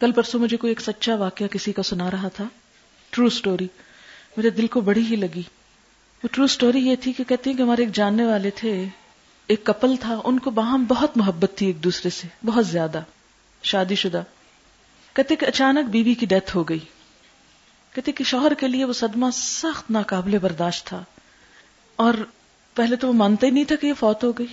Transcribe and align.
کل 0.00 0.12
پرسوں 0.12 0.40
مجھے 0.40 0.56
کوئی 0.56 0.70
ایک 0.70 0.80
سچا 0.80 1.14
واقعہ 1.14 1.46
کسی 1.46 1.72
کا 1.72 1.82
سنا 1.82 2.10
رہا 2.10 2.28
تھا۔ 2.28 2.44
ٹرو 3.10 3.28
سٹوری 3.28 3.66
میرے 4.36 4.50
دل 4.50 4.66
کو 4.66 4.80
بڑی 4.80 5.06
ہی 5.10 5.16
لگی۔ 5.16 5.42
وہ 6.22 6.28
ٹرو 6.32 6.46
سٹوری 6.46 6.86
یہ 6.86 6.96
تھی 7.00 7.12
کہ 7.12 7.24
کہتی 7.24 7.50
ہیں 7.50 7.56
کہ 7.56 7.62
ہمارے 7.62 7.82
ایک 7.82 7.94
جاننے 7.94 8.24
والے 8.24 8.50
تھے۔ 8.50 8.84
ایک 9.46 9.64
کپل 9.64 9.96
تھا۔ 10.00 10.20
ان 10.24 10.38
کو 10.38 10.50
باہم 10.50 10.84
بہت 10.88 11.16
محبت 11.16 11.52
تھی 11.56 11.66
ایک 11.66 11.84
دوسرے 11.84 12.10
سے۔ 12.10 12.28
بہت 12.46 12.66
زیادہ۔ 12.66 13.00
شادی 13.62 13.94
شدہ۔ 13.94 14.22
کہتے 15.12 15.36
کہ 15.36 15.46
اچانک 15.46 15.90
بیوی 15.90 16.14
کی 16.14 16.26
ڈیتھ 16.26 16.56
ہو 16.56 16.68
گئی۔ 16.68 16.78
کہتے 17.92 18.12
کہ 18.12 18.24
شوہر 18.24 18.54
کے 18.54 18.68
لیے 18.68 18.84
وہ 18.84 18.92
صدمہ 18.92 19.26
سخت 19.32 19.90
ناقابل 19.90 20.38
برداشت 20.38 20.86
تھا۔ 20.86 21.04
اور 21.96 22.14
پہلے 22.74 22.96
تو 22.96 23.08
وہ 23.08 23.12
مانتا 23.12 23.46
ہی 23.46 23.52
نہیں 23.52 23.64
تھا 23.64 23.76
کہ 23.76 23.86
یہ 23.86 23.92
فوت 23.98 24.24
ہو 24.24 24.32
گئی۔ 24.32 24.46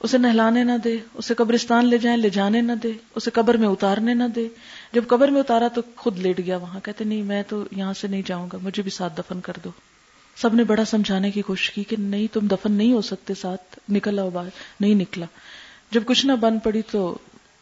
اسے 0.00 0.18
نہلانے 0.18 0.64
نہ 0.64 0.72
دے، 0.84 0.98
اسے 1.14 1.34
قبرستان 1.34 1.86
لے 1.86 1.98
جائیں، 1.98 2.18
لے 2.18 2.30
جانے 2.30 2.60
نہ 2.60 2.72
دے، 2.72 2.92
اسے 3.14 3.30
قبر 3.30 3.56
میں 3.56 3.68
اتارنے 3.68 4.14
نہ 4.14 4.24
دے۔ 4.34 4.48
جب 4.92 5.04
قبر 5.06 5.28
میں 5.28 5.40
اتارا 5.40 5.68
تو 5.68 5.80
خود 5.96 6.18
لیٹ 6.18 6.38
گیا 6.38 6.56
وہاں، 6.56 6.80
کہتے 6.80 7.04
نہیں 7.04 7.22
میں 7.22 7.42
تو 7.48 7.64
یہاں 7.76 7.92
سے 7.92 8.08
نہیں 8.08 8.22
جاؤں 8.26 8.48
گا، 8.52 8.58
مجھے 8.62 8.82
بھی 8.82 8.90
ساتھ 8.90 9.12
دفن 9.18 9.40
کر 9.40 9.52
دو۔ 9.64 9.70
سب 10.36 10.54
نے 10.54 10.64
بڑا 10.64 10.84
سمجھانے 10.84 11.30
کی 11.30 11.42
کوشش 11.42 11.70
کی 11.70 11.84
کہ 11.84 11.96
نہیں، 11.98 12.26
تم 12.32 12.46
دفن 12.46 12.72
نہیں 12.72 12.92
ہو 12.92 13.00
سکتے 13.00 13.34
ساتھ 13.34 13.78
نکل 13.88 14.18
آؤ 14.18 14.30
باہر، 14.30 14.48
نہیں 14.80 14.94
نکلا۔ 14.94 15.26
جب 15.90 16.00
کچھ 16.06 16.26
نہ 16.26 16.32
بن 16.32 16.58
پڑی 16.58 16.82
تو 16.90 17.18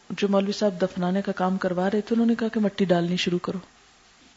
جو 0.09 0.27
مولوی 0.27 0.51
صاحب 0.51 0.81
دفنانے 0.81 1.21
کا 1.21 1.31
کام 1.31 1.57
کروا 1.57 1.85
رہے 1.85 2.01
تھے، 2.01 2.13
انہوں 2.15 2.27
نے 2.27 2.35
کہا 2.35 2.47
کہ 2.47 2.59
مٹی 2.59 2.85
ڈالنی 2.85 3.17
شروع 3.17 3.39
کرو۔ 3.39 3.57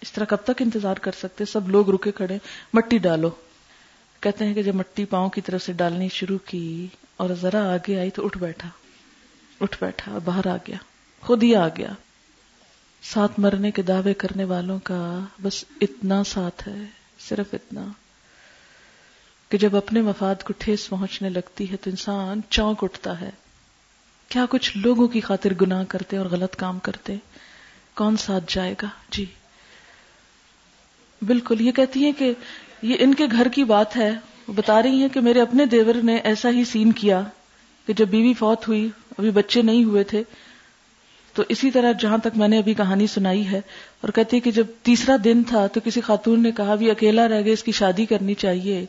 اس 0.01 0.13
طرح 0.13 0.25
کب 0.25 0.37
تک 0.37 0.63
انتظار 0.63 0.97
کر 0.97 1.11
سکتے؟ 1.23 1.45
سب 1.45 1.69
لوگ 1.69 1.91
رکے 1.91 2.13
کھڑے، 2.13 2.39
مٹی 2.75 2.99
ڈالو۔ 2.99 3.31
کہتے 4.21 4.47
ہیں 4.47 4.55
کہ 4.55 4.63
جب 4.63 4.75
مٹی 4.75 5.05
پاؤں 5.05 5.29
کی 5.29 5.41
طرف 5.41 5.63
سے 5.63 5.73
ڈالنی 5.73 6.09
شروع 6.09 6.39
کی 6.47 6.87
اور 7.21 7.31
ذرا 7.41 7.75
آگے 7.75 7.99
آئی 7.99 8.11
تو 8.11 8.25
اٹھ 8.25 8.39
بیٹھا۔ 8.39 8.69
اٹھ 9.61 9.77
بیٹھا، 9.81 10.19
باہر 10.25 10.47
آ 10.47 10.57
گیا۔ 10.57 10.77
خود 11.21 11.43
ہی 11.43 11.57
آ 11.57 11.69
گیا۔ 11.69 11.93
ساتھ 13.03 13.41
مرنے 13.41 13.71
کے 13.71 13.83
دعوے 13.83 14.15
کرنے 14.15 14.45
والوں 14.45 14.79
کا 14.79 15.21
بس 15.43 15.65
اتنا 15.81 16.25
ساتھ 16.25 16.69
ہے، 16.69 16.85
صرف 17.29 17.47
اتنا۔ 17.53 17.87
کہ 19.49 19.59
جب 19.59 19.77
اپنے 19.77 20.01
مفاد 20.01 20.35
کو 20.45 20.53
ٹھیس 20.59 20.89
پہنچنے 20.89 21.29
لگتی 21.29 21.71
ہے 21.71 21.77
تو 21.77 21.91
انسان 21.91 22.41
چونک 22.51 22.85
اٹھتا 22.85 23.21
ہے۔ 23.21 23.31
کیا 24.29 24.47
کچھ 24.51 24.77
لوگوں 24.77 25.09
کی 25.09 25.21
خاطر 25.21 25.53
گناہ 25.61 25.85
کرتے 25.89 26.17
اور 26.17 26.27
غلط 26.27 26.57
کام 26.57 26.79
کرتے؟ 26.79 27.17
کون 27.95 28.17
ساتھ 28.17 28.45
جائے 28.49 28.75
گا؟ 28.83 28.89
جی۔ 29.11 29.25
بالکل، 31.23 31.61
یہ 31.61 31.73
کہتی 31.73 32.05
ہیں 32.05 32.13
کہ 32.13 32.35
یہ 32.83 32.97
ان 32.99 33.15
کے 33.15 33.27
گھر 33.33 33.49
کی 33.49 33.65
بات 33.65 33.97
ہے۔ 33.97 34.11
بتا 34.49 34.83
رہی 34.83 35.01
ہیں 35.01 35.09
کہ 35.09 35.21
میرے 35.21 35.41
اپنے 35.41 35.67
دیور 35.67 35.95
نے 35.95 36.17
ایسا 36.17 36.51
ہی 36.51 36.65
سین 36.65 36.93
کیا 36.93 37.23
کہ 37.87 37.93
جب 37.93 38.09
بیوی 38.09 38.35
فوت 38.35 38.69
ہوئی، 38.69 38.89
ابھی 39.19 39.31
بچے 39.31 39.63
نہیں 39.63 39.85
ہوئے 39.85 40.05
تھے، 40.05 40.23
تو 41.35 41.43
اسی 41.49 41.71
طرح 41.71 41.93
جہاں 41.93 42.19
تک 42.19 42.37
میں 42.37 42.49
نے 42.49 42.59
ابھی 42.59 42.75
کہانی 42.75 43.07
سنائی 43.07 43.47
ہے، 43.47 43.61
اور 44.01 44.09
کہتی 44.09 44.37
ہے 44.37 44.41
کہ 44.41 44.51
جب 44.51 44.67
تیسرا 44.83 45.17
دن 45.25 45.43
تھا 45.43 45.67
تو 45.67 45.81
کسی 45.85 46.01
خاتون 46.01 46.43
نے 46.43 46.53
کہا، 46.53 46.75
بھی 46.75 46.91
اکیلا 46.91 47.29
رہ 47.29 47.45
گئے، 47.45 47.53
اس 47.53 47.63
کی 47.63 47.73
شادی 47.73 48.07
کرنی 48.07 48.35
چاہیے۔ 48.35 48.87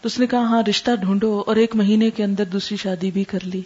تو 0.00 0.06
اس 0.06 0.18
نے 0.18 0.26
کہا 0.26 0.40
ہاں 0.40 0.62
رشتہ 0.62 0.90
ڈھونڈو 1.00 1.44
اور 1.46 1.56
ایک 1.56 1.76
مہینے 1.76 2.10
کے 2.10 2.24
اندر 2.24 2.44
دوسری 2.44 2.76
شادی 2.76 3.10
بھی 3.10 3.24
کر 3.24 3.38
لی۔ 3.44 3.62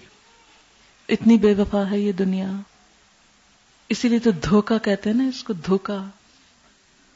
اتنی 1.08 1.38
بے 1.38 1.54
وفا 1.58 1.90
ہے 1.90 1.98
یہ 1.98 2.12
دنیا۔ 2.12 2.52
اسی 3.88 4.08
لیے 4.08 4.18
تو 4.18 4.30
دھوکا 4.30 4.78
کہتے 4.78 5.10
ہیں 5.10 5.16
نا 5.16 5.24
اس 5.24 5.44
کو 5.44 5.52
دھوکا 5.52 6.04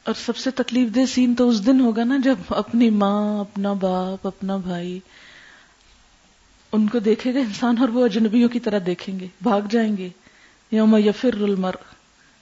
اور 0.03 0.13
سب 0.25 0.37
سے 0.37 0.51
تکلیف 0.51 0.95
دہ 0.95 1.05
سین 1.05 1.35
تو 1.35 1.49
اس 1.49 1.65
دن 1.65 1.79
ہوگا 1.79 2.03
نا 2.03 2.17
جب 2.23 2.35
اپنی 2.49 2.89
ماں، 2.89 3.39
اپنا 3.39 3.73
باپ، 3.73 4.27
اپنا 4.27 4.57
بھائی، 4.57 4.99
ان 6.71 6.87
کو 6.87 6.99
دیکھے 6.99 7.33
گا 7.33 7.39
انسان 7.39 7.77
اور 7.77 7.89
وہ 7.89 8.05
اجنبیوں 8.05 8.49
کی 8.49 8.59
طرح 8.59 8.79
دیکھیں 8.85 9.19
گے، 9.19 9.27
بھاگ 9.41 9.61
جائیں 9.69 9.97
گے۔ 9.97 10.09
یوم 10.71 10.95
یفر 10.95 11.41
المر 11.41 11.71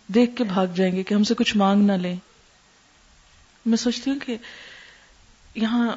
دیکھ 0.08 0.36
کے 0.36 0.44
بھاگ 0.44 0.68
جائیں 0.76 0.96
گے 0.96 1.04
کہ 1.04 1.14
ہم 1.14 1.24
سے 1.24 1.34
کچھ 1.34 1.58
مانگ 1.58 1.86
نہ 1.86 1.92
لیں۔ 1.92 2.16
میں 3.66 3.78
سوچتی 3.78 4.12
ہوں 4.12 4.20
کہ 4.20 4.38
یہاں 5.56 5.90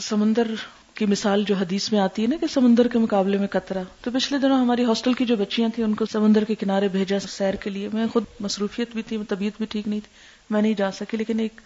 سمندر 0.00 0.54
کی 0.94 1.06
مثال 1.06 1.44
جو 1.46 1.54
حدیث 1.54 1.92
میں 1.92 2.00
آتی 2.00 2.22
ہے 2.22 2.26
نا 2.26 2.36
کہ 2.40 2.46
سمندر 2.46 2.88
کے 2.88 2.98
مقابلے 2.98 3.38
میں 3.38 3.46
قطرہ، 3.46 3.82
تو 4.00 4.10
پچھلے 4.14 4.38
دنوں 4.38 4.60
ہماری 4.60 4.84
ہاسٹل 4.84 5.12
کی 5.12 5.24
جو 5.24 5.36
بچیاں 5.36 5.68
تھیں، 5.74 5.84
ان 5.84 5.94
کو 5.94 6.06
سمندر 6.06 6.44
کے 6.44 6.54
کنارے 6.54 6.88
بھیجا 6.88 7.18
سیر 7.18 7.54
کے 7.54 7.70
لیے۔ 7.70 7.88
میں 7.92 8.06
خود 8.12 8.24
مصروفیت 8.40 8.92
بھی 8.94 9.02
تھی، 9.02 9.18
طبیعت 9.28 9.52
بھی 9.58 9.66
ٹھیک 9.66 9.88
نہیں 9.88 10.00
تھی۔ 10.00 10.39
میں 10.50 10.62
نہیں 10.62 10.74
جا 10.74 10.90
سکی، 10.90 11.16
لیکن 11.16 11.38
ایک 11.38 11.60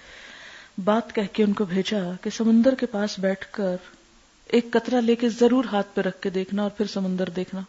بات 0.84 1.14
کہہ 1.14 1.32
کے 1.32 1.44
ان 1.44 1.52
کو 1.52 1.64
بھیجا 1.64 1.98
کہ 2.20 2.30
سمندر 2.30 2.74
کے 2.74 2.86
پاس 2.86 3.18
بیٹھ 3.18 3.46
کر 3.50 3.76
ایک 4.46 4.70
قطرہ 4.72 5.00
لے 5.00 5.14
کے 5.14 5.28
ضرور 5.28 5.64
ہاتھ 5.64 5.86
پہ 5.94 6.00
رکھ 6.00 6.20
کے 6.20 6.30
دیکھنا 6.30 6.62
اور 6.62 6.70
پھر 6.70 6.86
سمندر 6.86 7.28
دیکھنا۔ 7.28 7.60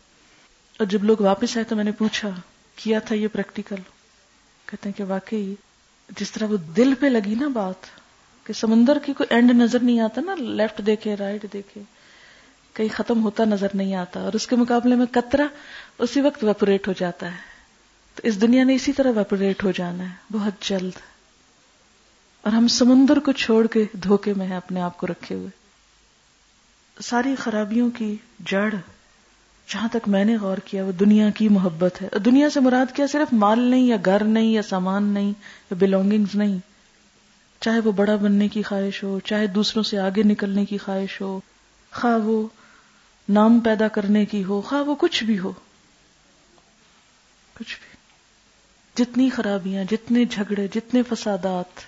اور 0.80 0.86
جب 0.86 1.04
لوگ 1.04 1.22
واپس 1.22 1.58
آئے 1.58 1.64
تو 1.64 1.76
میں 1.76 1.84
نے 1.84 1.92
پوچھا، 1.92 2.30
کیا 2.76 3.00
تھا 3.00 3.16
یہ 3.16 3.28
پریکٹیکل 3.28 3.76
کہتے 4.66 4.90
ہیں 4.90 4.98
کہ 4.98 5.04
واقعی 5.04 5.56
جس 6.20 6.32
طرح 6.32 6.46
وہ 6.46 6.58
دل 6.58 6.94
پہ 7.00 7.06
لگی 7.06 7.36
نا 7.36 7.48
بات 7.48 7.86
کہ 8.44 8.54
سمندر 8.54 8.98
کی 9.06 9.14
کوئی 9.14 9.34
اینڈ 9.34 9.52
نظر 9.52 9.80
نہیں 9.80 10.00
آتا 10.00 10.22
نا 10.22 10.36
لیفٹ 10.36 10.82
دیکھے 10.86 11.16
رائٹ 11.16 11.46
دیکھے، 11.54 11.82
کہیں 12.74 12.90
ختم 12.94 13.24
ہوتا 13.24 13.46
نظر 13.46 13.68
نہیں 13.74 13.96
آتا 13.96 14.20
اور 14.20 14.34
اس 14.34 14.48
کے 14.48 14.56
مقابلے 14.56 14.96
میں 14.96 15.06
قطرہ 15.12 15.48
اسی 15.98 16.22
وقت 16.22 16.44
ویپوریٹ 16.44 16.88
ہو 16.88 16.94
جاتا 16.98 17.32
ہے۔ 17.32 17.55
تو 18.16 18.28
اس 18.28 18.42
دنیا 18.42 18.64
نے 18.64 18.76
اسی 18.76 18.94
طرح 18.94 19.12
ویپوریٹ 19.16 19.64
ہو 19.64 19.72
جانا 19.72 20.04
ہے، 20.04 20.16
بہت 20.32 20.62
جلد۔ 20.62 21.00
اور 22.42 22.54
ہم 22.54 22.68
سمندر 22.68 23.20
کو 23.20 23.32
چھوڑ 23.32 23.68
کے 23.68 23.86
دھوکے 24.04 24.34
میں 24.38 24.48
ہیں 24.48 24.58
اپنے 24.58 24.82
آپ 24.82 24.98
کو 24.98 25.08
رکھے 25.08 25.36
ہوئے۔ 25.36 25.50
ساری 27.04 27.36
خرابیوں 27.36 27.90
کی 27.90 28.16
جڑ، 28.46 28.74
جہاں 29.70 29.88
تک 29.88 30.08
میں 30.08 30.26
نے 30.26 30.38
غور 30.38 30.58
کیا، 30.58 30.86
وہ 30.86 30.92
دنیا 30.92 31.30
کی 31.30 31.50
محبت 31.50 32.02
ہے۔ 32.02 32.20
دنیا 32.20 32.50
سے 32.50 32.60
مراد 32.60 32.96
کیا؟ 32.96 33.08
صرف 33.08 33.34
مال 33.34 33.60
نہیں 33.60 33.82
یا 33.82 33.98
گھر 34.06 34.24
نہیں 34.24 34.52
یا 34.52 34.62
سامان 34.62 35.04
نہیں 35.04 35.30
یا 35.30 35.76
بلونگنگز 35.80 36.36
نہیں۔ 36.36 36.58
چاہے 37.62 37.80
وہ 37.80 37.92
بڑا 37.92 38.16
بننے 38.16 38.48
کی 38.48 38.64
خواہش 38.64 39.04
ہو، 39.04 39.20
چاہے 39.20 39.48
دوسروں 39.48 39.84
سے 39.84 40.00
آگے 40.00 40.24
نکلنے 40.24 40.66
کی 40.66 40.78
خواہش 40.78 41.22
ہو، 41.22 41.40
خواہ 41.92 42.18
وہ 42.18 42.48
نام 43.30 43.60
پیدا 43.60 43.88
کرنے 43.88 44.26
کی 44.26 44.44
ہو، 44.44 44.62
خواہ 44.62 44.82
وہ 44.82 44.96
کچھ 44.96 45.24
بھی 45.24 45.40
ہو۔ 45.40 45.52
کچھ 47.54 47.78
بھی۔ 47.78 47.85
جتنی 48.98 49.30
خرابیاں، 49.30 49.84
جتنے 49.92 50.26
جھگڑے، 50.26 50.68
جتنے 50.68 51.02
فسادات، 51.04 51.80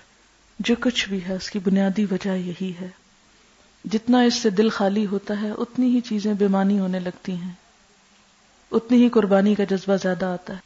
جو 0.58 0.74
کچھ 0.80 1.08
بھی 1.08 1.24
ہے، 1.28 1.34
اس 1.34 1.50
کی 1.50 1.58
بنیادی 1.58 2.06
وجہ 2.10 2.36
یہی 2.36 2.72
ہے۔ 2.80 2.88
جتنا 3.84 4.20
اس 4.20 4.34
سے 4.34 4.50
دل 4.50 4.68
خالی 4.68 5.06
ہوتا 5.06 5.42
ہے، 5.42 5.50
اتنی 5.50 5.94
ہی 5.94 6.00
چیزیں 6.00 6.34
بیمانی 6.34 6.78
ہونے 6.78 7.00
لگتی 7.00 7.32
ہیں۔ 7.32 7.52
اتنی 8.70 9.04
ہی 9.04 9.08
قربانی 9.08 9.54
کا 9.54 9.64
جذبہ 9.64 9.96
زیادہ 9.96 10.24
آتا 10.24 10.52
ہے۔ 10.52 10.58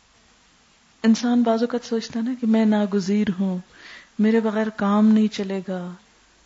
انسان 1.02 1.42
بعض 1.42 1.62
اوقات 1.62 1.86
سوچتا 1.86 2.20
نا 2.20 2.34
کہ 2.40 2.46
میں 2.46 2.64
ناگزیر 2.64 3.26
ہوں، 3.40 3.58
میرے 4.18 4.40
بغیر 4.40 4.68
کام 4.68 5.06
نہیں 5.06 5.28
چلے 5.28 5.60
گا، 5.68 5.92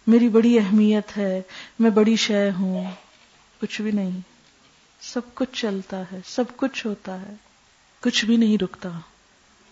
میری 0.06 0.28
بڑی 0.28 0.58
اہمیت 0.58 1.16
ہے، 1.16 1.42
میں 1.78 1.90
بڑی 1.90 2.16
شے 2.16 2.50
ہوں۔ 2.50 2.90
کچھ 3.60 3.82
بھی 3.82 3.90
نہیں۔ 3.90 4.20
سب 5.00 5.20
کچھ 5.34 5.60
چلتا 5.60 6.02
ہے، 6.12 6.20
سب 6.26 6.44
کچھ 6.56 6.86
ہوتا 6.86 7.20
ہے۔ 7.20 7.34
کچھ 8.00 8.24
بھی 8.24 8.36
نہیں 8.36 8.58
رکتا۔ 8.62 8.88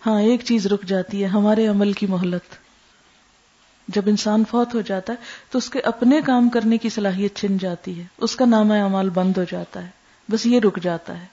ہاں 0.07 0.21
ایک 0.21 0.41
چیز 0.45 0.67
رک 0.67 0.83
جاتی 0.83 1.23
ہے، 1.23 1.29
ہمارے 1.29 1.67
عمل 1.67 1.93
کی 1.93 2.07
مہلت۔ 2.07 2.57
جب 3.89 4.03
انسان 4.07 4.45
فوت 4.51 4.75
ہو 4.75 4.81
جاتا 4.81 5.13
ہے، 5.13 5.19
تو 5.51 5.59
اس 5.59 5.71
کے 5.71 5.81
اپنے 5.81 6.21
کام 6.27 6.49
کرنے 6.49 6.79
کی 6.79 6.89
صلاحیت 6.89 7.37
چھن 7.37 7.59
جاتی 7.59 8.01
ہے۔ 8.01 8.05
اس 8.19 8.37
کا 8.37 8.45
نام 8.45 8.73
اعمال 8.73 9.11
بند 9.11 9.37
ہو 9.37 9.45
جاتا 9.51 9.85
ہے۔ 9.85 9.91
بس 10.31 10.47
یہ 10.47 10.61
رک 10.61 10.79
جاتا 10.83 11.21
ہے۔ 11.21 11.27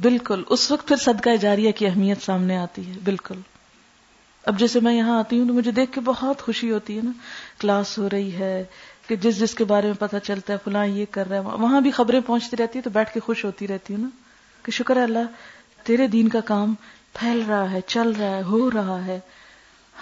بالکل، 0.00 0.42
اس 0.48 0.70
وقت 0.70 0.88
پھر 0.88 0.96
صدقہ 0.96 1.36
جاریہ 1.36 1.72
کی 1.72 1.86
اہمیت 1.86 2.22
سامنے 2.22 2.56
آتی 2.56 2.86
ہے۔ 2.86 2.92
بالکل۔ 3.04 3.40
اب 4.44 4.58
جیسے 4.58 4.80
میں 4.80 4.94
یہاں 4.94 5.18
آتی 5.18 5.40
ہوں 5.40 5.48
تو 5.48 5.54
مجھے 5.54 5.70
دیکھ 5.70 5.92
کے 5.92 6.00
بہت 6.00 6.42
خوشی 6.42 6.70
ہوتی 6.70 6.96
ہے 6.96 7.02
نا۔ 7.02 7.10
کلاس 7.58 7.98
ہو 7.98 8.10
رہی 8.10 8.32
ہے 8.32 8.64
کہ 9.06 9.16
جس 9.16 9.40
جس 9.40 9.54
کے 9.54 9.64
بارے 9.64 9.86
میں 9.86 9.94
پتا 9.94 10.20
چلتا 10.20 10.52
ہے، 10.52 10.58
فلاں 10.64 10.86
یہ 10.86 11.04
کر 11.10 11.28
رہا 11.28 11.36
ہے، 11.36 11.40
وہاں 11.40 11.80
بھی 11.80 11.90
خبریں 11.90 12.20
پہنچتی 12.26 12.56
رہتی 12.56 12.78
ہے 12.78 12.82
تو 12.82 12.90
بیٹھ 12.90 13.14
کے 13.14 13.20
خوش 13.20 13.44
ہوتی 13.44 13.68
رہتی 13.68 13.94
ہوں 13.94 14.00
نا۔ 14.00 14.08
کہ 14.62 14.72
شکر 14.72 14.96
ہے 14.96 15.02
اللہ، 15.02 15.18
تیرے 15.84 16.06
دین 16.06 16.28
کا 16.28 16.40
کام 16.40 16.74
پھیل 17.12 17.42
رہا 17.48 17.70
ہے، 17.70 17.80
چل 17.80 18.12
رہا 18.18 18.36
ہے، 18.36 18.42
ہو 18.42 18.70
رہا 18.70 19.06
ہے۔ 19.06 19.20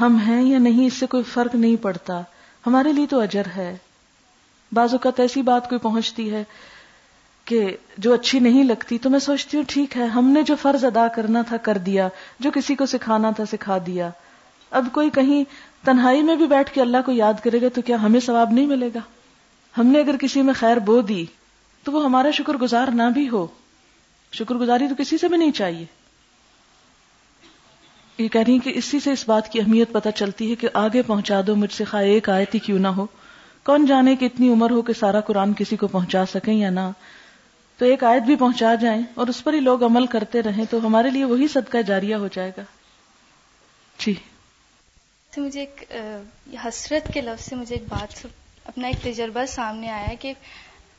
ہم 0.00 0.16
ہیں 0.16 0.43
یا 0.43 0.58
نہیں، 0.58 0.87
اس 0.87 0.94
سے 0.94 1.06
کوئی 1.06 1.22
فرق 1.22 1.55
نہیں 1.55 1.76
پڑتا۔ 1.76 2.20
ہمارے 2.66 2.93
لیے 2.93 3.06
تو 3.06 3.20
اجر 3.20 3.43
ہے۔ 3.56 3.76
بعض 4.72 4.93
اوقات 4.93 5.20
ایسی 5.20 5.43
بات 5.43 5.69
کوئی 5.69 5.78
پہنچتی 5.78 6.32
ہے 6.32 6.44
کہ 7.44 7.76
جو 7.99 8.12
اچھی 8.12 8.38
نہیں 8.38 8.64
لگتی، 8.64 8.99
تو 8.99 9.10
میں 9.10 9.19
سوچتی 9.19 9.56
ہوں 9.56 9.64
ٹھیک 9.69 9.96
ہے، 9.96 10.06
ہم 10.06 10.25
نے 10.31 10.43
جو 10.43 10.55
فرض 10.62 10.84
ادا 10.84 11.08
کرنا 11.08 11.43
تھا، 11.43 11.56
کر 11.56 11.78
دیا۔ 11.78 12.08
جو 12.40 12.50
کسی 12.55 12.75
کو 12.75 12.87
سکھانا 12.87 13.31
تھا، 13.31 13.44
سکھا 13.44 13.78
دیا۔ 13.87 14.10
اب 14.70 14.88
کوئی 14.93 15.10
کہیں 15.10 15.44
تنہائی 15.84 16.22
میں 16.22 16.37
بھی 16.37 16.46
بیٹھ 16.46 16.72
کے 16.72 16.81
اللہ 16.81 16.96
کو 17.06 17.12
یاد 17.12 17.34
کرے 17.44 17.60
گا، 17.62 17.66
تو 17.75 17.82
کیا 17.82 18.02
ہمیں 18.02 18.20
ثواب 18.20 18.50
نہیں 18.52 18.66
ملے 18.66 18.90
گا؟ 18.94 19.00
ہم 19.78 19.87
نے 19.87 20.00
اگر 20.00 20.16
کسی 20.16 20.43
میں 20.43 20.55
خیر 20.55 20.76
بو 20.76 21.00
دی، 21.00 21.26
تو 21.84 21.93
وہ 21.93 22.05
ہمارا 22.05 22.31
شکر 22.31 22.55
گزار 22.55 22.88
نہ 22.88 23.02
بھی 23.14 23.28
ہو۔ 23.28 23.46
شکر 24.32 24.54
گزاری 24.54 24.88
تو 24.88 24.94
کسی 24.98 25.19
سے 25.19 25.28
بھی 25.28 25.36
نہیں 25.36 25.52
چاہیے۔ 25.52 25.84
یہ 28.19 28.28
کہہ 28.28 28.40
رہی 28.40 28.58
کہ 28.58 28.72
اسی 28.75 29.00
سے 29.00 29.12
اس 29.12 29.28
بات 29.28 29.52
کی 29.52 29.60
اہمیت 29.60 29.92
پتہ 29.92 30.08
چلتی 30.14 30.50
ہے 30.50 30.54
کہ 30.54 30.69
آگے 30.75 31.02
پہنچا 31.02 31.40
دو، 31.46 31.56
مجھ 31.56 31.72
سے 31.72 31.84
خواہ 31.84 32.02
ایک 32.02 32.28
آیت 32.28 32.54
ہی 32.54 32.58
کیوں 32.58 32.78
نہ 32.78 32.88
ہو۔ 32.88 33.06
کون 33.64 33.86
جانے 33.86 34.16
کہ 34.16 34.25
اتنی 34.25 34.48
عمر 34.48 34.70
ہو 34.70 34.82
کہ 34.82 34.92
سارا 34.92 35.20
قرآن 35.20 35.54
کسی 35.54 35.76
کو 35.76 35.86
پہنچا 35.86 36.26
سکیں 36.26 36.54
یا 36.54 36.70
نہ۔ 36.70 36.90
تو 37.78 37.84
ایک 37.84 38.04
آیت 38.04 38.22
بھی 38.22 38.36
پہنچا 38.36 38.75
جائیں 38.75 39.02
اور 39.14 39.26
اس 39.26 39.44
پر 39.44 39.52
ہی 39.52 39.60
لوگ 39.60 39.84
عمل 39.84 40.06
کرتے 40.06 40.42
رہیں 40.42 40.64
تو 40.70 40.86
ہمارے 40.86 41.10
لیے 41.10 41.24
وہی 41.24 41.48
صدقہ 41.48 41.82
جاریہ 41.82 42.14
ہو 42.14 42.28
جائے 42.32 42.50
گا۔ 42.56 42.62
جی۔ 43.98 44.14
تو 45.34 45.42
مجھے 45.42 45.60
ایک 45.60 45.92
حسرت 46.64 47.14
کے 47.14 47.20
لفظ 47.20 47.44
سے 47.44 47.56
مجھے 47.56 47.76
ایک 47.76 47.84
بات، 47.88 48.26
اپنا 48.64 48.88
ایک 48.88 49.14
تجربہ 49.14 49.46
سامنے 49.46 49.90
آیا 49.90 50.14
کہ 50.20 50.32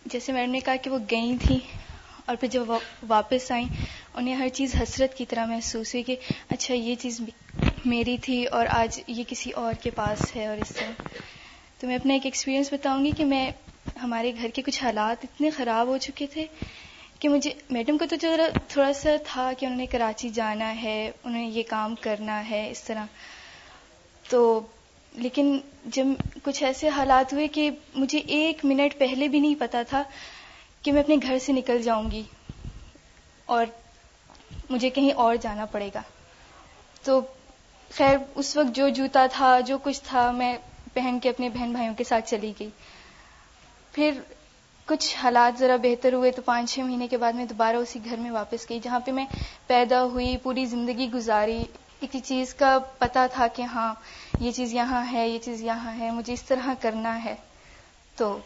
جیسے 0.05 0.31
میں 0.31 0.47
نے 0.47 0.59
کہا 0.59 0.75
کہ 0.75 0.89
وہ 0.89 0.97
گئی 1.11 1.37
تھیں۔ 1.47 1.88
اور 2.29 2.37
پھر 2.37 2.47
جب 2.47 2.63
واپس 3.07 3.51
آئیں، 3.51 3.65
انہیں 4.13 4.35
ہر 4.35 4.49
چیز 4.49 4.75
حسرت 4.75 5.17
کی 5.17 5.25
طرح 5.25 5.45
محسوس 5.45 5.93
ہوئی 5.93 6.03
کہ 6.03 6.15
اچھا 6.49 6.73
یہ 6.73 6.95
چیز 6.95 7.21
میری 7.85 8.17
تھی 8.17 8.45
اور 8.45 8.65
آج 8.69 9.01
یہ 9.07 9.23
کسی 9.27 9.51
اور 9.51 9.73
کے 9.83 9.89
پاس 9.89 10.35
ہے 10.35 10.47
اور 10.47 10.57
اس 10.57 10.69
طرح۔ 10.69 11.03
تو 11.79 11.87
میں 11.87 11.95
اپنا 11.95 12.13
ایک 12.13 12.25
ایکسپیرینس 12.25 12.73
بتاؤں 12.73 13.05
گی 13.05 13.11
کہ 13.17 13.25
میں، 13.25 13.51
ہمارے 14.03 14.31
گھر 14.41 14.49
کے 14.53 14.61
کچھ 14.61 14.83
حالات 14.83 15.17
اتنے 15.23 15.49
خراب 15.49 15.87
ہو 15.87 15.97
چکے 15.97 16.25
تھے 16.27 16.45
کہ 17.19 17.29
مجھے، 17.29 17.53
میڈم 17.69 17.97
کو 17.97 18.05
تو 18.05 18.15
تھوڑا 18.67 18.93
سا 18.93 19.09
تھا 19.27 19.51
کہ 19.59 19.65
انہوں 19.65 19.79
نے 19.79 19.85
کراچی 19.85 20.29
جانا 20.29 20.81
ہے، 20.81 21.11
انہوں 21.23 21.41
نے 21.41 21.47
یہ 21.47 21.63
کام 21.67 21.95
کرنا 22.01 22.49
ہے، 22.49 22.71
اس 22.71 22.83
طرح۔ 22.83 23.05
تو 24.29 24.59
لیکن 25.13 25.57
جب 25.85 26.05
کچھ 26.43 26.63
ایسے 26.63 26.89
حالات 26.89 27.33
ہوئے 27.33 27.47
کہ 27.47 27.69
مجھے 27.95 28.19
ایک 28.19 28.65
منٹ 28.65 28.99
پہلے 28.99 29.27
بھی 29.27 29.39
نہیں 29.39 29.55
پتا 29.59 29.83
تھا 29.83 30.03
کہ 30.81 30.91
میں 30.91 31.01
اپنے 31.01 31.15
گھر 31.21 31.39
سے 31.39 31.53
نکل 31.53 31.81
جاؤں 31.81 32.11
گی 32.11 32.23
اور 33.45 33.65
مجھے 34.69 34.89
کہیں 34.89 35.11
اور 35.13 35.35
جانا 35.35 35.65
پڑے 35.65 35.89
گا۔ 35.95 36.01
تو 37.03 37.21
خیر، 37.91 38.17
اس 38.35 38.57
وقت 38.57 38.75
جو 38.75 38.89
جوتا 38.89 39.25
تھا، 39.31 39.59
جو 39.59 39.77
کچھ 39.77 40.01
تھا، 40.03 40.31
میں 40.31 40.57
پہن 40.93 41.19
کے 41.23 41.29
اپنے 41.29 41.49
بہن 41.49 41.71
بھائیوں 41.71 41.93
کے 41.95 42.03
ساتھ 42.03 42.29
چلی 42.29 42.53
گئی۔ 42.59 42.69
پھر 43.91 44.19
کچھ 44.85 45.17
حالات 45.17 45.59
ذرا 45.59 45.75
بہتر 45.75 46.13
ہوئے 46.13 46.31
تو 46.31 46.41
پانچ 46.41 46.73
چھ 46.73 46.79
مہینے 46.79 47.07
کے 47.07 47.17
بعد 47.17 47.33
میں 47.33 47.45
دوبارہ 47.45 47.75
اسی 47.75 47.99
گھر 48.05 48.17
میں 48.17 48.31
واپس 48.31 48.69
گئی، 48.69 48.79
جہاں 48.83 48.99
پہ 48.99 49.11
میں 49.11 49.25
پیدا 49.67 50.03
ہوئی، 50.03 50.37
پوری 50.37 50.65
زندگی 50.65 51.11
گزاری۔ 51.13 51.63
ایک 51.99 52.15
چیز 52.23 52.53
کا 52.53 52.79
پتا 52.97 53.27
تھا 53.27 53.47
کہ 53.47 53.61
ہاں 53.61 53.93
یہ 54.39 54.51
چیز 54.51 54.73
یہاں 54.73 55.11
ہے، 55.11 55.29
یہ 55.29 55.39
چیز 55.39 55.61
یہاں 55.61 55.97
ہے، 55.97 56.11
مجھے 56.11 56.33
اس 56.33 56.43
طرح 56.43 56.69
کرنا 56.81 57.23
ہے۔ 57.23 57.35
تو 58.15 58.39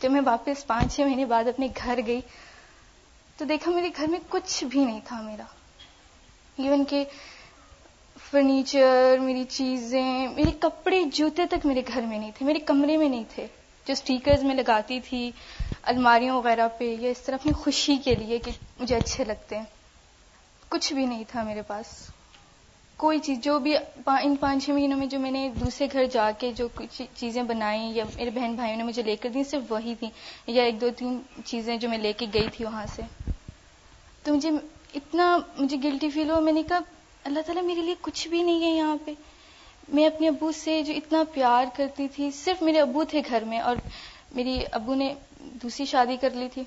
جب 0.00 0.10
میں 0.10 0.20
واپس 0.24 0.66
پانچ 0.66 0.96
چھ 0.96 1.00
مہینے 1.00 1.24
بعد 1.24 1.44
اپنے 1.44 1.68
گھر 1.84 1.98
گئی 2.06 2.20
تو 3.36 3.44
دیکھا 3.44 3.70
میرے 3.70 3.90
گھر 3.96 4.06
میں 4.06 4.18
کچھ 4.28 4.64
بھی 4.64 4.84
نہیں 4.84 5.00
تھا 5.04 5.20
میرا۔ 5.20 5.42
ایون 6.58 6.84
کہ 6.84 7.04
فرنیچر 8.30 9.16
میری 9.20 9.44
چیزیں، 9.44 10.28
میرے 10.28 10.50
کپڑے 10.60 11.04
جوتے 11.04 11.46
تک 11.46 11.66
میرے 11.66 11.82
گھر 11.94 12.02
میں 12.02 12.18
نہیں 12.18 12.30
تھے، 12.38 12.46
میرے 12.46 12.58
کمرے 12.58 12.96
میں 12.96 13.08
نہیں 13.08 13.24
تھے۔ 13.34 13.46
جو 13.86 13.92
اسٹیکرز 13.92 14.42
میں 14.42 14.54
لگاتی 14.54 15.00
تھی، 15.00 15.30
الماریوں 15.82 16.36
وغیرہ 16.36 16.68
پہ، 16.78 16.96
یا 17.00 17.10
اس 17.10 17.20
طرح 17.20 17.34
اپنی 17.34 17.52
خوشی 17.52 17.96
کے 17.96 18.14
لیے 18.14 18.38
کہ 18.38 18.50
مجھے 18.80 18.96
اچھے 18.96 19.24
لگتے 19.24 19.58
ہیں۔ 19.58 19.64
کچھ 20.68 20.92
بھی 20.92 21.06
نہیں 21.06 21.24
تھا 21.28 21.42
میرے 21.42 21.62
پاس۔ 21.62 21.86
کوئی 23.00 23.18
چیز 23.18 23.38
جو 23.40 23.58
بھی 23.58 23.76
ان 24.06 24.36
پانچ 24.36 24.64
چھ 24.64 24.70
مہینوں 24.70 24.98
میں 24.98 25.06
جو 25.06 25.18
میں 25.18 25.30
نے 25.30 25.50
دوسرے 25.60 25.86
گھر 25.92 26.04
جا 26.04 26.30
کے 26.38 26.52
جو 26.52 26.68
کچھ 26.74 27.02
چیزیں 27.14 27.42
بنائی 27.42 27.80
یا 27.80 28.04
میرے 28.16 28.30
بہن 28.30 28.54
بھائیوں 28.54 28.76
نے 28.76 28.82
مجھے 28.82 29.02
لے 29.02 29.16
کر 29.16 29.28
دی، 29.28 29.44
صرف 29.44 29.72
وہی 29.72 29.94
تھی۔ 29.94 30.08
یا 30.46 30.62
ایک 30.62 30.80
دو 30.80 30.90
تین 30.90 31.20
چیزیں 31.44 31.76
جو 31.76 31.88
میں 31.88 31.98
لے 31.98 32.12
کے 32.12 32.26
گئی 32.34 32.48
تھی 32.52 32.64
وہاں 32.64 32.86
سے۔ 32.86 33.02
تو 34.22 34.34
مجھے 34.34 34.50
اتنا 34.94 35.38
مجھے 35.58 35.76
گلٹی 35.84 36.10
فیل 36.10 36.30
ہوا۔ 36.30 36.40
میں 36.40 36.52
نے 36.52 36.62
کہا، 36.68 36.78
اللہ 37.24 37.40
تعالیٰ 37.40 37.62
میرے 37.62 37.80
لیے 37.80 37.94
کچھ 38.00 38.28
بھی 38.28 38.42
نہیں 38.42 38.64
ہے 38.64 38.70
یہاں 38.70 38.96
پہ۔ 39.04 39.12
میں 39.88 40.06
اپنے 40.06 40.28
ابو 40.28 40.52
سے 40.52 40.82
جو 40.82 40.92
اتنا 40.96 41.24
پیار 41.32 41.64
کرتی 41.76 42.08
تھی، 42.08 42.30
صرف 42.30 42.62
میرے 42.62 42.80
ابو 42.80 43.04
تھے 43.04 43.22
گھر 43.28 43.44
میں 43.44 43.58
اور 43.58 43.76
میری 44.34 44.58
ابو 44.72 44.94
نے 44.94 45.14
دوسری 45.38 45.86
شادی 45.86 46.16
کر 46.20 46.30
لی 46.30 46.48
تھی۔ 46.54 46.62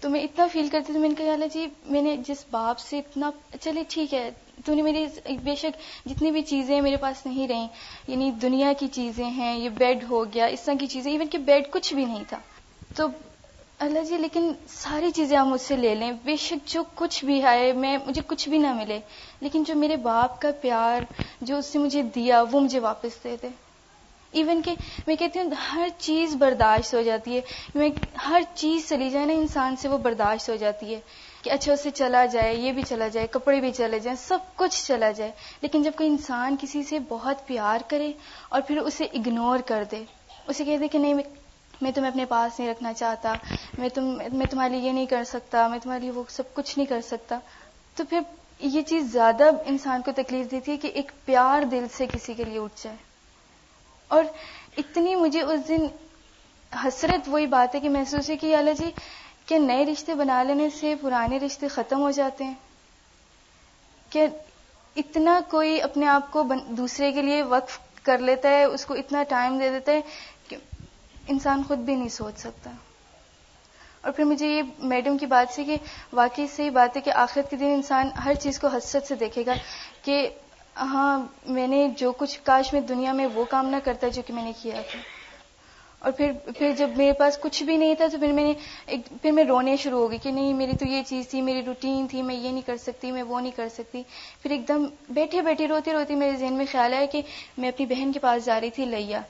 تو 0.00 0.10
میں 0.10 0.20
اتنا 0.20 0.46
فیل 0.52 0.68
کرتی 0.68 0.92
تھی، 0.92 1.00
میں 1.00 1.08
نے 1.08 1.14
کہا 1.14 1.32
اللہ 1.32 1.44
جی 1.52 1.66
میں 1.84 2.02
نے 2.02 2.16
جس 2.16 2.44
باپ 2.50 2.78
سے 2.78 2.98
اتنا 2.98 3.30
چلے 3.60 3.82
ٹھیک 3.88 4.14
ہے 4.14 4.30
تو 4.64 4.74
نے 4.74 4.82
میری 4.82 5.06
بے 5.36 5.54
شک 5.54 6.08
جتنی 6.08 6.30
بھی 6.30 6.42
چیزیں 6.42 6.80
میرے 6.80 6.96
پاس 6.96 7.26
نہیں 7.26 7.48
رہیں 7.48 7.68
یعنی 8.08 8.30
دنیا 8.30 8.72
کی 8.78 8.86
چیزیں 8.86 9.30
ہیں، 9.30 9.58
یہ 9.58 9.68
بیڈ 9.68 10.04
ہو 10.10 10.24
گیا، 10.34 10.44
اس 10.44 10.62
طرح 10.62 10.74
کی 10.80 10.86
چیزیں 10.86 11.12
ایون 11.12 11.26
کہ 11.26 11.38
بیڈ 11.38 11.64
کچھ 11.70 11.94
بھی 11.94 12.04
نہیں 12.04 12.24
تھا۔ 12.28 12.38
تو 12.96 13.06
اللہ 13.78 13.98
جی 14.00 14.16
لیکن 14.16 14.52
ساری 14.68 15.10
چیزیں 15.10 15.36
آپ 15.36 15.46
مجھ 15.46 15.60
سے 15.60 15.76
لے 15.76 15.94
لیں۔ 15.94 16.12
بے 16.24 16.36
شک 16.36 16.68
جو 16.68 16.82
کچھ 16.94 17.24
بھی 17.24 17.42
ہے 17.42 17.72
میں، 17.72 17.98
مجھے 18.06 18.22
کچھ 18.26 18.48
بھی 18.48 18.58
نہ 18.58 18.72
ملے، 18.72 18.98
لیکن 19.40 19.62
جو 19.62 19.74
میرے 19.74 19.96
باپ 19.96 20.40
کا 20.40 20.50
پیار، 20.60 21.00
جو 21.40 21.56
اس 21.56 21.74
نے 21.74 21.82
مجھے 21.82 22.02
دیا، 22.02 22.44
وہ 22.50 22.60
مجھے 22.60 22.78
واپس 22.78 23.24
دے 23.24 23.36
دے۔ 23.42 23.48
ایون 24.32 24.62
کہ 24.62 24.74
میں 25.06 25.16
کہتی 25.16 25.38
ہوں، 25.38 25.50
ہر 25.72 25.88
چیز 25.98 26.36
برداشت 26.36 26.94
ہو 26.94 27.02
جاتی 27.02 27.36
ہے۔ 27.36 27.40
میں 27.74 27.88
ہر 28.28 28.42
چیز 28.54 28.88
چلی 28.88 29.10
جائے 29.10 29.26
نا 29.26 29.32
انسان 29.32 29.76
سے، 29.76 29.88
وہ 29.88 29.98
برداشت 29.98 30.48
ہو 30.48 30.56
جاتی 30.56 30.94
ہے۔ 30.94 31.00
کہ 31.42 31.50
اچھا 31.50 31.72
اسے 31.72 31.90
چلا 31.90 32.26
جائے، 32.26 32.54
یہ 32.54 32.72
بھی 32.72 32.82
چلا 32.88 33.08
جائے، 33.08 33.26
کپڑے 33.26 33.60
بھی 33.60 33.72
چلے 33.72 33.98
جائیں، 33.98 34.16
سب 34.16 34.38
کچھ 34.56 34.86
چلا 34.86 35.10
جائے۔ 35.10 35.30
لیکن 35.60 35.82
جب 35.82 35.90
کوئی 35.96 36.08
انسان 36.08 36.56
کسی 36.60 36.82
سے 36.82 36.98
بہت 37.08 37.46
پیار 37.46 37.78
کرے 37.88 38.12
اور 38.48 38.60
پھر 38.60 38.76
اسے 38.76 39.04
اگنور 39.04 39.58
کر 39.58 39.84
دے، 39.90 40.04
اسے 40.46 40.64
کہہ 40.64 40.78
دے 40.78 40.88
کہ 40.88 40.98
نہیں، 40.98 41.14
میں 41.80 41.90
تمہیں 41.90 42.10
اپنے 42.10 42.24
پاس 42.24 42.60
نہیں 42.60 42.70
رکھنا 42.70 42.92
چاہتا، 42.92 43.36
میں 43.78 43.88
تم، 43.88 44.18
میں 44.32 44.46
تمہارے 44.46 44.70
لیے 44.70 44.80
یہ 44.80 44.92
نہیں 44.92 45.06
کر 45.06 45.24
سکتا، 45.24 45.68
میں 45.68 45.78
تمہارے 45.78 46.00
لیے 46.00 46.10
وہ 46.10 46.22
سب 46.28 46.54
کچھ 46.54 46.78
نہیں 46.78 46.86
کر 46.86 47.00
سکتا۔ 47.00 47.38
تو 47.96 48.04
پھر 48.04 48.20
یہ 48.60 48.82
چیز 48.82 49.12
زیادہ 49.12 49.44
انسان 49.66 50.02
کو 50.02 50.10
تکلیف 50.16 50.50
دیتی 50.50 50.72
ہے 50.72 50.76
کہ 50.76 50.86
ایک 50.94 51.12
پیار 51.24 51.62
دل 51.62 51.86
سے 51.96 52.06
کسی 52.06 52.34
کے 52.34 52.44
لیے 52.44 52.58
اٹھ 52.58 52.84
جائے۔ 52.84 52.96
اور 54.08 54.24
اتنی 54.76 55.14
مجھے 55.14 55.42
اس 55.42 55.68
دن 55.68 55.86
حسرت، 56.84 57.28
وہی 57.28 57.46
بات 57.46 57.74
ہے 57.74 57.80
کہ 57.80 57.88
محسوس 57.88 58.30
ہے 58.30 58.36
کہ 58.36 58.56
اللہ 58.56 58.70
جی 58.70 58.90
کہ 59.52 59.58
نئے 59.58 59.84
رشتے 59.84 60.14
بنا 60.14 60.42
لینے 60.42 60.68
سے 60.70 60.94
پرانے 61.00 61.38
رشتے 61.38 61.68
ختم 61.68 62.00
ہو 62.00 62.10
جاتے 62.10 62.44
ہیں۔ 62.44 62.54
کہ 64.10 64.26
اتنا 64.96 65.40
کوئی 65.50 65.82
اپنے 65.82 66.06
آپ 66.06 66.32
کو 66.32 66.44
دوسرے 66.68 67.12
کے 67.12 67.22
لیے 67.22 67.42
وقف 67.42 67.78
کر 68.02 68.18
لیتا 68.18 68.48
ہے، 68.48 68.64
اس 68.64 68.86
کو 68.86 68.94
اتنا 68.94 69.22
ٹائم 69.22 69.58
دے 69.58 69.70
دیتا 69.70 69.92
ہے 69.92 70.00
کہ 70.48 70.56
انسان 71.28 71.62
خود 71.68 71.78
بھی 71.78 71.94
نہیں 71.94 72.08
سوچ 72.08 72.38
سکتا۔ 72.38 72.70
اور 74.00 74.12
پھر 74.12 74.24
مجھے 74.24 74.46
یہ 74.46 74.62
میڈم 74.78 75.18
کی 75.18 75.26
بات 75.26 75.54
سے 75.54 75.64
کہ 75.64 75.76
واقعی 76.12 76.46
صحیح 76.46 76.70
بات 76.70 76.96
ہے 76.96 77.00
کہ 77.00 77.10
آخرت 77.10 77.50
کے 77.50 77.56
دن 77.56 77.66
انسان 77.66 78.08
ہر 78.24 78.34
چیز 78.34 78.58
کو 78.58 78.66
حسرت 78.66 79.06
سے 79.06 79.14
دیکھے 79.14 79.46
گا 79.46 79.54
کہ 80.02 80.30
ہاں 80.76 81.26
میں 81.46 81.66
نے 81.66 81.88
جو 81.96 82.12
کچھ 82.12 82.40
کاش 82.42 82.72
میں 82.72 82.80
دنیا 82.80 83.12
میں 83.12 83.26
وہ 83.34 83.44
کام 83.44 83.66
نہ 83.66 83.76
کرتا 83.84 84.08
جو 84.08 84.22
کہ 84.26 84.32
میں 84.32 84.44
نے 84.44 84.52
کیا 84.62 84.80
تھا۔ 84.92 84.98
اور 86.02 86.12
پھر 86.12 86.32
پھر 86.58 86.72
جب 86.78 86.90
میرے 86.96 87.12
پاس 87.12 87.38
کچھ 87.38 87.62
بھی 87.62 87.76
نہیں 87.76 87.94
تھا 87.94 88.06
تو 88.12 88.18
پھر 88.18 88.32
میں 88.32 88.44
نے 88.44 88.52
ایک، 88.86 89.00
پھر 89.22 89.30
میں 89.30 89.44
رونے 89.44 89.76
شروع 89.76 89.98
ہو 89.98 90.10
گئی 90.10 90.18
کہ 90.18 90.30
نہیں 90.30 90.54
میری 90.54 90.76
تو 90.76 90.86
یہ 90.86 91.02
چیز 91.06 91.28
تھی، 91.28 91.40
میری 91.40 91.64
روٹین 91.64 92.06
تھی، 92.06 92.22
میں 92.22 92.34
یہ 92.34 92.50
نہیں 92.50 92.66
کر 92.66 92.76
سکتی، 92.76 93.10
میں 93.10 93.22
وہ 93.22 93.40
نہیں 93.40 93.56
کر 93.56 93.68
سکتی۔ 93.68 94.02
پھر 94.42 94.50
ایک 94.50 94.68
دم 94.68 94.86
بیٹھے 95.10 95.42
بیٹھے 95.42 95.68
روتی 95.68 95.92
روتی 95.92 96.14
میرے 96.14 96.36
ذہن 96.36 96.52
میں 96.52 96.66
خیال 96.72 96.94
آیا 96.94 97.06
کہ 97.06 97.22
میں 97.58 97.68
اپنی 97.68 97.86
بہن 97.86 98.12
کے 98.12 98.18
پاس 98.18 98.44
جا 98.44 98.60
رہی 98.60 98.70
تھی، 98.70 98.84
لیا۔ 98.84 99.20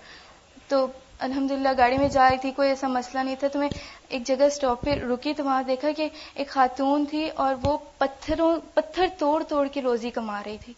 تو 0.69 0.87
الحمد 1.19 1.53
گاڑی 1.79 1.99
میں 1.99 2.09
جا 2.09 2.31
رہی 2.31 2.39
تھی، 2.39 2.51
کوئی 2.51 2.69
ایسا 2.69 2.89
مسئلہ 2.89 3.23
نہیں 3.23 3.37
تھا۔ 3.39 3.49
تو 3.49 3.59
میں 3.59 3.69
ایک 4.09 4.27
جگہ 4.27 4.43
اسٹاپ 4.43 4.81
پہ 4.83 4.91
رکی 4.91 5.35
تو 5.35 5.45
وہاں 5.45 5.63
دیکھا 5.63 5.93
کہ 5.93 6.09
ایک 6.35 6.49
خاتون 6.49 7.05
تھی 7.05 7.29
اور 7.35 7.55
وہ 7.63 7.79
پتھروں، 7.99 8.57
پتھر 8.75 9.07
توڑ 9.19 9.43
توڑ 9.43 9.69
کے 9.69 9.83
روزی 9.83 10.11
کما 10.11 10.43
رہی 10.47 10.57
تھی۔ 10.65 10.73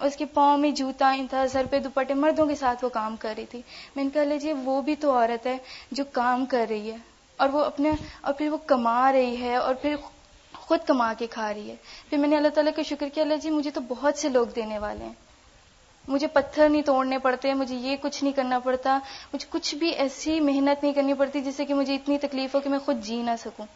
اور 0.00 0.08
اس 0.08 0.16
کے 0.16 0.24
پاؤں 0.24 0.58
میں 0.58 0.70
جوتا 0.70 1.14
تھا 1.30 1.46
سر 1.48 1.66
پہ 1.70 1.78
دوپٹے، 1.78 2.14
مردوں 2.14 2.46
کے 2.46 2.54
ساتھ 2.54 2.84
وہ 2.84 2.88
کام 2.88 3.16
کر 3.16 3.34
رہی 3.36 3.46
تھی۔ 3.46 3.60
میں 3.96 4.04
نے 4.04 4.10
کہا 4.10 4.24
لیجیے 4.24 4.52
وہ 4.52 4.80
بھی 4.82 4.94
تو 4.96 5.12
عورت 5.12 5.46
ہے 5.46 5.56
جو 5.90 6.04
کام 6.12 6.44
کر 6.46 6.66
رہی 6.70 6.90
ہے 6.90 6.96
اور 7.38 7.48
وہ 7.48 7.64
اپنے، 7.64 7.90
اور 8.20 8.34
پھر 8.34 8.48
وہ 8.48 8.56
کما 8.66 9.12
رہی 9.12 9.40
ہے 9.40 9.56
اور 9.56 9.74
پھر 9.74 9.96
خود 10.54 10.86
کما 10.86 11.12
کے 11.18 11.26
کھا 11.26 11.52
رہی 11.54 11.70
ہے۔ 11.70 11.74
پھر 12.10 12.18
میں 12.18 12.28
نے 12.28 12.36
اللہ 12.36 12.48
تعالیٰ 12.48 12.72
کا 12.76 12.82
شکر 12.82 13.08
کیا 13.08 13.22
اللہ 13.22 13.34
جی 13.34 13.50
مجھے 13.50 13.70
تو 13.70 13.80
بہت 13.88 14.18
سے 14.18 14.28
لوگ 14.28 14.46
دینے 14.46 14.78
والے 14.78 15.04
ہیں۔ 15.04 15.12
مجھے 16.08 16.26
پتھر 16.26 16.68
نہیں 16.68 16.82
توڑنے 16.82 17.18
پڑتے، 17.18 17.54
مجھے 17.54 17.76
یہ 17.76 17.96
کچھ 18.02 18.24
نہیں 18.24 18.32
کرنا 18.32 18.58
پڑتا، 18.58 18.98
مجھے 19.32 19.46
کچھ 19.50 19.74
بھی 19.74 19.88
ایسی 19.88 20.40
محنت 20.40 20.82
نہیں 20.82 20.92
کرنی 20.92 21.14
پڑتی 21.14 21.40
جس 21.40 21.56
سے 21.56 21.64
کہ 21.64 21.74
مجھے 21.74 21.94
اتنی 21.94 22.18
تکلیف 22.18 22.54
ہو 22.54 22.60
کہ 22.60 22.70
میں 22.70 22.78
خود 22.78 23.02
جی 23.02 23.22
نہ 23.22 23.36
سکوں۔ 23.38 23.66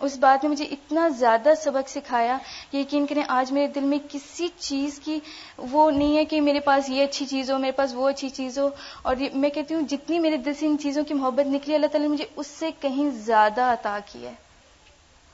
اس 0.00 0.16
بات 0.16 0.44
نے 0.44 0.50
مجھے 0.50 0.64
اتنا 0.64 1.08
زیادہ 1.08 1.48
سبق 1.62 1.88
سکھایا 1.88 2.38
کہ 2.70 2.76
یقین 2.76 3.06
کریں 3.06 3.22
آج 3.28 3.52
میرے 3.52 3.66
دل 3.66 3.80
میں 3.80 3.98
کسی 4.08 4.48
چیز 4.58 4.98
کی 4.98 5.20
وہ 5.58 5.90
نہیں 5.90 6.16
ہے 6.16 6.24
کہ 6.24 6.40
میرے 6.40 6.60
پاس 6.60 6.88
یہ 6.88 7.04
اچھی 7.04 7.26
چیز 7.26 7.50
ہو، 7.50 7.58
میرے 7.58 7.72
پاس 7.72 7.94
وہ 7.94 8.08
اچھی 8.08 8.28
چیز 8.28 8.58
ہو۔ 8.58 8.70
اور 9.02 9.16
میں 9.34 9.50
کہتی 9.50 9.74
ہوں، 9.74 9.82
جتنی 9.82 10.18
میرے 10.18 10.36
دل 10.36 10.54
سے 10.54 10.66
ان 10.66 10.76
چیزوں 10.78 11.04
کی 11.04 11.14
محبت 11.14 11.48
نکلی، 11.48 11.74
اللہ 11.74 11.86
تعالیٰ 11.86 12.08
نے 12.08 12.14
مجھے 12.14 12.24
اس 12.36 12.46
سے 12.46 12.70
کہیں 12.80 13.10
زیادہ 13.10 13.60
عطا 13.60 13.98
کی 14.12 14.26
ہے۔ 14.26 14.32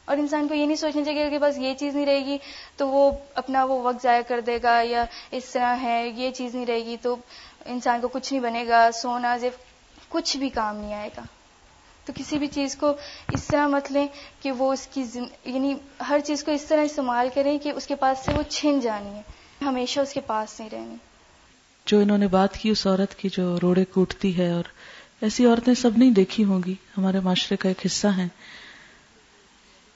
اور 0.04 0.16
انسان 0.16 0.48
کو 0.48 0.54
یہ 0.54 0.66
نہیں 0.66 0.76
سوچنا 0.76 1.04
چاہیے 1.04 1.30
کہ 1.30 1.38
بس 1.38 1.58
یہ 1.58 1.74
چیز 1.74 1.94
نہیں 1.94 2.06
رہے 2.06 2.24
گی 2.24 2.38
تو 2.76 2.88
وہ 2.88 3.10
اپنا 3.34 3.64
وہ 3.64 3.82
وقت 3.82 4.02
ضائع 4.02 4.22
کر 4.28 4.40
دے 4.40 4.58
گا 4.62 4.80
یا 4.80 5.04
اس 5.30 5.44
طرح 5.44 5.76
ہے، 5.82 6.12
یہ 6.16 6.30
چیز 6.30 6.54
نہیں 6.54 6.66
رہے 6.66 6.84
گی 6.84 6.96
تو 7.02 7.16
انسان 7.64 8.00
کو 8.00 8.08
کچھ 8.08 8.32
نہیں 8.32 8.42
بنے 8.42 8.64
گا، 8.68 8.90
سونا 8.92 9.36
زف 9.36 9.58
کچھ 10.08 10.36
بھی 10.36 10.48
کام 10.48 10.76
نہیں 10.76 10.94
آئے 10.94 11.10
گا۔ 11.16 11.22
تو 12.06 12.12
کسی 12.16 12.38
بھی 12.38 12.46
چیز 12.46 12.76
کو 12.76 12.96
اس 13.32 13.44
طرح 13.44 13.66
مت 13.66 13.92
لیں 13.92 14.06
کہ 14.42 14.52
وہ 14.52 14.72
اس 14.72 14.86
کی 14.86 15.04
زن... 15.04 15.24
یعنی 15.44 15.74
ہر 16.08 16.20
چیز 16.24 16.44
کو 16.44 16.50
اس 16.50 16.64
طرح 16.64 16.82
استعمال 16.82 17.28
کریں 17.34 17.58
کہ 17.58 17.68
اس 17.68 17.86
کے 17.86 17.94
پاس 17.94 18.18
سے 18.24 18.32
وہ 18.32 18.42
چھن 18.48 18.80
جانی 18.80 19.10
ہے۔ 19.10 19.22
ہمیشہ 19.64 20.00
اس 20.00 20.12
کے 20.12 20.20
پاس 20.20 20.60
نہیں 20.60 20.70
رہنی۔ 20.72 20.94
جو 21.86 21.98
انہوں 21.98 22.18
نے 22.18 22.28
بات 22.28 22.58
کی 22.58 22.70
اس 22.70 22.86
عورت 22.86 23.14
کی 23.14 23.28
جو 23.32 23.58
روڑے 23.62 23.84
کوٹتی 23.84 24.38
ہے 24.38 24.50
اور 24.50 24.64
ایسی 25.20 25.46
عورتیں 25.46 25.74
سب 25.74 25.90
نہیں 25.96 26.10
دیکھی 26.10 26.44
ہوں 26.44 26.60
گی۔ 26.66 26.74
ہمارے 26.98 27.20
معاشرے 27.20 27.56
کا 27.56 27.68
ایک 27.68 27.86
حصہ 27.86 28.06
ہیں۔ 28.06 28.28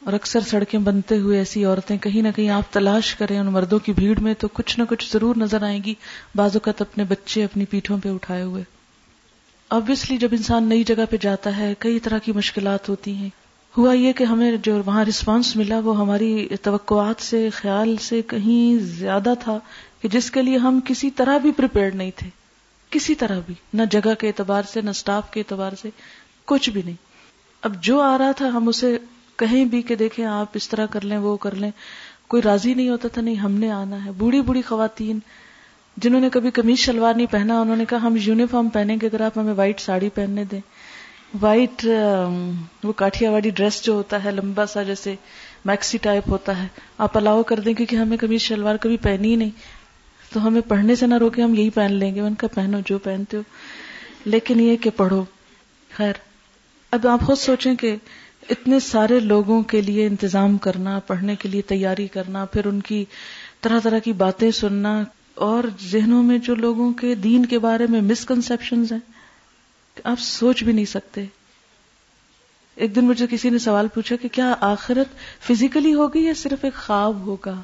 اور 0.05 0.13
اکثر 0.13 0.41
سڑکیں 0.41 0.81
بنتے 0.81 1.17
ہوئے 1.17 1.39
ایسی 1.39 1.65
عورتیں 1.65 1.99
کہیں 1.99 2.23
نہ 2.23 2.29
کہیں 2.37 2.51
آپ 2.51 2.73
تلاش 2.73 3.15
کریں 3.15 3.39
ان 3.39 3.47
مردوں 3.47 3.79
کی 3.79 3.93
بھیڑ 3.93 4.21
میں 4.21 4.35
تو 4.35 4.49
کچھ 4.49 4.79
نہ 4.79 4.85
کچھ 4.89 5.13
ضرور 5.13 5.37
نظر 5.37 5.63
آئیں 5.63 5.85
گی۔ 5.85 5.95
بعض 6.35 6.57
اوقات 6.57 6.83
اپنے 6.83 7.05
بچے 7.05 7.45
اپنی 7.45 7.65
پیٹھوں 7.65 7.99
پہ 7.99 8.09
اٹھائے 8.09 8.43
ہوئے۔ 8.43 8.80
آبویسلی 9.71 10.17
جب 10.17 10.29
انسان 10.33 10.69
نئی 10.69 10.85
جگہ 10.85 11.05
پہ 11.11 11.17
جاتا 11.21 11.57
ہے، 11.57 11.75
کئی 11.79 12.01
طرح 12.01 12.19
کی 12.19 12.33
مشکلات 12.33 12.89
ہوتی 12.89 13.15
ہیں۔ 13.15 13.29
ہوا 13.79 13.93
یہ 13.93 14.13
کہ 14.13 14.25
ہمیں 14.25 14.57
جو 14.63 14.83
وہاں 14.87 15.05
رسپانس 15.05 15.57
ملا، 15.57 15.79
وہ 15.79 15.99
ہماری 15.99 16.49
توقعات 16.63 17.23
سے، 17.23 17.51
خیال 17.51 17.97
سے 17.97 18.23
کہیں 18.23 18.83
زیادہ 18.83 19.35
تھا 19.41 19.59
کہ 20.03 20.09
جس 20.09 20.31
کے 20.31 20.43
لیے 20.43 20.57
ہم 20.57 20.81
کسی 20.85 21.11
طرح 21.11 21.39
بھی 21.39 21.53
پریپیئرڈ 21.53 21.95
نہیں 21.95 22.11
تھے۔ 22.17 22.31
کسی 22.91 23.15
طرح 23.15 23.41
بھی، 23.47 23.55
نہ 23.75 23.83
جگہ 23.91 24.15
کے 24.15 24.27
اعتبار 24.27 24.63
سے، 24.73 24.81
نہ 24.81 24.91
اسٹاف 24.91 25.31
کے 25.31 25.41
اعتبار 25.41 25.71
سے، 25.83 25.91
کچھ 26.45 26.71
بھی 26.71 26.83
نہیں۔ 26.85 26.97
اب 27.63 27.83
جو 27.83 28.01
آ 28.01 28.19
رہا 28.19 28.33
تھا، 28.33 28.49
ہم 28.49 28.69
اسے 28.69 28.99
کہیں 29.37 29.65
بھی 29.65 29.83
کہ 29.83 29.95
دیکھیں، 29.95 30.25
آپ 30.25 30.47
اس 30.55 30.69
طرح 30.69 30.87
کر 30.87 31.01
لیں، 31.01 31.19
وہ 31.19 31.37
کر 31.37 31.55
لیں۔ 31.55 31.71
کوئی 32.29 32.43
راضی 32.43 32.75
نہیں 32.75 32.89
ہوتا 32.89 33.09
تھا، 33.09 33.23
نہیں، 33.23 33.35
ہم 33.35 33.53
نے 33.53 33.71
آنا 33.71 34.05
ہے۔ 34.05 34.11
بوڑھی 34.11 34.41
بوڑھی 34.41 34.63
خواتین 34.63 35.19
جنہوں 36.03 36.21
نے 36.21 36.29
کبھی 36.33 36.51
کمیز 36.51 36.79
شلوار 36.79 37.15
نہیں 37.15 37.27
پہنا، 37.31 37.61
انہوں 37.61 37.77
نے 37.77 37.85
کہا 37.85 37.99
ہم 38.03 38.17
یونیفارم 38.23 38.69
پہنیں 38.69 38.97
گے، 39.03 39.07
اگر 39.07 39.21
آپ 39.21 39.39
ہمیں 39.39 39.53
وائٹ 39.53 39.81
ساڑی 39.81 40.09
پہننے 40.09 40.45
دیں۔ 40.45 40.61
وائٹ 41.41 41.87
وہ 42.85 42.93
کاٹیا 42.93 43.31
والی 43.31 43.51
ڈریس 43.51 43.83
جو 43.83 43.93
ہوتا 43.93 44.25
ہے، 44.25 44.31
لمبا 44.31 44.67
سا 44.67 44.83
جیسے 44.83 45.15
میکسی 45.65 45.99
ٹائپ 45.99 46.23
ہوتا 46.29 46.63
ہے، 46.63 46.69
آپ 46.99 47.17
الاؤ 47.17 47.43
کر 47.43 47.61
دیں 47.61 47.75
کیونکہ 47.75 47.97
ہمیں 47.97 48.17
کمیز 48.17 48.41
شلوار 48.41 48.77
کبھی 48.77 48.97
پہنی 48.97 49.31
ہی 49.31 49.37
نہیں۔ 49.37 49.51
تو 50.33 50.47
ہمیں 50.47 50.61
پڑھنے 50.61 50.97
سے 50.97 51.07
نہ 51.07 51.15
روکے، 51.15 51.43
ہم 51.43 51.55
یہی 51.55 51.71
پہن 51.71 51.93
لیں 51.93 52.15
گے۔ 52.15 52.21
ان 52.21 52.35
کا 52.35 52.47
پہنو، 52.47 52.79
جو 52.87 52.99
پہنتے 52.99 53.37
ہو۔ 53.37 53.43
لیکن 54.25 54.61
یہ 54.61 54.77
کہ 54.77 54.91
پڑھو۔ 54.91 55.25
خیر، 55.97 56.13
اب 56.91 57.07
آپ 57.07 57.21
خود 57.21 57.39
سوچیں 57.39 57.75
کہ 57.75 57.97
اتنے 58.51 58.81
سارے 58.81 59.21
لوگوں 59.21 59.63
کے 59.63 59.81
لیے 59.81 60.07
انتظام 60.07 60.59
کرنا، 60.59 60.99
پڑھنے 60.99 61.37
کے 61.37 61.49
لیے 61.49 61.63
تیاری 61.63 62.07
کرنا، 62.07 62.45
پھر 62.45 62.67
ان 62.67 62.81
کی 62.81 63.05
طرح 63.61 63.81
طرح 63.83 63.99
کی 63.99 64.13
باتیں 64.13 64.51
سننا 64.51 65.05
اور 65.41 65.65
ذہنوں 65.83 66.23
میں 66.23 66.39
جو 66.39 66.55
لوگوں 66.55 66.93
کے 66.93 67.15
دین 67.15 67.47
کے 67.47 67.59
بارے 67.59 67.87
میں 67.89 68.01
مسکنسپشن 68.01 68.83
ہیں 68.91 68.99
آپ 70.05 70.21
سوچ 70.21 70.65
بھی 70.65 70.73
نہیں 70.73 70.85
سکتے۔ 70.85 71.25
ایک 72.75 72.97
دن 72.97 73.05
مجھے 73.05 73.27
کسی 73.31 73.51
نے 73.51 73.59
سوال 73.59 73.89
پوچھا 73.89 74.17
کہ 74.17 74.29
کیا 74.29 74.55
آخرت 74.61 75.07
فزیکلی 75.47 75.95
ہوگی 75.95 76.21
یا 76.21 76.33
صرف 76.37 76.65
ایک 76.65 76.75
خواب 76.75 77.15
ہوگا؟ 77.27 77.63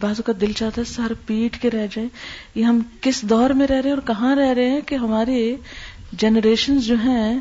بعض 0.00 0.20
کا 0.26 0.32
دل 0.40 0.52
چاہتا 0.52 0.80
ہے 0.80 0.92
سر 0.92 1.12
پیٹ 1.26 1.62
کے 1.62 1.70
رہ 1.70 1.86
جائیں 1.90 2.08
یہ 2.54 2.64
ہم 2.64 2.80
کس 3.00 3.22
دور 3.22 3.50
میں 3.50 3.66
رہ 3.66 3.74
رہے 3.74 3.90
ہیں 3.90 3.96
اور 3.96 4.06
کہاں 4.06 4.36
رہ 4.36 4.52
رہے 4.52 4.70
ہیں 4.70 4.80
کہ 4.80 4.94
ہمارے 4.94 5.56
جنریشن 6.12 6.78
جو 6.78 6.94
ہیں 6.94 7.40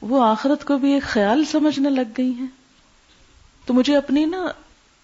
وہ 0.00 0.24
آخرت 0.24 0.64
کو 0.64 0.78
بھی 0.78 0.92
ایک 0.92 1.02
خیال 1.02 1.44
سمجھنے 1.44 1.90
لگ 1.90 2.12
گئی 2.18 2.30
ہیں۔ 2.30 2.46
تو 3.66 3.74
مجھے 3.74 3.96
اپنی 3.96 4.24
نا 4.24 4.46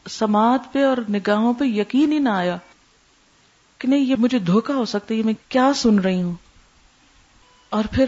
سماعت 0.08 0.72
پہ 0.72 0.84
اور 0.84 0.96
نگاہوں 1.10 1.54
پہ 1.54 1.64
یقین 1.64 2.12
ہی 2.12 2.18
نہ 2.18 2.28
آیا۔ 2.28 2.56
کہ 3.78 3.88
نہیں، 3.88 4.00
یہ 4.00 4.14
مجھے 4.18 4.38
دھوکا 4.38 4.74
ہو 4.74 4.84
سکتا 4.84 5.14
ہے، 5.14 5.18
یہ 5.18 5.24
میں 5.24 5.34
کیا 5.48 5.72
سن 5.76 5.98
رہی 5.98 6.22
ہوں؟ 6.22 6.34
اور 7.70 7.84
پھر 7.92 8.04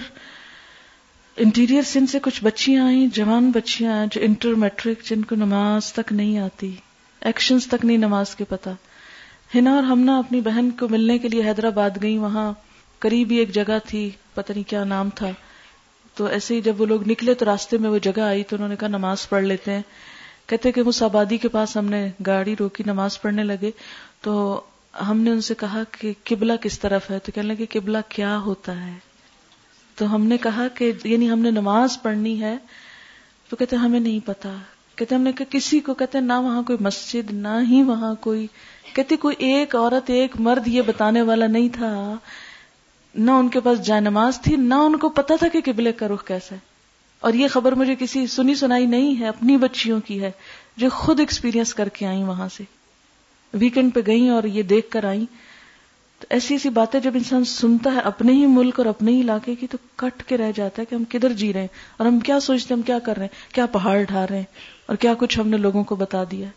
انٹیریئر 1.37 1.83
سن 1.83 2.07
سے 2.07 2.19
کچھ 2.23 2.45
بچیاں 2.45 2.85
آئیں، 2.85 3.07
جوان 3.07 3.51
بچیاں 3.51 4.07
جو 4.07 4.21
انٹر 4.25 4.49
میٹرک 4.49 5.03
جن 5.05 5.23
کو 5.23 5.35
نماز 5.35 5.93
تک 5.93 6.13
نہیں 6.13 6.39
آتی 6.39 6.77
ایکشنز 7.21 7.67
تک 7.67 7.85
نہیں 7.85 7.97
نماز 7.97 8.37
کے 8.37 8.45
پتا 8.45 8.73
ہنا 9.55 9.75
اور 9.75 9.83
ہمنا 9.83 10.19
اپنی 10.19 10.41
بہن 10.41 10.71
کو 10.71 10.89
ملنے 10.89 11.19
کے 11.19 11.29
لیے 11.29 11.43
حیدرآباد 11.43 11.91
گئی 12.03 12.19
وہاں 12.19 12.53
قریب 12.99 13.31
ہی 13.31 13.37
ایک 13.37 13.55
جگہ 13.55 13.79
تھی، 13.87 14.11
پتہ 14.35 14.53
نہیں 14.53 14.71
کیا 14.71 14.85
نام 14.85 15.09
تھا۔ 15.15 15.31
تو 16.15 16.25
ایسے 16.25 16.55
ہی 16.55 16.61
جب 16.61 16.81
وہ 16.81 16.87
لوگ 16.87 17.09
نکلے 17.09 17.35
تو 17.35 17.45
راستے 17.45 17.79
میں 17.79 17.91
وہ 17.91 17.99
جگہ 17.99 18.21
آئی 18.21 18.45
تو 18.45 18.57
انہوں 18.57 18.69
نے 18.69 18.77
کہا 18.77 18.89
نماز 18.89 19.29
پڑھ 19.29 19.45
لیتے 19.45 19.73
ہیں۔ 19.73 19.83
کہتے 20.47 20.73
کہ 20.73 20.81
اس 20.81 21.03
آبادی 21.03 21.37
کے 21.37 21.49
پاس 21.49 21.77
ہم 21.77 21.85
نے 21.85 22.11
گاڑی 22.27 22.57
روکی، 22.61 22.83
نماز 22.87 23.23
پڑھنے 23.23 23.45
لگے۔ 23.45 23.71
تو 24.21 24.61
ہم 25.00 25.21
نے 25.21 25.31
ان 25.31 25.40
سے 25.40 25.55
کہا 25.55 25.83
کہ 25.99 26.12
قبلہ 26.25 26.52
کس 26.61 26.81
طرف 26.81 27.11
ہے؟ 27.11 27.19
تو 27.19 27.33
کہنے 27.35 27.55
لگے 27.55 27.67
قبلہ 27.67 27.99
کیا 28.09 28.38
ہوتا 28.38 28.87
ہے؟ 28.87 28.93
تو 29.95 30.14
ہم 30.14 30.25
نے 30.26 30.38
کہا 30.38 30.69
کہ 30.69 30.93
یعنی 31.05 31.31
ہم 31.31 31.38
نے 31.38 31.50
نماز 31.50 32.02
پڑھنی 32.02 32.40
ہے 32.40 32.57
تو 33.49 33.57
کہتے 33.57 33.76
ہمیں 33.76 34.00
نہیں 34.00 34.21
پتا۔ 34.26 34.57
کہتے 34.97 35.14
ہم 35.14 35.21
نے 35.21 35.33
کہ 35.33 35.45
کسی 35.50 35.81
کو 35.81 35.95
کہتے 35.95 36.21
نہ 36.21 36.33
وہاں 36.33 36.62
کوئی 36.62 36.78
مسجد، 36.81 37.33
نہ 37.33 37.49
ہی 37.69 37.83
وہاں 37.83 38.14
کوئی۔ 38.21 38.47
کہتے 38.95 39.17
کوئی 39.17 39.37
ایک 39.38 39.76
عورت، 39.76 40.11
ایک 40.11 40.37
مرد 40.40 40.69
یہ 40.69 40.83
بتانے 40.83 41.23
والا 41.23 41.47
نہیں 41.47 41.69
تھا۔ 41.69 42.14
نہ 43.14 43.31
ان 43.31 43.49
کے 43.49 43.61
پاس 43.61 43.87
جائے 43.87 44.00
نماز 44.00 44.40
تھی، 44.40 44.57
نہ 44.57 44.75
ان 44.75 44.97
کو 44.97 45.09
پتا 45.09 45.37
تھا 45.37 45.49
کہ 45.49 45.61
قبلے 45.64 45.93
کا 45.93 46.09
رخ 46.09 46.25
کیسا 46.25 46.55
ہے۔ 46.55 46.61
اور 47.21 47.33
یہ 47.33 47.49
خبر 47.49 47.73
مجھے 47.73 47.95
کسی 47.99 48.26
سنی 48.26 48.55
سنائی 48.55 48.87
نہیں 48.87 49.21
ہے، 49.21 49.28
اپنی 49.28 49.57
بچیوں 49.57 50.00
کی 50.00 50.23
ہے 50.23 50.31
جو 50.76 50.88
خود 50.90 51.21
ایکسپیرینس 51.21 51.75
کر 51.75 51.88
کے 51.88 52.07
آئی 52.07 52.23
وہاں 52.23 52.49
سے۔ 52.49 52.64
ویکینڈ 53.55 53.95
پہ 53.95 54.00
گئی 54.07 54.28
اور 54.28 54.43
یہ 54.43 54.62
دیکھ 54.62 54.90
کر 54.90 55.05
آئی 55.05 55.25
تو 56.21 56.26
ایسی 56.31 56.55
ایسی 56.55 56.69
باتیں 56.69 57.00
جب 57.00 57.11
انسان 57.14 57.45
سنتا 57.45 57.93
ہے 57.95 58.00
اپنے 58.00 58.33
ہی 58.33 58.47
ملک 58.47 58.78
اور 58.78 58.87
اپنے 58.87 59.12
ہی 59.12 59.21
علاقے 59.21 59.55
کی، 59.55 59.67
تو 59.67 59.78
کٹ 59.97 60.23
کے 60.23 60.37
رہ 60.37 60.52
جاتا 60.55 60.83
ہے 60.83 60.87
کہ 60.87 60.95
ہم 60.95 61.05
کدھر 61.05 61.33
جی 61.33 61.52
رہے 61.52 61.61
ہیں 61.61 61.69
اور 61.97 62.07
ہم 62.07 62.21
کیا 62.21 62.40
سوچتے 62.40 62.75
ہیں، 62.75 62.78
ہم 62.78 62.83
کیا 62.83 62.99
کر 62.99 63.17
رہے 63.17 63.25
ہیں، 63.25 63.55
کیا 63.55 63.67
پہاڑ 63.67 64.02
ڈھا 64.02 64.26
رہے 64.26 64.37
ہیں 64.37 64.45
اور 64.87 64.97
کیا 64.97 65.14
کچھ 65.19 65.40
ہم 65.40 65.49
نے 65.49 65.57
لوگوں 65.57 65.85
کو 65.85 65.95
بتا 65.95 66.25
دیا۔ 66.31 66.49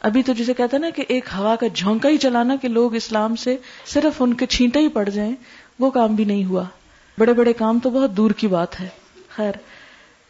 ابھی 0.00 0.22
تو 0.22 0.32
جسے 0.32 0.54
کہتا 0.54 0.78
نا 0.78 0.90
کہ 0.90 1.04
ایک 1.08 1.24
ہوا 1.38 1.56
کا 1.56 1.66
جھونکا 1.74 2.08
ہی 2.08 2.16
چلانا 2.16 2.56
کہ 2.56 2.68
لوگ 2.68 2.94
اسلام 2.94 3.36
سے 3.36 3.56
صرف 3.86 4.22
ان 4.22 4.34
کے 4.34 4.46
چھینٹے 4.46 4.78
ہی 4.78 4.88
پڑ 4.88 5.08
جائیں، 5.08 5.32
وہ 5.78 5.90
کام 5.90 6.14
بھی 6.14 6.24
نہیں 6.24 6.44
ہوا۔ 6.44 6.64
بڑے 7.18 7.32
بڑے 7.32 7.52
کام 7.52 7.78
تو 7.78 7.90
بہت 7.90 8.10
دور 8.16 8.30
کی 8.30 8.46
بات 8.46 8.80
ہے۔ 8.80 8.88
خیر، 9.28 9.52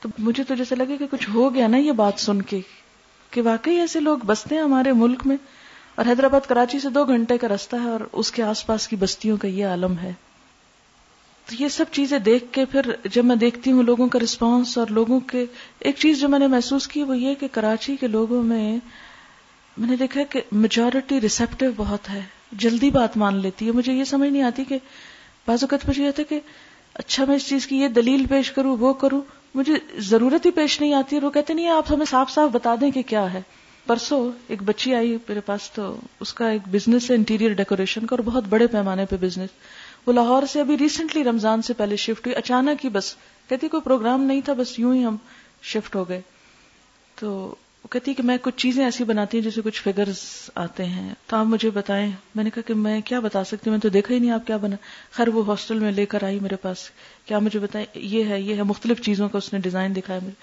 تو 0.00 0.08
مجھے 0.18 0.44
تو 0.44 0.54
جیسے 0.54 0.74
لگے 0.74 0.96
کہ 0.96 1.06
کچھ 1.10 1.30
ہو 1.30 1.54
گیا 1.54 1.66
نا 1.66 1.76
یہ 1.76 1.92
بات 1.92 2.20
سن 2.20 2.42
کے۔ 2.42 2.60
کہ 3.32 3.42
واقعی 3.42 3.76
ایسے 3.76 4.00
لوگ 4.00 4.18
بستے 4.26 4.54
ہیں 4.54 4.62
ہمارے 4.62 4.92
ملک 4.92 5.26
میں 5.26 5.36
اور 5.94 6.06
حیدرآباد 6.06 6.40
کراچی 6.48 6.80
سے 6.80 6.88
دو 6.88 7.04
گھنٹے 7.04 7.38
کا 7.38 7.48
رستہ 7.48 7.76
ہے 7.76 7.88
اور 7.88 8.00
اس 8.12 8.32
کے 8.32 8.42
آس 8.42 8.66
پاس 8.66 8.88
کی 8.88 8.96
بستیوں 8.96 9.36
کا 9.36 9.48
یہ 9.48 9.66
عالم 9.66 9.98
ہے۔ 9.98 10.12
تو 11.46 11.62
یہ 11.62 11.68
سب 11.68 11.84
چیزیں 11.92 12.18
دیکھ 12.18 12.44
کے 12.52 12.64
پھر 12.64 12.80
جب 13.04 13.24
میں 13.24 13.36
دیکھتی 13.36 13.72
ہوں 13.72 13.82
لوگوں 13.82 14.08
کا 14.08 14.18
رسپانس 14.18 14.78
اور 14.78 14.86
لوگوں 14.86 15.20
کے 15.20 15.46
ایک 15.78 15.96
چیز 15.96 16.20
جو 16.20 16.28
میں 16.28 16.38
نے 16.38 16.46
محسوس 16.46 16.88
کی 16.88 17.02
وہ 17.02 17.18
یہ 17.18 17.34
کہ 17.34 17.48
کراچی 17.52 17.96
کے 17.96 18.06
لوگوں 18.06 18.42
میں 18.42 18.78
میں 19.76 19.90
نے 19.90 19.96
دیکھا 19.96 20.22
کہ 20.22 20.40
میجورٹی 20.52 21.20
ریسپٹیو 21.20 21.70
بہت 21.76 22.10
ہے، 22.10 22.20
جلدی 22.52 22.90
بات 22.90 23.16
مان 23.16 23.36
لیتی 23.36 23.66
ہے۔ 23.66 23.70
مجھے 23.70 23.92
یہ 23.92 24.04
سمجھ 24.04 24.30
نہیں 24.30 24.42
آتی 24.42 24.64
کہ 24.64 24.78
بعض 25.46 25.64
اوقات 25.64 25.88
مجھے 25.88 26.04
یہ 26.04 26.10
تھا 26.10 26.22
کہ 26.22 26.40
اچھا 26.94 27.24
میں 27.28 27.36
اس 27.36 27.48
چیز 27.48 27.66
کی 27.66 27.76
یہ 27.76 27.88
دلیل 27.88 28.26
پیش 28.26 28.50
کروں، 28.50 28.76
وہ 28.76 28.92
کروں۔ 28.92 29.20
مجھے 29.54 29.72
ضرورت 29.98 30.46
ہی 30.46 30.50
پیش 30.50 30.80
نہیں 30.80 30.94
آتی 30.94 31.16
اور 31.16 31.22
وہ 31.22 31.30
کہتے 31.30 31.54
نہیں، 31.54 31.68
آپ 31.68 31.92
ہمیں 31.92 32.06
صاف 32.10 32.30
صاف 32.30 32.50
بتا 32.50 32.74
دیں 32.80 32.90
کہ 32.90 33.02
کیا 33.02 33.32
ہے۔ 33.32 33.42
پرسوں 33.86 34.30
ایک 34.48 34.62
بچی 34.62 34.94
آئی 34.94 35.16
میرے 35.28 35.40
پاس 35.40 35.70
تو 35.70 35.96
اس 36.20 36.34
کا 36.34 36.48
ایک 36.48 36.62
بزنس 36.66 37.10
ہے 37.10 37.14
انٹیریئر 37.14 37.52
ڈیکوریشن 37.52 38.06
کا 38.06 38.16
اور 38.16 38.22
بہت 38.24 38.44
بڑے 38.48 38.66
پیمانے 38.66 39.06
پہ 39.06 39.16
بزنس 39.20 39.50
وہ 40.06 40.12
لاہور 40.12 40.42
سے 40.46 40.60
ابھی 40.60 40.78
ریسنٹلی 40.78 41.24
رمضان 41.24 41.62
سے 41.62 41.72
پہلے 41.72 41.96
شفٹ 41.96 42.26
ہوئی، 42.26 42.36
اچانک 42.36 42.84
ہی 42.84 42.90
بس، 42.90 43.14
کہتی 43.48 43.68
کوئی 43.68 43.80
پروگرام 43.80 44.22
نہیں 44.22 44.40
تھا، 44.40 44.52
بس 44.52 44.78
یوں 44.78 44.94
ہی 44.94 45.04
ہم 45.04 45.16
شفٹ 45.62 45.96
ہو 45.96 46.08
گئے۔ 46.08 46.20
تو 47.14 47.54
وہ 47.84 47.88
کہتی 47.88 48.14
کہ 48.14 48.22
میں 48.22 48.38
کچھ 48.42 48.56
چیزیں 48.56 48.84
ایسی 48.84 49.04
بناتی 49.04 49.36
ہوں 49.38 49.44
جیسے 49.44 49.60
کچھ 49.64 49.82
فگرز 49.82 50.50
آتے 50.54 50.84
ہیں۔ 50.84 51.14
تو 51.26 51.36
آپ 51.36 51.46
مجھے 51.46 51.70
بتائیں۔ 51.70 52.10
میں 52.34 52.44
نے 52.44 52.50
کہا 52.50 52.62
کہ 52.62 52.74
میں 52.74 53.00
کیا 53.00 53.20
بتا 53.20 53.44
سکتی 53.44 53.70
ہوں؟ 53.70 53.70
میں 53.70 53.80
تو 53.80 53.88
دیکھا 53.88 54.14
ہی 54.14 54.18
نہیں 54.18 54.30
آپ 54.30 54.46
کیا 54.46 54.56
بنا۔ 54.56 54.76
خیر 55.10 55.28
وہ 55.28 55.46
ہاسٹل 55.46 55.78
میں 55.78 55.92
لے 55.92 56.06
کر 56.06 56.24
آئی 56.24 56.38
میرے 56.40 56.56
پاس۔ 56.56 56.90
کیا 57.24 57.38
مجھے 57.38 57.58
بتائیں؟ 57.58 57.86
یہ 57.94 58.24
ہے 58.24 58.40
یہ 58.40 58.56
ہے۔ 58.56 58.62
مختلف 58.62 59.00
چیزوں 59.00 59.28
کا 59.28 59.38
اس 59.38 59.52
نے 59.52 59.58
ڈیزائن 59.58 59.96
دکھایا 59.96 60.18
مجھے۔ 60.22 60.34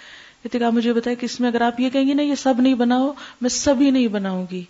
کہتے 0.44 0.60
کہ 0.60 0.70
مجھے 0.70 0.94
بتائیں 0.94 1.22
کہ 1.22 1.26
اس 1.26 1.40
میں 1.40 1.50
اگر 1.50 1.62
آپ 1.62 1.80
یہ 1.80 1.90
کہیں 1.90 2.08
گے 2.08 2.14
نا، 2.14 2.22
یہ 2.22 2.36
سب 2.36 2.54
نہیں 2.60 2.74
بناؤ، 2.74 3.14
میں 3.42 3.50
سب 3.50 3.76
ہی 3.82 3.92
نہیں 3.92 4.08
بناؤں 4.08 4.46
گی۔ 4.52 4.64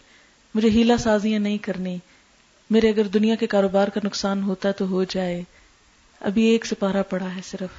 مجھے 0.56 0.70
ہیلا 0.70 0.98
سازیاں 0.98 1.40
نہیں 1.40 1.58
کرنی۔ 1.58 1.98
میرے 2.70 2.90
اگر 2.90 3.04
دنیا 3.04 3.36
کے 3.36 3.48
کاروبار 3.48 3.88
کا 3.88 4.00
نقصان 4.04 4.44
ہوتا 4.44 4.72
تو 4.72 4.88
ہو 4.88 5.04
جائے۔ 5.04 5.44
ابھی 6.22 6.44
ایک 6.44 6.66
سپارہ 6.66 7.04
پڑا 7.10 7.36
ہے 7.36 7.42
صرف۔ 7.44 7.70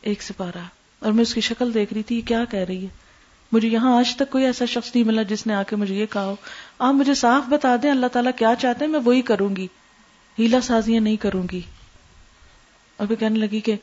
ایک 0.00 0.22
سپارہ۔ 0.22 0.62
اور 0.98 1.12
میں 1.12 1.22
اس 1.22 1.34
کی 1.34 1.40
شکل 1.40 1.74
دیکھ 1.74 1.92
رہی 1.92 2.02
تھی، 2.02 2.16
یہ 2.16 2.28
کیا 2.28 2.44
کہہ 2.50 2.58
رہی 2.58 2.82
ہے؟ 2.82 3.07
مجھے 3.52 3.68
یہاں 3.68 3.98
آج 3.98 4.16
تک 4.16 4.30
کوئی 4.30 4.44
ایسا 4.44 4.64
شخص 4.64 4.90
نہیں 4.94 5.04
ملا 5.04 5.22
جس 5.22 5.46
نے 5.46 5.54
آ 5.54 5.62
کے 5.62 5.76
مجھے 5.76 5.94
یہ 5.94 6.06
کہا 6.10 6.24
ہو۔ 6.24 6.36
آپ 6.78 6.94
مجھے 6.94 7.14
صاف 7.14 7.42
بتا 7.48 7.76
دیں، 7.82 7.90
اللہ 7.90 8.06
تعالیٰ 8.06 8.32
کیا 8.36 8.54
چاہتے 8.58 8.84
ہیں، 8.84 8.92
میں 8.92 9.00
وہی 9.04 9.22
کروں 9.22 9.56
گی۔ 9.56 9.66
ہیلا 10.38 10.60
سازیاں 10.60 11.00
نہیں 11.00 11.16
کروں 11.16 11.42
گی۔ 11.52 11.60
ابھی 12.98 13.16
کہنے 13.16 13.38
لگی 13.38 13.60
کہ 13.60 13.74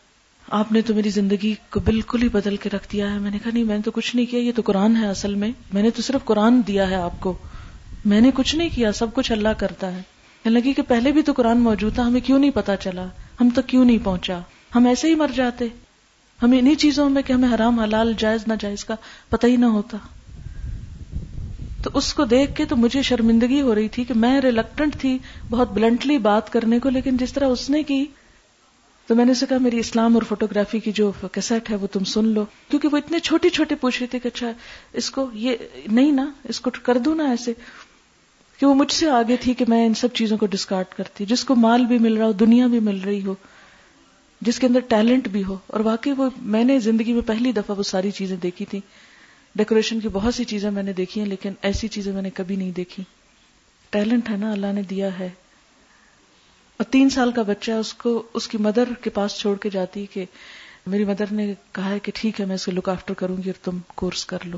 آپ 0.49 0.71
نے 0.71 0.81
تو 0.81 0.95
میری 0.95 1.09
زندگی 1.09 1.55
کو 1.69 1.79
بالکل 1.79 2.23
ہی 2.23 2.29
بدل 2.29 2.57
کے 2.57 2.69
رکھ 2.69 2.87
دیا 2.91 3.13
ہے۔ 3.13 3.19
میں 3.19 3.31
نے 3.31 3.39
کہا، 3.43 3.51
نہیں، 3.53 3.63
میں 3.63 3.75
نے 3.75 3.81
تو 3.81 3.91
کچھ 3.91 4.15
نہیں 4.15 4.25
کیا، 4.25 4.39
یہ 4.39 4.51
تو 4.55 4.61
قرآن 4.65 4.97
ہے 4.97 5.07
اصل 5.07 5.35
میں۔ 5.35 5.51
میں 5.73 5.83
نے 5.83 5.89
تو 5.89 6.01
صرف 6.01 6.25
قرآن 6.25 6.61
دیا 6.67 6.89
ہے 6.89 6.95
آپ 6.95 7.19
کو۔ 7.19 7.37
میں 8.05 8.21
نے 8.21 8.31
کچھ 8.33 8.55
نہیں 8.55 8.69
کیا، 8.75 8.91
سب 8.91 9.13
کچھ 9.13 9.31
اللہ 9.31 9.49
کرتا 9.49 9.95
ہے۔ 9.95 10.01
کہنے 10.43 10.59
لگی 10.59 10.73
کہ 10.73 10.81
پہلے 10.81 11.11
بھی 11.11 11.21
تو 11.21 11.33
قرآن 11.33 11.57
موجود 11.57 11.95
تھا، 11.95 12.07
ہمیں 12.07 12.21
کیوں 12.21 12.39
نہیں 12.39 12.51
پتا 12.51 12.75
چلا؟ 12.75 13.05
ہم 13.41 13.49
تو 13.55 13.61
کیوں 13.61 13.85
نہیں 13.85 13.97
پہنچا؟ 14.03 14.39
ہم 14.75 14.85
ایسے 14.85 15.07
ہی 15.07 15.15
مر 15.15 15.27
جاتے۔ 15.35 15.67
ہمیں 16.45 16.59
انہیں 16.59 16.75
چیزوں 16.75 17.09
میں 17.09 17.21
کہ 17.21 17.33
ہمیں 17.33 17.53
حرام 17.55 17.79
حلال 17.79 18.13
جائز 18.17 18.47
نہ 18.47 18.53
جائز 18.59 18.85
کا 18.85 18.95
پتہ 19.29 19.47
ہی 19.47 19.55
نہ 19.55 19.65
ہوتا۔ 19.65 19.97
تو 21.83 21.89
اس 21.93 22.13
کو 22.13 22.25
دیکھ 22.25 22.55
کے 22.55 22.65
تو 22.65 22.75
مجھے 22.75 23.01
شرمندگی 23.01 23.61
ہو 23.61 23.75
رہی 23.75 23.87
تھی 23.87 24.03
کہ 24.03 24.13
میں 24.13 24.41
ریلیکٹنٹ 24.41 24.97
تھی 24.99 25.17
بہت 25.49 25.71
بلنٹلی 25.71 26.17
بات 26.17 26.51
کرنے 26.51 26.79
کو، 26.79 26.89
لیکن 26.89 27.17
جس 27.17 27.33
طرح 27.33 27.45
اس 27.45 27.69
نے 27.69 27.83
کی، 27.83 28.05
تو 29.07 29.15
میں 29.15 29.25
نے 29.25 29.31
اسے 29.31 29.45
کہا، 29.49 29.57
میری 29.61 29.79
اسلام 29.79 30.13
اور 30.13 30.21
فوٹوگرافی 30.21 30.79
کی 30.79 30.91
جو 30.91 31.11
کیسٹ 31.31 31.69
ہے 31.69 31.75
وہ 31.75 31.87
تم 31.87 32.03
سن 32.03 32.25
لو۔ 32.25 32.45
کیونکہ 32.69 32.87
وہ 32.91 32.97
اتنے 32.97 33.19
چھوٹی 33.19 33.49
چھوٹی 33.49 33.75
پوچھ 33.75 33.99
رہی 33.99 34.07
تھی 34.07 34.19
کہ 34.19 34.27
اچھا 34.27 34.51
اس 34.93 35.09
کو 35.09 35.29
یہ 35.33 35.55
نہیں 35.91 36.11
نا، 36.11 36.31
اس 36.43 36.59
کو 36.59 36.71
کر 36.83 36.97
دوں 36.97 37.15
نا 37.15 37.23
ایسے۔ 37.23 37.53
کہ 38.59 38.65
وہ 38.65 38.75
مجھ 38.75 38.91
سے 38.91 39.09
آگے 39.09 39.35
تھی 39.41 39.53
کہ 39.53 39.65
میں 39.67 39.85
ان 39.85 39.93
سب 39.93 40.07
چیزوں 40.13 40.37
کو 40.37 40.45
ڈسکارڈ 40.45 40.85
کرتی، 40.97 41.25
جس 41.25 41.43
کو 41.43 41.55
مال 41.55 41.85
بھی 41.85 41.97
مل 41.97 42.17
رہا 42.17 42.25
ہو، 42.25 42.31
دنیا 42.31 42.67
بھی 42.67 42.79
مل 42.79 43.01
رہی 43.05 43.25
ہو۔ 43.25 43.35
جس 44.45 44.59
کے 44.59 44.67
اندر 44.67 44.79
ٹیلنٹ 44.79 45.27
بھی 45.27 45.43
ہو 45.43 45.57
اور 45.67 45.79
واقعی 45.79 46.13
وہ 46.17 46.29
میں 46.37 46.63
نے 46.63 46.79
زندگی 46.79 47.13
میں 47.13 47.21
پہلی 47.21 47.51
دفعہ 47.51 47.77
وہ 47.77 47.83
ساری 47.83 48.11
چیزیں 48.11 48.37
دیکھی 48.37 48.65
تھی 48.65 48.79
ڈیکوریشن 49.55 49.99
کی 49.99 50.07
بہت 50.07 50.35
سی 50.35 50.43
چیزیں 50.43 50.71
میں 50.71 50.83
نے 50.83 50.93
دیکھی 50.93 51.21
ہیں، 51.21 51.27
لیکن 51.27 51.53
ایسی 51.61 51.87
چیزیں 51.87 52.13
میں 52.13 52.21
نے 52.21 52.29
کبھی 52.29 52.55
نہیں 52.55 52.71
دیکھی۔ 52.71 53.03
ٹیلنٹ 53.89 54.29
ہے 54.29 54.37
نا، 54.37 54.51
اللہ 54.51 54.73
نے 54.73 54.81
دیا 54.81 55.19
ہے۔ 55.19 55.25
اور 56.77 56.83
تین 56.83 57.09
سال 57.09 57.31
کا 57.31 57.41
بچہ 57.41 57.71
اس 57.71 57.93
کو، 57.93 58.23
اس 58.33 58.47
کی 58.47 58.57
مدر 58.57 58.83
کے 59.01 59.09
پاس 59.09 59.37
چھوڑ 59.37 59.57
کے 59.57 59.69
جاتی 59.69 60.05
کہ 60.05 60.25
میری 60.87 61.05
مدر 61.05 61.25
نے 61.31 61.53
کہا 61.71 61.89
ہے 61.89 61.99
کہ 61.99 62.11
ٹھیک 62.15 62.41
ہے، 62.41 62.45
میں 62.45 62.55
اس 62.55 62.65
کو 62.65 62.71
لک 62.71 62.89
آفٹر 62.89 63.13
کروں 63.13 63.37
گی 63.37 63.49
اور 63.49 63.65
تم 63.65 63.77
کورس 63.87 64.25
کر 64.25 64.37
لو۔ 64.45 64.57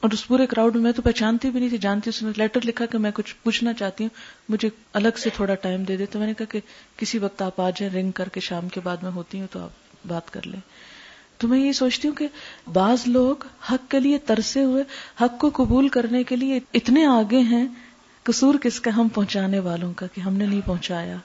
اور 0.00 0.10
اس 0.10 0.26
پورے 0.28 0.46
کراؤڈ 0.46 0.74
میں 0.74 0.82
میں 0.82 0.92
تو 0.92 1.02
پہچانتی 1.02 1.50
بھی 1.50 1.60
نہیں 1.60 1.68
تھی، 1.68 1.78
جانتی 1.78 2.10
اس 2.10 2.22
نے 2.22 2.30
لیٹر 2.36 2.60
لکھا 2.64 2.86
کہ 2.86 2.98
میں 2.98 3.10
کچھ 3.14 3.34
پوچھنا 3.42 3.72
چاہتی 3.72 4.04
ہوں، 4.04 4.10
مجھے 4.48 4.68
الگ 4.92 5.16
سے 5.16 5.30
تھوڑا 5.36 5.54
ٹائم 5.54 5.82
دے 5.82 5.96
دے۔ 5.96 6.06
تو 6.06 6.18
میں 6.18 6.26
نے 6.26 6.34
کہا 6.34 6.46
کہ 6.46 6.60
کسی 6.96 7.18
وقت 7.18 7.42
آپ 7.42 7.60
آ 7.60 7.70
جائیں 7.70 7.94
رنگ 7.94 8.10
کر 8.10 8.28
کے 8.28 8.40
شام 8.40 8.68
کے 8.68 8.80
بعد 8.80 8.96
میں 9.02 9.10
ہوتی 9.10 9.40
ہوں 9.40 9.46
تو 9.50 9.60
آپ 9.60 9.70
بات 10.08 10.30
کر 10.30 10.46
لیں۔ 10.46 10.60
تو 11.38 11.48
میں 11.48 11.58
یہ 11.58 11.72
سوچتی 11.72 12.08
ہوں 12.08 12.14
کہ 12.14 12.26
بعض 12.72 12.98
لوگ 13.06 13.36
حق 13.72 13.90
کے 13.90 14.00
لیے 14.00 14.18
ترسے 14.18 14.64
ہوئے، 14.64 14.84
حق 15.20 15.38
کو 15.38 15.50
قبول 15.54 15.88
کرنے 15.88 16.24
کے 16.24 16.36
لیے 16.36 16.60
اتنے 16.74 17.06
آگے 17.06 17.40
ہیں، 17.40 17.66
قصور 18.22 18.54
کس 18.54 18.80
کا 18.80 18.96
ہم 18.96 19.08
پہنچانے 19.08 19.58
والوں 19.58 19.92
کا 19.92 20.06
کہ 20.06 20.20
ہم 20.20 20.34
نے 20.34 20.46
نہیں 20.46 20.60
پہنچایا، 20.64 21.16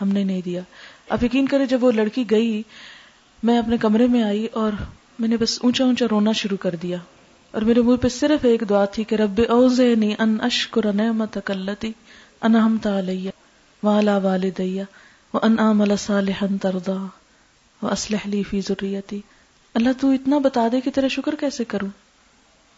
ہم 0.00 0.08
نے 0.08 0.24
نہیں 0.24 0.40
دیا۔ 0.44 0.60
اب 1.08 1.24
یقین 1.24 1.46
کرے 1.46 1.66
جب 1.66 1.84
وہ 1.84 1.92
لڑکی 1.92 2.24
گئی، 2.30 2.62
میں 3.42 3.58
اپنے 3.58 3.76
کمرے 3.76 4.06
میں 4.06 4.22
آئی 4.22 4.46
اور 4.52 4.70
میں 5.18 5.28
نے 5.28 5.36
بس 5.36 5.58
اونچا 5.62 5.84
اونچا 5.84 6.06
رونا 6.10 6.32
شروع 6.32 6.56
کر 6.56 6.74
دیا۔ 6.74 6.96
اور 7.52 7.62
میرے 7.62 7.82
منہ 7.82 7.96
پہ 7.96 8.08
صرف 8.08 8.44
ایک 8.44 8.62
دعا 8.68 8.84
تھی 8.84 9.04
کہ 9.04 9.14
رب 9.14 9.40
اوزینی 9.48 10.14
ان 10.18 10.36
اشکر 10.40 10.92
نعمتک 10.92 11.50
اللتی 11.50 11.92
انعمت 12.40 12.86
علی 12.86 13.30
والا 13.82 14.18
والدیا 14.18 14.84
وان 15.34 15.58
اعمل 15.58 15.96
صالحا 15.98 16.46
ترضا 16.62 17.06
واصلح 17.82 18.18
لی 18.24 18.42
فی 18.42 18.60
ذریتی۔ 18.60 19.20
اللہ 19.74 19.88
تو 20.00 20.10
اتنا 20.10 20.38
بتا 20.38 20.68
دے 20.72 20.80
کہ 20.80 20.90
تیرا 20.90 21.08
شکر 21.08 21.34
کیسے 21.34 21.64
کروں؟ 21.64 21.88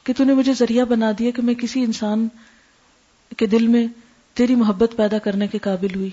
کہ 0.04 0.12
تو 0.16 0.24
نے 0.24 0.34
مجھے 0.34 0.52
ذریعہ 0.52 0.84
بنا 0.84 1.12
دیا 1.18 1.30
کہ 1.30 1.42
میں 1.42 1.54
کسی 1.54 1.84
انسان 1.84 2.28
کے 3.36 3.46
دل 3.46 3.66
میں 3.66 3.86
تیری 4.34 4.54
محبت 4.54 4.92
پیدا 4.96 5.18
کرنے 5.18 5.46
کے 5.46 5.58
قابل 5.58 5.94
ہوئی۔ 5.94 6.10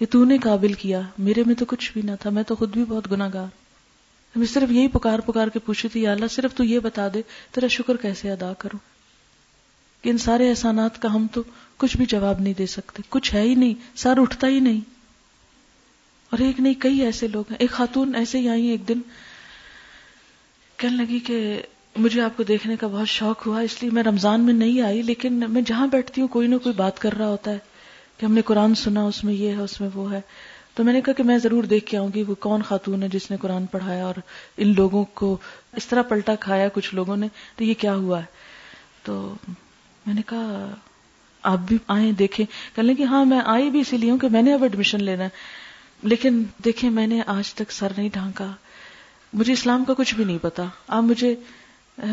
یہ 0.00 0.06
تو 0.10 0.24
نے 0.24 0.38
قابل 0.38 0.72
کیا، 0.72 1.00
میرے 1.18 1.42
میں 1.46 1.54
تو 1.54 1.64
کچھ 1.64 1.92
بھی 1.92 2.02
نہ 2.02 2.10
تھا، 2.20 2.30
میں 2.30 2.42
تو 2.42 2.54
خود 2.54 2.72
بھی 2.72 2.84
بہت 2.84 3.12
گناہ 3.12 3.28
گار 3.34 3.65
میں 4.36 4.46
صرف 4.46 4.72
یہی 4.72 4.88
پکار 4.88 5.18
پکار 5.18 5.48
کے 5.48 5.58
پوچھی 5.58 5.88
تھی، 5.88 6.02
یا 6.02 6.12
اللہ 6.12 6.26
صرف 6.30 6.54
تو 6.54 6.64
یہ 6.64 6.78
بتا 6.78 7.08
دے، 7.14 7.22
تیرا 7.52 7.66
شکر 7.66 7.96
کیسے 7.96 8.30
ادا 8.30 8.52
کروں؟ 8.58 8.78
کہ 10.04 10.10
ان 10.10 10.18
سارے 10.18 10.50
احسانات 10.50 11.02
کا 11.02 11.14
ہم 11.14 11.26
تو 11.32 11.42
کچھ 11.76 11.96
بھی 11.96 12.06
جواب 12.06 12.40
نہیں 12.40 12.54
دے 12.54 12.66
سکتے۔ 12.66 13.02
کچھ 13.08 13.34
ہے 13.34 13.40
ہی 13.40 13.54
نہیں، 13.54 13.74
سر 13.94 14.20
اٹھتا 14.20 14.46
ہی 14.46 14.60
نہیں۔ 14.60 14.80
اور 16.30 16.38
ایک 16.38 16.60
نہیں، 16.60 16.74
کئی 16.78 17.00
ایسے 17.00 17.28
لوگ 17.28 17.44
ہیں۔ 17.50 17.58
ایک 17.58 17.70
خاتون 17.70 18.14
ایسے 18.14 18.38
ہی 18.38 18.48
آئی 18.48 18.66
ایک 18.66 18.88
دن۔ 18.88 19.00
کہنے 20.76 20.96
لگی 20.96 21.18
کہ 21.18 21.62
مجھے 21.96 22.20
آپ 22.20 22.36
کو 22.36 22.42
دیکھنے 22.42 22.76
کا 22.76 22.86
بہت 22.86 23.08
شوق 23.08 23.46
ہوا، 23.46 23.60
اس 23.60 23.82
لیے 23.82 23.90
میں 23.90 24.02
رمضان 24.02 24.40
میں 24.40 24.54
نہیں 24.54 24.80
آئی، 24.80 25.02
لیکن 25.02 25.42
میں 25.48 25.62
جہاں 25.62 25.86
بیٹھتی 25.86 26.20
ہوں، 26.20 26.28
کوئی 26.28 26.48
نہ 26.48 26.56
کوئی 26.56 26.74
بات 26.74 26.98
کر 26.98 27.12
رہا 27.12 27.28
ہوتا 27.28 27.50
ہے 27.50 27.58
کہ 28.18 28.26
ہم 28.26 28.32
نے 28.32 28.42
قرآن 28.42 28.74
سنا، 28.74 29.04
اس 29.04 29.24
میں 29.24 29.34
یہ 29.34 29.48
ہے، 29.48 29.60
اس 29.60 29.80
میں 29.80 29.88
وہ 29.94 30.12
ہے۔ 30.12 30.20
تو 30.76 30.84
میں 30.84 30.92
نے 30.92 31.00
کہا 31.00 31.12
کہ 31.12 31.22
میں 31.22 31.38
ضرور 31.38 31.64
دیکھ 31.64 31.86
کے 31.86 31.96
آؤں 31.96 32.08
گی 32.14 32.22
وہ 32.22 32.34
کون 32.34 32.62
خاتون 32.62 33.02
ہے 33.02 33.08
جس 33.08 33.30
نے 33.30 33.36
قرآن 33.36 33.66
پڑھایا 33.66 34.04
اور 34.06 34.14
ان 34.56 34.74
لوگوں 34.76 35.04
کو 35.04 35.36
اس 35.76 35.86
طرح 35.86 36.02
پلٹا 36.02 36.34
کھایا 36.34 36.68
کچھ 36.68 36.94
لوگوں 36.94 37.16
نے، 37.16 37.28
تو 37.56 37.64
یہ 37.64 37.74
کیا 37.74 37.94
ہوا 37.94 38.20
ہے؟ 38.20 38.24
تو 39.02 39.34
میں 40.06 40.14
نے 40.14 40.20
کہا، 40.26 40.74
آپ 41.42 41.58
بھی 41.58 41.78
آئیں، 41.86 42.12
دیکھیں۔ 42.12 42.46
کہ 42.76 42.82
لیں 42.82 42.94
کہ 42.94 43.02
ہاں 43.02 43.24
میں 43.24 43.40
آئی 43.44 43.70
بھی 43.70 43.80
اسی 43.80 43.96
لیے 43.96 44.10
ہوں 44.10 44.18
کہ 44.18 44.28
میں 44.28 44.42
نے 44.42 44.54
اب 44.54 44.62
ایڈمیشن 44.62 45.04
لینا 45.04 45.24
ہے۔ 45.24 45.28
لیکن 46.02 46.44
دیکھیں، 46.64 46.90
میں 46.90 47.06
نے 47.06 47.22
آج 47.26 47.54
تک 47.54 47.72
سر 47.72 47.92
نہیں 47.96 48.08
ڈھانکا۔ 48.12 48.52
مجھے 49.32 49.52
اسلام 49.52 49.84
کا 49.84 49.94
کچھ 49.94 50.14
بھی 50.14 50.24
نہیں 50.24 50.38
پتا۔ 50.42 50.64
آپ 50.88 51.02
مجھے 51.02 51.34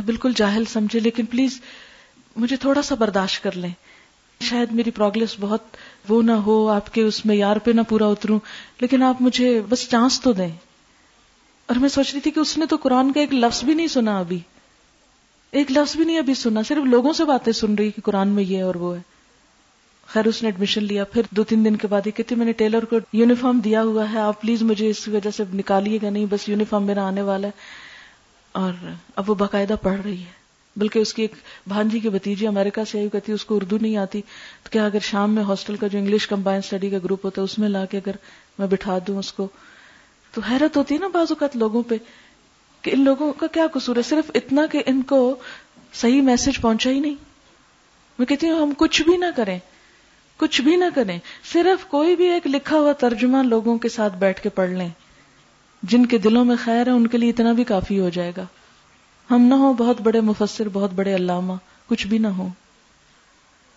بالکل 0.06 0.32
جاہل 0.36 0.66
سمجھے، 0.66 1.00
لیکن 1.00 1.26
پلیز 1.26 1.62
مجھے 2.36 2.56
تھوڑا 2.56 2.82
سا 2.82 2.96
برداشت 2.96 3.44
کر 3.44 3.56
لیں۔ 3.56 3.72
شاید 4.42 4.72
میری 4.72 4.92
پروگرس 4.92 5.36
بہت 5.40 5.64
وہ 6.10 6.22
نہ 6.22 6.32
ہو، 6.32 6.70
آپ 6.70 6.94
کے 6.94 7.02
اس 7.02 7.26
میں 7.26 7.36
یار 7.36 7.56
پہ 7.56 7.72
نہ 7.72 7.82
پورا 7.90 8.06
اتروں۔ 8.06 8.40
لیکن 8.80 9.04
آپ 9.04 9.22
مجھے 9.22 9.62
بس 9.70 9.90
چانس 9.90 10.22
تو 10.22 10.32
دیں۔ 10.32 10.52
اور 11.66 11.76
میں 11.76 11.90
سوچ 11.90 12.12
رہی 12.14 12.22
تھی 12.22 12.32
کہ 12.32 12.40
اس 12.40 12.58
نے 12.58 12.66
تو 12.66 12.76
قرآن 12.76 13.12
کا 13.12 13.20
ایک 13.20 13.34
لفظ 13.34 13.64
بھی 13.64 13.74
نہیں 13.74 13.88
سنا 13.88 14.20
ابھی۔ 14.20 14.40
ایک 15.52 15.72
لفظ 15.72 15.96
بھی 15.96 16.06
نہیں 16.06 16.18
ابھی 16.18 16.34
سنا، 16.34 16.62
صرف 16.68 16.86
لوگوں 16.86 17.14
سے 17.14 17.26
باتیں 17.26 17.54
سن 17.54 17.76
رہی 17.76 17.92
کہ 17.92 18.02
قرآن 18.02 18.28
میں 18.28 18.44
یہ 18.44 18.64
اور 18.64 18.76
وہ 18.76 18.96
ہے۔ 18.96 19.02
خیر، 20.08 20.28
اس 20.28 20.44
نے 20.44 20.48
ایڈمیشن 20.48 20.84
لیا۔ 20.84 21.04
پھر 21.04 21.22
دو 21.32 21.44
تین 21.44 21.66
دن 21.66 21.76
کے 21.76 21.88
بعد 21.88 22.08
یہ 22.08 22.12
کہتی، 22.12 22.36
میں 22.36 22.46
نے 22.46 22.52
ٹیلر 22.52 22.86
کو 22.86 22.96
یونیفارم 23.14 23.60
دیا 23.60 23.84
ہوا 23.84 24.14
ہے، 24.14 24.20
آپ 24.20 24.42
پلیز 24.42 24.62
مجھے 24.62 24.90
اس 24.90 25.08
وجہ 25.08 25.32
سے 25.32 25.44
نکالیے 25.54 26.00
گا 26.02 26.10
نہیں، 26.10 26.26
بس 26.30 26.50
یونیفارم 26.50 26.84
میرا 26.84 27.08
آنے 27.08 27.22
والا 27.22 27.48
ہے۔ 27.48 27.52
اور 28.52 28.74
اب 29.16 29.30
وہ 29.30 29.36
باقاعدہ 29.36 29.74
پڑھ 29.82 30.02
رہی 30.02 30.22
ہے۔ 30.22 30.43
بلکہ 30.76 31.00
اس 31.00 31.14
کی 31.14 31.22
ایک 31.22 31.32
بھانجی 31.68 32.00
کی 32.00 32.10
بتیجی 32.10 32.48
امریکہ 32.48 32.84
سے 32.84 33.00
آئی 33.00 33.10
کہتی، 33.10 33.32
اس 33.32 33.46
کو 33.46 33.56
اردو 33.56 33.78
نہیں 33.82 33.98
آتی۔ 33.98 34.22
تو 34.64 34.70
کیا 34.72 34.86
اگر 34.86 35.00
شام 35.00 35.34
میں 35.34 35.44
ہاسٹل 35.44 35.76
کا 35.76 35.88
جو 35.88 36.00
انگلش 36.00 36.28
کمبائن 36.28 36.58
اسٹڈی 36.58 36.90
کا 36.90 36.98
گروپ 37.04 37.26
ہوتا 37.26 37.42
ہے، 37.42 37.44
اس 37.44 37.60
میں 37.60 37.70
لا 37.70 37.86
کے 37.86 37.98
اگر 37.98 38.12
میں 38.60 38.68
بٹھا 38.68 38.98
دوں 39.08 39.18
اس 39.18 39.34
کو؟ 39.34 39.48
تو 40.32 40.42
حیرت 40.42 40.78
ہوتی 40.78 40.96
ہے 40.96 41.00
نا 41.00 41.08
بعض 41.08 41.26
اوقات 41.30 41.56
لوگوں 41.56 41.84
پہ 41.84 41.96
کہ 42.82 42.92
ان 42.94 43.04
لوگوں 43.04 43.34
کا 43.34 43.48
کیا 43.48 43.68
قصور 43.74 43.96
ہے؟ 43.96 44.02
صرف 44.02 44.32
اتنا 44.36 44.66
کہ 44.66 44.84
ان 44.86 45.02
کو 45.02 45.36
صحیح 45.94 46.22
میسج 46.22 46.62
پہنچا 46.62 46.90
ہی 46.90 47.00
نہیں۔ 47.00 47.16
میں 48.20 48.28
کہتی 48.28 48.50
ہوں، 48.50 48.62
ہم 48.62 48.74
کچھ 48.78 49.02
بھی 49.02 49.18
نہ 49.18 49.26
کریں۔ 49.36 49.60
کچھ 50.38 50.62
بھی 50.62 50.76
نہ 50.76 50.86
کریں۔ 50.96 51.20
صرف 51.54 51.86
کوئی 51.86 52.16
بھی 52.16 52.30
ایک 52.30 52.48
لکھا 52.48 52.78
ہوا 52.78 52.92
ترجمہ 52.92 53.38
لوگوں 53.38 53.78
کے 53.78 53.90
ساتھ 53.90 54.16
بیٹھ 54.16 54.42
کے 54.42 54.50
پڑھ 54.50 54.70
لیں۔ 54.70 54.90
جن 55.84 56.06
کے 56.06 56.18
دلوں 56.18 56.46
میں 56.46 56.56
خیر 56.64 56.88
ہے، 56.88 56.92
ان 56.92 57.08
کے 57.08 57.18
لیے 57.18 57.30
اتنا 57.30 57.52
بھی 57.52 57.64
کافی 57.64 58.00
ہو 58.00 58.10
جائے 58.10 58.32
گا۔ 58.38 58.44
ہم 59.32 59.42
نہ 59.42 59.54
ہو 59.54 59.74
بہت 59.74 60.02
بڑے 60.02 60.22
مفسر، 60.22 60.70
بہت 60.70 60.92
بڑے 60.94 61.16
علامہ، 61.16 61.54
کچھ 61.88 62.08
بھی 62.08 62.18
نہ 62.18 62.28
ہو 62.28 62.48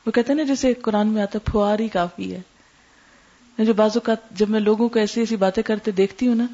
وہ 0.07 0.13
کہتے 0.13 0.33
ہیں 0.33 0.37
نا، 0.37 0.43
جیسے 0.43 0.75
قرآن 0.75 1.09
میں 1.09 1.23
آتا 1.23 1.39
پھوار 1.39 1.79
ہی 1.79 1.89
کافی 1.89 2.35
ہے۔ 2.35 2.41
جو 3.65 3.75
بازو 3.75 4.01
کا 4.01 4.15
جب 4.31 4.49
میں 4.49 4.61
لوگوں 4.61 4.89
کو 4.89 4.99
ایسی 4.99 5.21
ایسی 5.21 5.37
باتیں 5.37 5.63
کرتے 5.63 5.91
دیکھتی 5.91 6.29
ہوں 6.29 6.35
نا، 6.35 6.47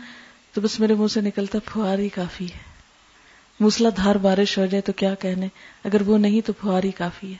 تو 0.52 0.60
بس 0.60 0.80
میرے 0.80 0.94
منہ 0.94 1.06
سے 1.06 1.20
نکلتا 1.20 1.58
پھوار 1.64 1.98
ہی 1.98 2.08
کافی 2.08 2.46
ہے۔ 2.46 2.58
موسلا 3.60 3.88
دھار 3.96 4.14
بارش 4.14 4.58
ہو 4.58 4.66
جائے 4.66 4.82
تو 4.82 4.92
کیا 4.92 5.14
کہنے؟ 5.14 5.48
اگر 5.84 6.02
وہ 6.02 6.18
نہیں 6.18 6.40
تو 6.40 6.52
پھوار 6.52 6.82
ہی 6.82 6.90
کافی 6.90 7.32
ہے۔ 7.32 7.36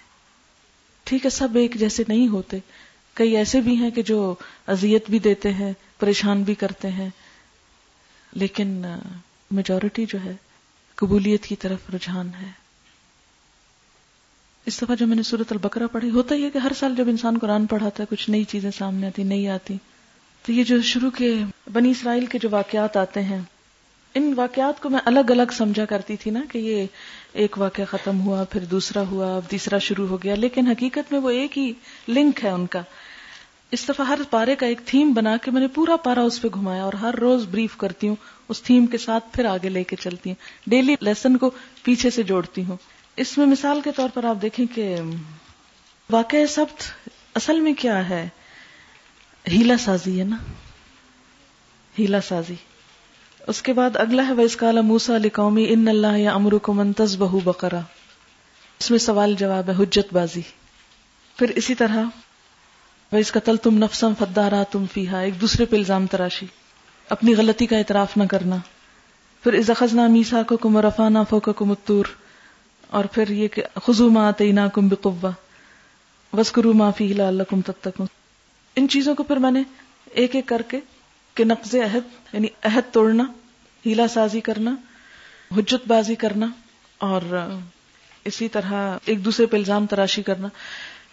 ٹھیک 1.05 1.25
ہے، 1.25 1.31
سب 1.31 1.49
ایک 1.55 1.75
جیسے 1.75 2.03
نہیں 2.09 2.29
ہوتے۔ 2.29 2.59
کئی 3.15 3.37
ایسے 3.37 3.61
بھی 3.61 3.77
ہیں 3.77 3.91
کہ 3.91 4.03
جو 4.03 4.35
اذیت 4.67 5.11
بھی 5.11 5.19
دیتے 5.19 5.53
ہیں، 5.53 5.73
پریشان 5.99 6.43
بھی 6.43 6.55
کرتے 6.55 6.89
ہیں۔ 6.91 7.11
لیکن 8.33 8.85
میجورٹی 9.51 10.07
جو 10.09 10.19
ہے 10.25 10.37
قبولیت 11.03 11.47
کی 11.47 11.57
طرف 11.57 11.95
رجحان 11.95 12.31
ہے۔ 12.43 12.51
اس 14.67 14.83
دفعہ 14.83 14.95
جو 14.95 15.07
میں 15.07 15.17
نے 15.17 15.23
سورت 15.23 15.53
البقرہ 15.53 15.87
پڑھی 15.87 16.11
ہوتا 16.11 16.35
ہی 16.35 16.45
ہے 16.45 16.51
کہ 16.51 16.59
ہر 16.59 16.73
سال 16.79 16.97
جب 16.97 17.09
انسان 17.09 17.39
قرآن 17.39 17.67
پڑھاتا 17.67 18.03
ہے، 18.03 18.17
کچھ 18.17 18.31
نئی 18.31 18.45
چیزیں 18.45 18.71
سامنے 18.71 19.07
آتی 19.07 19.23
نہیں 19.23 19.49
آتی۔ 19.49 19.77
تو 20.47 20.53
یہ 20.53 20.65
جو 20.65 20.83
شروع 20.83 21.11
کے 21.11 21.35
بنی 21.73 21.91
اسرائیل 21.91 22.27
کے 22.27 22.39
جو 22.39 22.49
واقعات 22.51 22.97
آتے 22.97 23.23
ہیں، 23.23 23.41
ان 24.15 24.35
واقعات 24.37 24.83
کو 24.83 24.91
میں 24.91 25.01
الگ 25.05 25.31
الگ 25.31 25.53
سمجھا 25.53 25.85
کرتی 25.85 26.17
تھی 26.17 26.31
نا 26.31 26.41
کہ 26.53 26.59
یہ 26.59 26.87
ایک 27.33 27.59
واقعہ 27.59 27.85
ختم 27.85 28.21
ہوا، 28.21 28.45
پھر 28.45 28.65
دوسرا 28.65 29.01
ہوا، 29.01 29.37
اب 29.37 29.51
تیسرا 29.51 29.79
شروع 29.79 30.09
ہو 30.09 30.23
گیا۔ 30.23 30.35
لیکن 30.35 30.67
حقیقت 30.67 31.13
میں 31.13 31.21
وہ 31.21 31.31
ایک 31.31 31.59
ہی 31.59 31.73
لنک 32.09 32.45
ہے 32.45 32.51
ان 32.51 32.67
کا۔ 32.67 32.83
اس 33.73 33.89
دفعہ 33.89 34.07
ہر 34.07 34.19
پارے 34.31 34.57
کا 34.57 34.67
ایک 34.67 34.81
تھیم 34.85 35.13
بنا 35.13 35.37
کے 35.37 35.51
میں 35.51 35.61
نے 35.61 35.69
پورا 35.69 35.97
پارا 35.97 36.23
اس 36.23 36.43
پہ 36.43 36.49
گھمایا 36.55 36.83
اور 36.83 36.93
ہر 36.93 37.15
روز 37.15 37.47
بریف 37.51 37.77
کرتی 37.77 38.09
ہوں، 38.09 38.17
اس 38.49 38.63
تھیم 38.63 38.87
کے 38.87 38.99
ساتھ 38.99 39.25
پھر 39.33 39.45
آگے 39.45 39.69
لے 39.69 39.85
کے 39.85 39.97
چلتی 39.97 40.31
ہوں۔ 40.31 40.71
ڈیلی 40.71 40.95
لیسن 41.01 41.37
کو 41.37 41.51
پیچھے 41.83 42.11
سے 42.11 42.23
جوڑتی 42.23 42.65
ہوں۔ 42.65 42.77
اس 43.17 43.39
میں 43.39 43.47
مثال 43.47 43.81
کے 43.81 43.91
طور 43.97 44.09
پر 44.15 44.25
آپ 44.25 44.37
دیکھیں 44.43 44.67
کہ 44.75 44.97
واقع 46.11 46.37
سب 46.49 46.65
اصل 47.35 47.61
میں 47.61 47.73
کیا 47.73 48.09
ہے؟ 48.09 48.29
ہیلا 49.49 49.77
سازی 49.77 50.19
ہے 50.19 50.25
نا؟ 50.25 50.37
ہیلا 51.99 52.21
سازی۔ 52.21 52.55
اس 53.47 53.63
کے 53.63 53.73
بعد 53.73 53.97
اگلا 53.97 54.29
ہے 54.29 54.33
ویس 54.33 54.57
کالا 54.57 54.81
موسا 54.81 55.17
علی 55.17 55.29
قومی 55.29 55.67
ان 55.69 55.89
اللہ 55.89 56.19
یا 56.19 56.35
امر 56.35 56.53
کو 56.53 56.73
منتز 56.73 57.17
بہو 57.17 57.41
بکرا 57.41 57.81
اس 58.79 58.91
میں 58.91 58.99
سوال 58.99 59.35
جواب 59.39 59.71
ہے، 59.71 59.83
حجت 59.83 60.15
بازی۔ 60.15 60.41
پھر 61.37 61.51
اسی 61.57 61.75
طرح 61.75 62.05
ویس 63.13 63.33
قتل 63.33 63.57
تم 63.57 63.79
نفسم 63.79 64.13
فدارا 64.19 64.63
تم 64.71 64.85
فیحا 64.93 65.19
ایک 65.19 65.41
دوسرے 65.41 65.65
پہ 65.65 65.77
الزام 65.77 66.07
تراشی۔ 66.07 66.47
اپنی 67.09 67.35
غلطی 67.35 67.67
کا 67.67 67.79
اعتراف 67.79 68.17
نہ 68.17 68.25
کرنا۔ 68.25 68.57
پھر 69.43 69.55
ازخنا 69.55 70.07
میسا 70.07 70.43
کو 70.43 70.57
کم 70.57 70.79
رفانہ 70.79 71.19
فو 71.31 71.41
کا 71.41 71.53
کمتور 71.53 72.05
اور 72.91 73.05
پھر 73.05 73.29
یہ 73.29 73.49
کہ 73.49 73.63
خزو 73.87 74.11
ما 74.11 74.31
تینا 74.31 74.69
کم 74.69 74.89
بقوا 74.89 75.31
وسکرو 76.37 76.73
ما 76.73 76.91
فی 76.91 77.21
اللہ 77.23 77.43
کم 77.43 77.61
تب 77.61 77.73
تک 77.81 78.03
ان 78.77 78.89
چیزوں 78.89 79.15
کو 79.15 79.23
پھر 79.23 79.37
میں 79.37 79.51
نے 79.51 79.63
ایک 80.11 80.37
ایک 80.37 80.47
کر 80.47 80.63
کے 80.69 80.81
کہ 81.35 81.45
نقض 81.45 81.75
عہد 81.75 82.35
یعنی 82.35 82.49
عہد 82.63 82.93
توڑنا، 82.93 83.25
ہیلا 83.87 84.09
سازی 84.09 84.41
کرنا، 84.41 84.75
حجت 85.57 85.87
بازی 85.87 86.15
کرنا، 86.15 86.47
اور 86.99 87.49
اسی 88.25 88.49
طرح 88.49 88.99
ایک 89.05 89.25
دوسرے 89.25 89.47
پہ 89.47 89.57
الزام 89.57 89.87
تراشی 89.87 90.23
کرنا۔ 90.23 90.49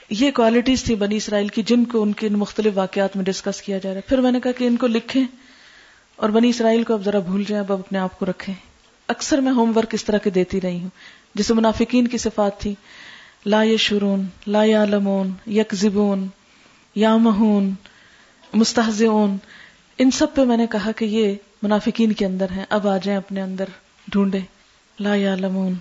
یہ 0.09 0.31
کوالٹیز 0.31 0.83
تھی 0.83 0.95
بنی 0.95 1.15
اسرائیل 1.15 1.47
کی 1.47 1.61
جن 1.61 1.85
کو 1.85 2.01
ان 2.01 2.13
کے 2.13 2.29
مختلف 2.29 2.73
واقعات 2.75 3.15
میں 3.15 3.25
ڈسکس 3.25 3.61
کیا 3.61 3.77
جا 3.77 3.89
رہا 3.89 3.95
ہے۔ 3.95 4.01
پھر 4.01 4.17
میں 4.17 4.31
نے 4.31 4.39
کہا 4.39 4.51
کہ 4.51 4.65
ان 4.65 4.77
کو 4.77 4.87
لکھیں 4.87 5.23
اور 6.15 6.29
بنی 6.29 6.49
اسرائیل 6.49 6.83
کو 6.83 6.93
اب 6.93 7.05
ذرا 7.05 7.19
بھول 7.19 7.43
جائیں، 7.47 7.63
اب 7.63 7.73
اپنے 7.73 7.99
آپ 7.99 8.19
کو 8.19 8.25
رکھیں۔ 8.25 8.55
اکثر 9.07 9.37
میں 9.37 9.51
ہوم 9.51 9.77
ورک 9.77 9.93
اس 9.93 10.05
طرح 10.05 10.17
کے 10.17 10.29
دیتی 10.29 10.61
رہی 10.61 10.79
ہوں۔ 10.79 10.89
جسے 11.35 11.53
منافقین 11.53 12.07
کی 12.07 12.17
صفات 12.17 12.59
تھی، 12.59 12.75
لا 13.45 13.63
یشورون 13.63 14.25
لا 14.47 14.63
یعلمون، 14.63 15.31
یکذبون 15.47 16.27
یا 16.95 17.17
مہون 17.17 17.71
مستحزون 18.53 19.37
ان 19.97 20.11
سب 20.11 20.35
پہ 20.35 20.41
میں 20.41 20.57
نے 20.57 20.67
کہا 20.71 20.91
کہ 20.91 21.05
یہ 21.05 21.35
منافقین 21.61 22.11
کے 22.11 22.25
اندر 22.25 22.45
ہیں۔ 22.51 22.65
اب 22.69 22.87
آ 22.87 22.97
جائیں 22.97 23.17
اپنے 23.17 23.41
اندر 23.41 23.65
ڈھونڈے 24.07 24.39
لا 24.99 25.15
یعلمون، 25.15 25.73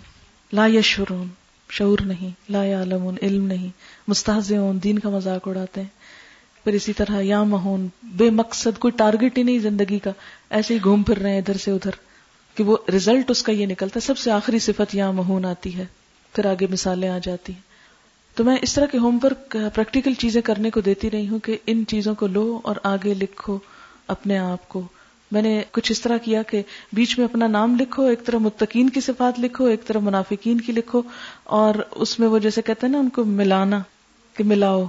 لا 0.52 0.66
یشورون 0.66 1.26
شعور 1.70 1.98
نہیں، 2.04 2.30
لا 2.48 2.64
یعلمون، 2.64 3.16
علم 3.22 3.46
نہیں 3.46 3.68
مستحزون 4.08 4.78
دین 4.84 4.98
کا 4.98 5.08
مذاق 5.08 5.48
اڑاتے 5.48 5.80
ہیں۔ 5.80 5.88
پھر 6.64 6.72
اسی 6.72 6.92
طرح 6.92 7.20
یا 7.20 7.42
مہون 7.42 7.88
بے 8.02 8.30
مقصد، 8.30 8.78
کوئی 8.78 8.92
ٹارگٹ 8.92 9.38
ہی 9.38 9.42
نہیں 9.42 9.58
زندگی 9.58 9.98
کا۔ 9.98 10.10
ایسے 10.50 10.74
ہی 10.74 10.78
گھوم 10.82 11.02
پھر 11.02 11.18
رہے 11.18 11.30
ہیں 11.30 11.38
ادھر 11.38 11.56
سے 11.56 11.70
ادھر۔ 11.70 11.90
کہ 12.54 12.64
وہ 12.64 12.76
ریزلٹ 12.92 13.30
اس 13.30 13.42
کا 13.42 13.52
یہ 13.52 13.66
نکلتا 13.66 14.00
ہے، 14.02 14.06
سب 14.06 14.18
سے 14.18 14.30
آخری 14.30 14.58
صفت 14.58 14.94
یا 14.94 15.10
مہون 15.10 15.44
آتی 15.44 15.76
ہے۔ 15.76 15.86
پھر 16.32 16.46
آگے 16.46 16.66
مثالیں 16.70 17.08
آ 17.08 17.18
جاتی 17.22 17.52
ہیں۔ 17.52 17.60
تو 18.34 18.44
میں 18.44 18.56
اس 18.62 18.74
طرح 18.74 18.86
کے 18.86 18.98
ہوم 18.98 19.18
ورک 19.22 19.56
پریکٹیکل 19.74 20.14
چیزیں 20.14 20.42
کرنے 20.42 20.70
کو 20.70 20.80
دیتی 20.80 21.10
رہی 21.10 21.28
ہوں 21.28 21.38
کہ 21.38 21.58
ان 21.66 21.84
چیزوں 21.88 22.14
کو 22.14 22.26
لو 22.26 22.60
اور 22.64 22.76
آگے 22.82 23.14
لکھو 23.14 23.58
اپنے 24.06 24.38
آپ 24.38 24.68
کو۔ 24.68 24.82
میں 25.30 25.42
نے 25.42 25.62
کچھ 25.70 25.92
اس 25.92 26.00
طرح 26.00 26.16
کیا 26.16 26.42
کہ 26.42 26.62
بیچ 26.92 27.18
میں 27.18 27.26
اپنا 27.26 27.46
نام 27.46 27.76
لکھو، 27.80 28.02
ایک 28.02 28.24
طرح 28.24 28.36
متقین 28.36 28.90
کی 28.90 29.00
صفات 29.00 29.40
لکھو، 29.40 29.64
ایک 29.64 29.86
طرح 29.86 29.98
منافقین 29.98 30.60
کی 30.60 30.72
لکھو، 30.72 31.02
اور 31.44 31.74
اس 31.90 32.18
میں 32.18 32.28
وہ 32.28 32.38
جیسے 32.38 32.62
کہتے 32.62 32.86
ہیں 32.86 32.92
نا 32.92 32.98
ان 32.98 33.08
کو 33.08 33.24
ملانا، 33.24 33.80
کہ 34.36 34.44
ملاؤ۔ 34.44 34.84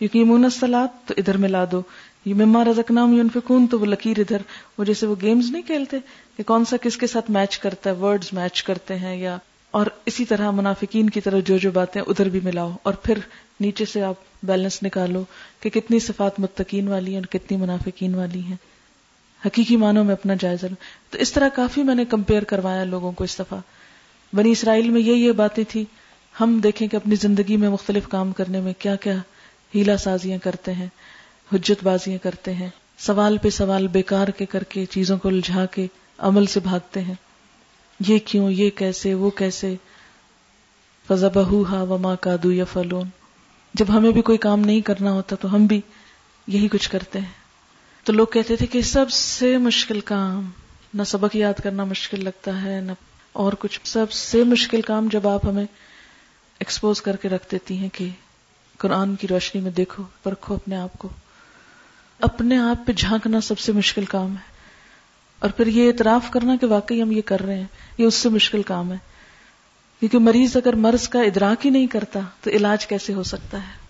یقین 0.00 0.50
سلاد 0.50 1.08
تو 1.08 1.14
ادھر 1.16 1.36
ملا 1.36 1.64
دو۔ 1.72 1.82
یہ 2.24 2.34
مما 2.34 2.64
رزک 2.64 2.90
نام 2.90 3.12
یون 3.12 3.28
فکون 3.34 3.66
تو 3.66 3.80
وہ 3.80 3.86
لکیر 3.86 4.18
ادھر۔ 4.18 4.36
وہ 4.78 4.84
جیسے 4.84 5.06
وہ 5.06 5.14
گیمز 5.22 5.50
نہیں 5.50 5.62
کھیلتے، 5.62 5.96
کہ 6.36 6.42
کون 6.42 6.64
سا 6.64 6.76
کس 6.76 6.96
کے 6.96 7.06
ساتھ 7.06 7.30
میچ 7.30 7.58
کرتا 7.58 7.90
ہے 7.90 7.94
ورڈز 7.94 8.32
میچ 8.32 8.62
کرتے 8.62 8.96
ہیں 8.96 9.16
یا 9.16 9.38
اور 9.70 9.86
اسی 10.06 10.24
طرح 10.24 10.50
منافقین 10.50 11.10
کی 11.10 11.20
طرف 11.20 11.44
جو 11.44 11.58
جو 11.58 11.70
باتیں، 11.70 12.00
ادھر 12.00 12.28
بھی 12.28 12.40
ملاؤ۔ 12.44 12.72
اور 12.82 12.94
پھر 12.94 13.18
نیچے 13.60 13.84
سے 13.84 14.02
آپ 14.02 14.14
بیلنس 14.42 14.82
نکالو 14.82 15.24
کہ 15.60 15.70
کتنی 15.70 15.98
صفات 15.98 16.40
متقین 16.40 16.88
والی 16.88 17.10
ہیں 17.10 17.18
اور 17.18 17.26
کتنی 17.26 17.56
منافقین 17.56 18.14
والی 18.14 18.40
ہیں۔ 18.40 18.56
حقیقی 19.44 19.76
معنوں 19.76 20.04
میں 20.04 20.12
اپنا 20.12 20.34
جائزہ 20.40 20.66
لو 20.66 20.74
تو 21.10 21.18
اس 21.18 21.32
طرح 21.32 21.48
کافی 21.48 21.82
میں 21.82 21.94
نے 21.94 22.04
کمپیئر 22.04 22.44
کروایا 22.44 22.84
لوگوں 22.84 23.12
کو 23.12 23.24
اس 23.24 23.38
دفعہ۔ 23.38 23.58
بنی 24.32 24.50
اسرائیل 24.50 24.90
میں 24.90 25.00
یہ 25.00 25.14
یہ 25.14 25.32
باتیں 25.32 25.64
تھی 25.68 25.84
ہم 26.40 26.60
دیکھیں 26.62 26.88
کہ 26.88 26.96
اپنی 26.96 27.16
زندگی 27.16 27.56
میں 27.56 27.68
مختلف 27.68 28.08
کام 28.08 28.32
کرنے 28.32 28.60
میں 28.60 28.72
کیا 28.78 28.96
کیا 28.96 29.16
ہیلا 29.74 29.96
سازیاں 29.96 30.38
کرتے 30.38 30.72
ہیں، 30.72 30.86
حجت 31.54 31.84
بازیاں 31.84 32.18
کرتے 32.18 32.54
ہیں، 32.54 32.68
سوال 32.98 33.38
پہ 33.38 33.50
سوال، 33.50 33.86
بیکار 33.86 34.28
کے 34.28 34.46
کر 34.46 34.62
کے، 34.62 34.84
چیزوں 34.84 35.18
کو 35.18 35.28
الجھا 35.28 35.66
کے 35.66 35.86
عمل 36.18 36.46
سے 36.46 36.60
بھاگتے 36.60 37.00
ہیں۔ 37.00 37.14
یہ 38.06 38.18
کیوں، 38.24 38.50
یہ 38.50 38.70
کیسے، 38.70 39.14
وہ 39.14 39.30
کیسے؟ 39.30 39.74
فضا 41.08 41.28
بہو 41.28 41.62
ہا 41.62 41.82
وما 41.82 42.14
کا 42.14 42.36
دو 42.42 42.52
یا 42.52 42.64
فلون 42.64 43.08
جب 43.74 43.86
ہمیں 43.88 44.10
بھی 44.10 44.22
کوئی 44.22 44.38
کام 44.38 44.60
نہیں 44.60 44.80
کرنا 44.80 45.12
ہوتا 45.12 45.36
تو 45.36 45.54
ہم 45.54 45.66
بھی 45.66 45.80
یہی 46.46 46.68
کچھ 46.68 46.90
کرتے 46.90 47.18
ہیں۔ 47.18 47.45
تو 48.06 48.12
لوگ 48.12 48.26
کہتے 48.26 48.56
تھے 48.56 48.66
کہ 48.66 48.82
سب 48.82 49.10
سے 49.10 49.58
مشکل 49.58 50.00
کام، 50.00 50.50
نہ 50.94 51.02
سبق 51.02 51.36
یاد 51.36 51.60
کرنا 51.64 51.84
مشکل 51.84 52.24
لگتا 52.24 52.62
ہے، 52.62 52.80
نہ 52.80 52.92
اور 53.32 53.52
کچھ۔ 53.58 53.80
سب 53.84 54.12
سے 54.12 54.44
مشکل 54.44 54.82
کام 54.82 55.08
جب 55.12 55.28
آپ 55.28 55.46
ہمیں 55.46 55.64
ایکسپوز 56.58 57.02
کر 57.02 57.16
کے 57.16 57.28
رکھ 57.28 57.46
دیتی 57.52 57.76
ہیں 57.76 57.88
کہ 57.92 58.08
قرآن 58.78 59.16
کی 59.16 59.28
روشنی 59.28 59.60
میں 59.60 59.70
دیکھو، 59.70 60.02
پرکھو 60.22 60.54
اپنے 60.54 60.76
آپ 60.76 60.98
کو۔ 60.98 61.08
اپنے 62.20 62.58
آپ 62.58 62.86
پہ 62.86 62.92
جھانکنا 62.92 63.40
سب 63.40 63.58
سے 63.58 63.72
مشکل 63.72 64.04
کام 64.04 64.30
ہے۔ 64.30 64.52
اور 65.38 65.50
پھر 65.50 65.66
یہ 65.66 65.88
اعتراف 65.88 66.30
کرنا 66.30 66.56
کہ 66.60 66.66
واقعی 66.66 67.02
ہم 67.02 67.10
یہ 67.10 67.22
کر 67.22 67.40
رہے 67.40 67.56
ہیں، 67.56 67.66
یہ 67.98 68.04
اس 68.04 68.14
سے 68.14 68.28
مشکل 68.28 68.62
کام 68.62 68.92
ہے۔ 68.92 68.98
کیونکہ 70.00 70.18
مریض 70.18 70.56
اگر 70.56 70.72
مرض 70.72 71.08
کا 71.08 71.20
ادراک 71.20 71.66
ہی 71.66 71.70
نہیں 71.70 71.86
کرتا 71.86 72.20
تو 72.40 72.50
علاج 72.50 72.86
کیسے 72.86 73.14
ہو 73.14 73.22
سکتا 73.22 73.58
ہے؟ 73.58 73.85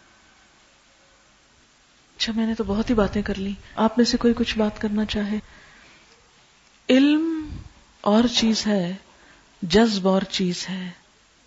اچھا 2.17 2.33
میں 2.37 2.47
نے 2.47 2.55
تو 2.55 2.65
بہت 2.65 2.91
ہی 2.91 2.95
باتیں 2.95 3.23
کر 3.23 3.39
لی 3.39 3.53
آپ 3.77 3.97
میں 3.97 4.05
سے 4.05 4.17
کوئی 4.17 4.35
کچھ 4.37 4.57
بات 4.59 4.81
کرنا 4.81 5.05
چاہے۔ 5.05 5.39
علم 6.89 7.49
اور 8.01 8.25
چیز 8.35 8.67
ہے، 8.67 8.95
جذب 9.63 10.09
اور 10.09 10.23
چیز 10.23 10.65
ہے، 10.71 10.89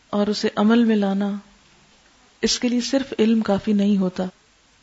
اور 0.10 0.28
اسے 0.28 0.50
عمل 0.56 0.84
میں 0.84 0.96
لانا 0.96 1.32
اس 2.42 2.60
کے 2.60 2.70
لیے 2.70 2.82
صرف 2.82 3.14
علم 3.20 3.42
کافی 3.42 3.74
نہیں 3.74 3.98
ہوتا۔ 3.98 4.26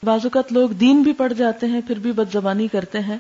بعض 0.03 0.21
اوقات 0.25 0.53
لوگ 0.53 0.71
دین 0.71 1.03
بھی 1.03 1.13
پڑھ 1.13 1.33
جاتے 1.35 1.67
ہیں، 1.67 1.81
پھر 1.87 1.99
بھی 1.99 2.13
بد 2.13 2.33
زبانی 2.33 2.69
کرتے 2.69 3.01
ہیں۔ 3.01 3.19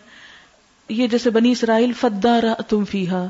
یہ 0.88 1.06
جیسے 1.06 1.30
بنی 1.30 1.52
اسرائیل 1.52 1.92
فدا 1.92 2.40
را 2.40 2.54
تم 2.68 2.84
فیحا 2.84 3.26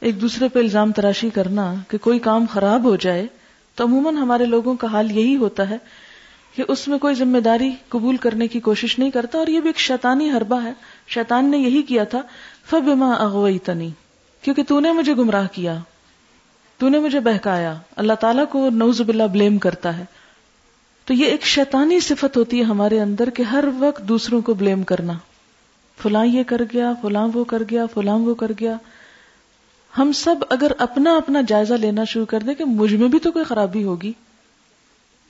ایک 0.00 0.20
دوسرے 0.20 0.48
پہ 0.48 0.58
الزام 0.58 0.92
تراشی 0.92 1.30
کرنا 1.30 1.74
کہ 1.88 1.98
کوئی 1.98 2.18
کام 2.18 2.46
خراب 2.52 2.84
ہو 2.84 2.96
جائے، 2.96 3.26
تو 3.74 3.84
عموماً 3.84 4.16
ہمارے 4.16 4.44
لوگوں 4.44 4.74
کا 4.76 4.86
حال 4.86 5.10
یہی 5.10 5.36
ہوتا 5.36 5.68
ہے 5.70 5.78
کہ 6.56 6.64
اس 6.68 6.88
میں 6.88 6.98
کوئی 6.98 7.14
ذمہ 7.14 7.38
داری 7.38 7.70
قبول 7.88 8.16
کرنے 8.16 8.48
کی 8.48 8.60
کوشش 8.60 8.98
نہیں 8.98 9.10
کرتا 9.10 9.38
اور 9.38 9.46
یہ 9.46 9.60
بھی 9.60 9.68
ایک 9.68 9.78
شیطانی 9.78 10.30
حربہ 10.30 10.62
ہے۔ 10.62 10.72
شیطان 11.08 11.50
نے 11.50 11.58
یہی 11.58 11.82
کیا 11.82 12.04
تھا، 12.04 12.22
فبما 12.70 13.12
اغوئی 13.12 13.58
تنی 13.58 13.90
کیونکہ 14.42 14.62
تو 14.62 14.80
نے 14.80 14.92
مجھے 14.92 15.14
گمراہ 15.14 15.46
کیا، 15.52 15.76
تو 16.78 16.88
نے 16.88 16.98
مجھے 16.98 17.20
بہکایا۔ 17.20 17.74
اللہ 17.96 18.12
تعالیٰ 18.12 18.44
کو 18.50 18.70
نوز 18.70 19.00
باللہ 19.00 19.22
بلیم 19.22 19.58
کرتا 19.58 19.98
ہے۔ 19.98 20.04
تو 21.04 21.14
یہ 21.14 21.24
ایک 21.24 21.44
شیطانی 21.44 22.00
صفت 22.00 22.36
ہوتی 22.36 22.58
ہے 22.58 22.64
ہمارے 22.64 23.00
اندر 23.00 23.30
کہ 23.30 23.42
ہر 23.42 23.64
وقت 23.78 24.02
دوسروں 24.02 24.40
کو 24.40 24.54
بلیم 24.54 24.82
کرنا۔ 24.82 25.12
فلاں 26.02 26.26
یہ 26.26 26.42
کر 26.42 26.62
گیا، 26.74 26.92
فلاں 27.02 27.28
وہ 27.34 27.44
کر 27.44 27.62
گیا، 27.70 27.86
فلاں 27.86 28.18
وہ 28.18 28.34
کر 28.34 28.52
گیا۔ 28.60 28.76
ہم 29.98 30.12
سب 30.12 30.36
اگر 30.50 30.72
اپنا 30.78 31.16
اپنا 31.16 31.40
جائزہ 31.46 31.74
لینا 31.74 32.04
شروع 32.04 32.26
کر 32.26 32.40
دیں 32.40 32.54
کہ 32.54 32.64
مجھ 32.64 32.94
میں 32.94 33.08
بھی 33.08 33.18
تو 33.18 33.32
کوئی 33.32 33.44
خرابی 33.44 33.84
ہوگی۔ 33.84 34.12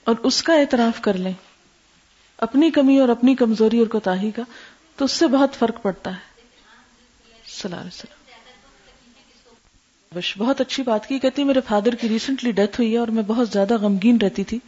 اور 0.07 0.15
اس 0.23 0.43
کا 0.43 0.53
اعتراف 0.53 1.01
کر 1.01 1.13
لیں۔ 1.13 1.33
اپنی 2.37 2.71
کمی 2.71 2.99
اور 2.99 3.09
اپنی 3.09 3.35
کمزوری 3.35 3.79
اور 3.79 3.87
کوتاہی 3.87 4.31
کا، 4.31 4.41
تو 4.95 5.05
اس 5.05 5.11
سے 5.11 5.27
بہت 5.27 5.53
فرق 5.53 5.81
پڑتا 5.81 6.11
ہے۔ 6.11 6.41
بش، 10.13 10.37
بہت 10.37 10.61
اچھی 10.61 10.83
بات 10.83 11.07
کی۔ 11.07 11.19
کہتی، 11.19 11.43
میرے 11.43 11.61
فادر 11.67 11.95
کی 11.95 12.09
ریسنٹلی 12.09 12.51
ڈیتھ 12.51 12.81
ہوئی 12.81 12.93
ہے 12.93 12.97
اور 12.97 13.07
میں 13.07 13.23
بہت 13.27 13.49
زیادہ 13.49 13.77
غمگین 13.77 14.17
رہتی 14.21 14.43
تھی۔ 14.43 14.59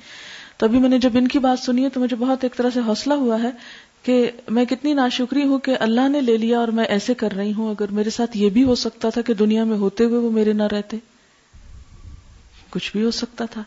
تو 0.58 0.66
ابھی 0.66 0.80
میں 0.80 0.90
نے 0.90 1.00
جب 1.00 1.10
ان 1.14 1.28
کی 1.28 1.40
بات 1.40 1.60
سنی 1.60 1.84
ہے 1.84 1.90
تو 1.90 2.00
مجھے 2.00 2.16
بہت 2.16 2.44
ایک 2.44 2.56
طرح 2.56 2.70
سے 2.70 2.80
حوصلہ 2.80 3.14
ہوا 3.14 3.44
ہے 3.44 3.50
کہ 4.04 4.32
میں 4.50 4.66
کتنی 4.66 4.94
ناشکری 4.94 5.44
ہوں 5.44 5.60
کہ 5.60 5.76
اللہ 5.80 6.10
نے 6.10 6.22
لے 6.22 6.38
لیا 6.38 6.60
اور 6.60 6.68
میں 6.68 6.86
ایسے 6.86 7.14
کر 7.14 7.32
رہی 7.32 7.54
ہوں۔ 7.54 7.70
اگر 7.70 7.92
میرے 7.92 8.10
ساتھ 8.10 8.38
یہ 8.38 8.50
بھی 8.50 8.64
ہو 8.64 8.76
سکتا 8.76 9.10
تھا 9.10 9.22
کہ 9.22 9.34
دنیا 9.34 9.64
میں 9.64 9.78
ہوتے 9.78 10.04
ہوئے 10.04 10.20
وہ 10.20 10.32
میرے 10.32 10.54
نہ 10.54 10.64
رہتے، 10.64 10.98
کچھ 12.70 12.92
بھی 12.92 13.04
ہو 13.04 13.12
سکتا 13.12 13.46
تھا۔ 13.46 13.64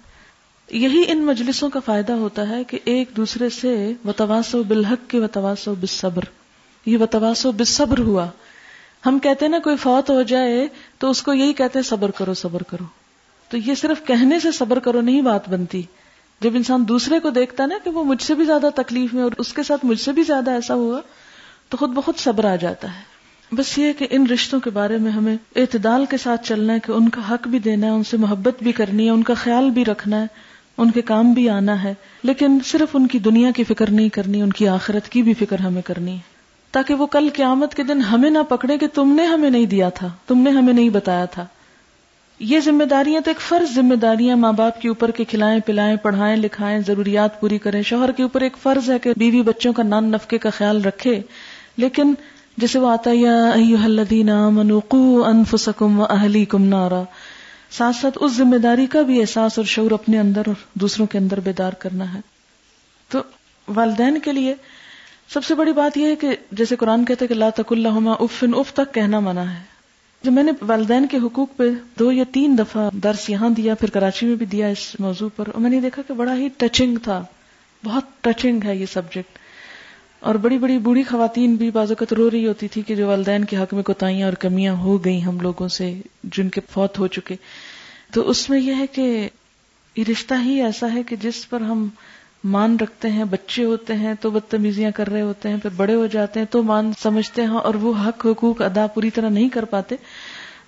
یہی 0.72 1.02
ان 1.06 1.18
مجلسوں 1.18 1.70
کا 1.70 1.80
فائدہ 1.80 2.12
ہوتا 2.12 2.48
ہے 2.48 2.64
کہ 2.64 2.78
ایک 2.84 3.10
دوسرے 3.16 3.48
سے 3.48 3.92
وتواسو 4.04 4.62
بالحق 4.62 5.10
کے 5.10 5.18
وتواسو 5.18 5.74
بصبر 5.80 6.22
یہ 6.86 6.98
وتواسو 6.98 7.52
بصبر 7.52 7.98
ہوا۔ 7.98 8.26
ہم 9.06 9.18
کہتے 9.18 9.44
ہیں 9.44 9.50
نا 9.50 9.58
کوئی 9.58 9.76
فوت 9.76 10.10
ہو 10.10 10.22
جائے 10.22 10.68
تو 10.98 11.10
اس 11.10 11.22
کو 11.22 11.32
یہی 11.32 11.52
کہتے 11.52 11.78
ہیں 11.78 11.88
صبر 11.88 12.10
کرو 12.10 12.34
صبر 12.34 12.62
کرو۔ 12.62 12.84
تو 13.48 13.56
یہ 13.56 13.74
صرف 13.74 14.06
کہنے 14.06 14.40
سے 14.40 14.52
صبر 14.52 14.78
کرو 14.78 15.00
نہیں 15.00 15.22
بات 15.22 15.48
بنتی۔ 15.48 15.82
جب 16.40 16.50
انسان 16.54 16.88
دوسرے 16.88 17.20
کو 17.20 17.30
دیکھتا 17.30 17.66
نا 17.66 17.74
کہ 17.84 17.90
وہ 17.90 18.04
مجھ 18.04 18.22
سے 18.22 18.34
بھی 18.34 18.44
زیادہ 18.44 18.68
تکلیف 18.74 19.14
میں 19.14 19.22
اور 19.22 19.32
اس 19.38 19.52
کے 19.52 19.62
ساتھ 19.62 19.84
مجھ 19.84 20.00
سے 20.00 20.12
بھی 20.12 20.22
زیادہ 20.22 20.50
ایسا 20.50 20.74
ہوا، 20.74 21.00
تو 21.68 21.76
خود 21.76 21.90
بخود 21.90 22.16
صبر 22.16 22.44
آ 22.44 22.56
جاتا 22.56 22.88
ہے۔ 22.88 23.02
بس 23.54 23.78
یہ 23.78 23.92
کہ 23.92 24.06
ان 24.10 24.26
رشتوں 24.26 24.60
کے 24.60 24.70
بارے 24.70 24.98
میں 24.98 25.12
ہمیں 25.12 25.36
اعتدال 25.56 26.04
کے 26.06 26.16
ساتھ 26.16 26.48
چلنا 26.48 26.72
ہے 26.72 26.78
کہ 26.80 26.92
ان 26.92 27.08
کا 27.08 27.34
حق 27.34 27.48
بھی 27.48 27.58
دینا 27.58 27.86
ہے، 27.86 27.92
ان 27.92 28.04
سے 28.04 28.16
محبت 28.16 28.62
بھی 28.62 28.72
کرنی 28.72 29.04
ہے، 29.04 29.10
ان 29.10 29.22
کا 29.22 29.34
خیال 29.34 29.70
بھی 29.70 29.84
رکھنا 29.84 30.20
ہے۔ 30.20 30.51
ان 30.78 30.90
کے 30.90 31.02
کام 31.02 31.32
بھی 31.32 31.48
آنا 31.48 31.82
ہے، 31.82 31.94
لیکن 32.22 32.58
صرف 32.64 32.96
ان 32.96 33.06
کی 33.06 33.18
دنیا 33.18 33.50
کی 33.56 33.64
فکر 33.64 33.90
نہیں 33.90 34.08
کرنی، 34.08 34.42
ان 34.42 34.52
کی 34.52 34.68
آخرت 34.68 35.08
کی 35.08 35.22
بھی 35.22 35.34
فکر 35.34 35.58
ہمیں 35.58 35.82
کرنی 35.82 36.12
ہے۔ 36.12 36.32
تاکہ 36.70 36.94
وہ 36.94 37.06
کل 37.06 37.28
قیامت 37.32 37.74
کے 37.74 37.82
دن 37.82 38.00
ہمیں 38.00 38.30
نہ 38.30 38.38
پکڑے 38.48 38.78
کہ 38.78 38.86
تم 38.94 39.14
نے 39.14 39.24
ہمیں 39.24 39.50
نہیں 39.50 39.66
دیا 39.66 39.88
تھا، 39.88 40.08
تم 40.26 40.38
نے 40.38 40.50
ہمیں 40.50 40.72
نہیں 40.72 40.88
بتایا 40.88 41.24
تھا۔ 41.24 41.46
یہ 42.38 42.60
ذمہ 42.60 42.84
داریاں 42.84 43.20
تو 43.20 43.30
ایک 43.30 43.40
فرض 43.40 43.74
ذمہ 43.74 43.94
داریاں، 43.94 44.36
ماں 44.36 44.52
باپ 44.52 44.80
کے 44.80 44.88
اوپر 44.88 45.10
کے 45.10 45.24
کھلائیں، 45.24 45.60
پلائیں، 45.60 45.96
پڑھائیں، 45.96 46.36
لکھائیں، 46.36 46.80
ضروریات 46.86 47.40
پوری 47.40 47.58
کریں۔ 47.58 47.82
شوہر 47.82 48.12
کے 48.12 48.22
اوپر 48.22 48.40
ایک 48.40 48.56
فرض 48.62 48.90
ہے 48.90 48.98
کہ 48.98 49.12
بیوی 49.16 49.42
بچوں 49.42 49.72
کا 49.72 49.82
نان 49.82 50.04
نفقے 50.04 50.38
کا 50.38 50.50
خیال 50.50 50.84
رکھے، 50.84 51.20
لیکن 51.76 52.14
جسے 52.56 52.78
وہ 52.78 52.88
آتا 52.88 53.10
اہلی 56.10 56.44
کم 56.44 56.64
نارا۔ 56.64 57.02
ساتھ 57.72 57.96
ساتھ 57.96 58.18
اس 58.20 58.32
ذمہ 58.32 58.56
داری 58.56 58.86
کا 58.86 59.02
بھی 59.02 59.20
احساس 59.20 59.58
اور 59.58 59.66
شعور 59.66 59.90
اپنے 59.90 60.18
اندر 60.18 60.42
اور 60.46 60.54
دوسروں 60.74 61.06
کے 61.06 61.18
اندر 61.18 61.40
بیدار 61.40 61.72
کرنا 61.72 62.14
ہے۔ 62.14 62.20
تو 63.08 63.18
والدین 63.68 64.18
کے 64.18 64.32
لیے 64.32 64.54
سب 65.28 65.44
سے 65.44 65.54
بڑی 65.54 65.72
بات 65.72 65.96
یہ 65.96 66.06
ہے 66.06 66.16
کہ 66.16 66.36
جیسے 66.52 66.76
قرآن 66.76 67.04
کہتے 67.04 67.26
کہ 67.26 67.32
اللہ 67.32 67.50
تک 67.54 67.72
اللہ 67.72 68.08
افن، 68.20 68.50
اف 68.54 68.72
تک 68.72 68.94
کہنا 68.94 69.20
منع 69.20 69.40
ہے۔ 69.40 69.62
جب 70.22 70.32
میں 70.32 70.42
نے 70.42 70.52
والدین 70.60 71.06
کے 71.06 71.16
حقوق 71.16 71.56
پہ 71.56 71.70
دو 71.98 72.12
یا 72.12 72.24
تین 72.32 72.58
دفعہ 72.58 72.90
درس 72.92 73.30
یہاں 73.30 73.50
دیا، 73.50 73.74
پھر 73.74 73.90
کراچی 73.90 74.26
میں 74.26 74.36
بھی 74.36 74.46
دیا 74.46 74.66
اس 74.66 74.96
موضوع 74.98 75.28
پر، 75.36 75.48
اور 75.48 75.60
میں 75.60 75.70
نے 75.70 75.80
دیکھا 75.80 76.02
کہ 76.08 76.14
بڑا 76.14 76.36
ہی 76.36 76.48
ٹچنگ 76.56 76.96
تھا۔ 76.96 77.24
بہت 77.84 78.04
ٹچنگ 78.20 78.60
ہے 78.64 78.76
یہ 78.76 78.86
سبجیکٹ 78.92 79.38
اور 80.22 80.34
بڑی 80.34 80.58
بڑی 80.58 80.78
بوڑھی 80.78 81.02
خواتین 81.02 81.54
بھی 81.54 81.70
بعض 81.70 81.90
اوقات 81.90 82.12
رو 82.12 82.30
رہی 82.30 82.46
ہوتی 82.46 82.68
تھی 82.68 82.82
کہ 82.82 82.94
جو 82.94 83.08
والدین 83.08 83.44
کے 83.44 83.56
حق 83.56 83.74
میں 83.74 83.82
کوتاہیاں 83.82 84.24
اور 84.24 84.32
کمیاں 84.32 84.74
ہو 84.74 85.04
گئی 85.04 85.24
ہم 85.24 85.40
لوگوں 85.40 85.68
سے 85.68 85.94
جن 86.24 86.48
کے 86.48 86.60
فوت 86.70 86.98
ہو 86.98 87.06
چکے۔ 87.06 87.36
تو 88.14 88.30
اس 88.30 88.50
میں 88.50 88.60
یہ 88.60 88.74
ہے 88.74 88.86
کہ 88.86 89.28
یہ 89.96 90.04
رشتہ 90.10 90.34
ہی 90.44 90.62
ایسا 90.62 90.86
ہے 90.94 91.02
کہ 91.02 91.16
جس 91.16 91.50
پر 91.50 91.60
ہم 91.60 91.88
مان 92.44 92.76
رکھتے 92.80 93.10
ہیں، 93.10 93.24
بچے 93.24 93.64
ہوتے 93.64 93.94
ہیں 93.94 94.14
تو 94.20 94.30
بدتمیزیاں 94.30 94.90
کر 94.90 95.08
رہے 95.08 95.20
ہوتے 95.20 95.48
ہیں، 95.48 95.56
پھر 95.56 95.70
بڑے 95.76 95.94
ہو 95.94 96.06
جاتے 96.06 96.40
ہیں 96.40 96.46
تو 96.50 96.62
مان 96.62 96.92
سمجھتے 97.02 97.42
ہیں 97.42 97.48
اور 97.48 97.74
وہ 97.74 97.92
حق، 98.06 98.26
حقوق 98.26 98.62
ادا 98.62 98.86
پوری 98.86 99.10
طرح 99.10 99.28
نہیں 99.28 99.48
کر 99.48 99.64
پاتے۔ 99.64 99.96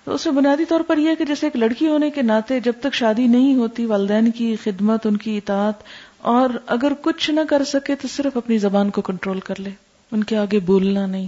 تو 0.03 0.13
اس 0.13 0.25
میں 0.25 0.33
بنیادی 0.33 0.65
طور 0.65 0.81
پر 0.81 0.97
یہ 0.97 1.15
کہ 1.15 1.25
جیسے 1.25 1.45
ایک 1.45 1.55
لڑکی 1.55 1.87
ہونے 1.87 2.09
کے 2.09 2.21
ناطے 2.21 2.59
جب 2.59 2.73
تک 2.79 2.93
شادی 2.93 3.27
نہیں 3.27 3.55
ہوتی، 3.55 3.85
والدین 3.85 4.31
کی 4.31 4.55
خدمت، 4.63 5.07
ان 5.07 5.17
کی 5.17 5.37
اطاعت 5.37 5.73
اور 6.25 6.49
اگر 6.65 6.93
کچھ 7.01 7.31
نہ 7.31 7.39
کر 7.49 7.63
سکے 7.63 7.95
تو 7.95 8.07
صرف 8.07 8.37
اپنی 8.37 8.57
زبان 8.57 8.89
کو 8.89 9.01
کنٹرول 9.01 9.39
کر 9.39 9.59
لے۔ 9.59 9.69
ان 10.11 10.23
کے 10.23 10.37
آگے 10.37 10.59
بولنا 10.59 11.05
نہیں۔ 11.05 11.25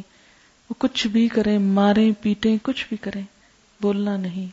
وہ 0.70 0.74
کچھ 0.78 1.08
بھی 1.08 1.28
کریں، 1.28 1.60
ماریں، 1.60 2.12
پیٹیں، 2.22 2.58
کچھ 2.64 2.86
بھی 2.90 2.98
کریں، 2.98 3.22
بولنا 3.82 4.18
نہیں۔ 4.18 4.48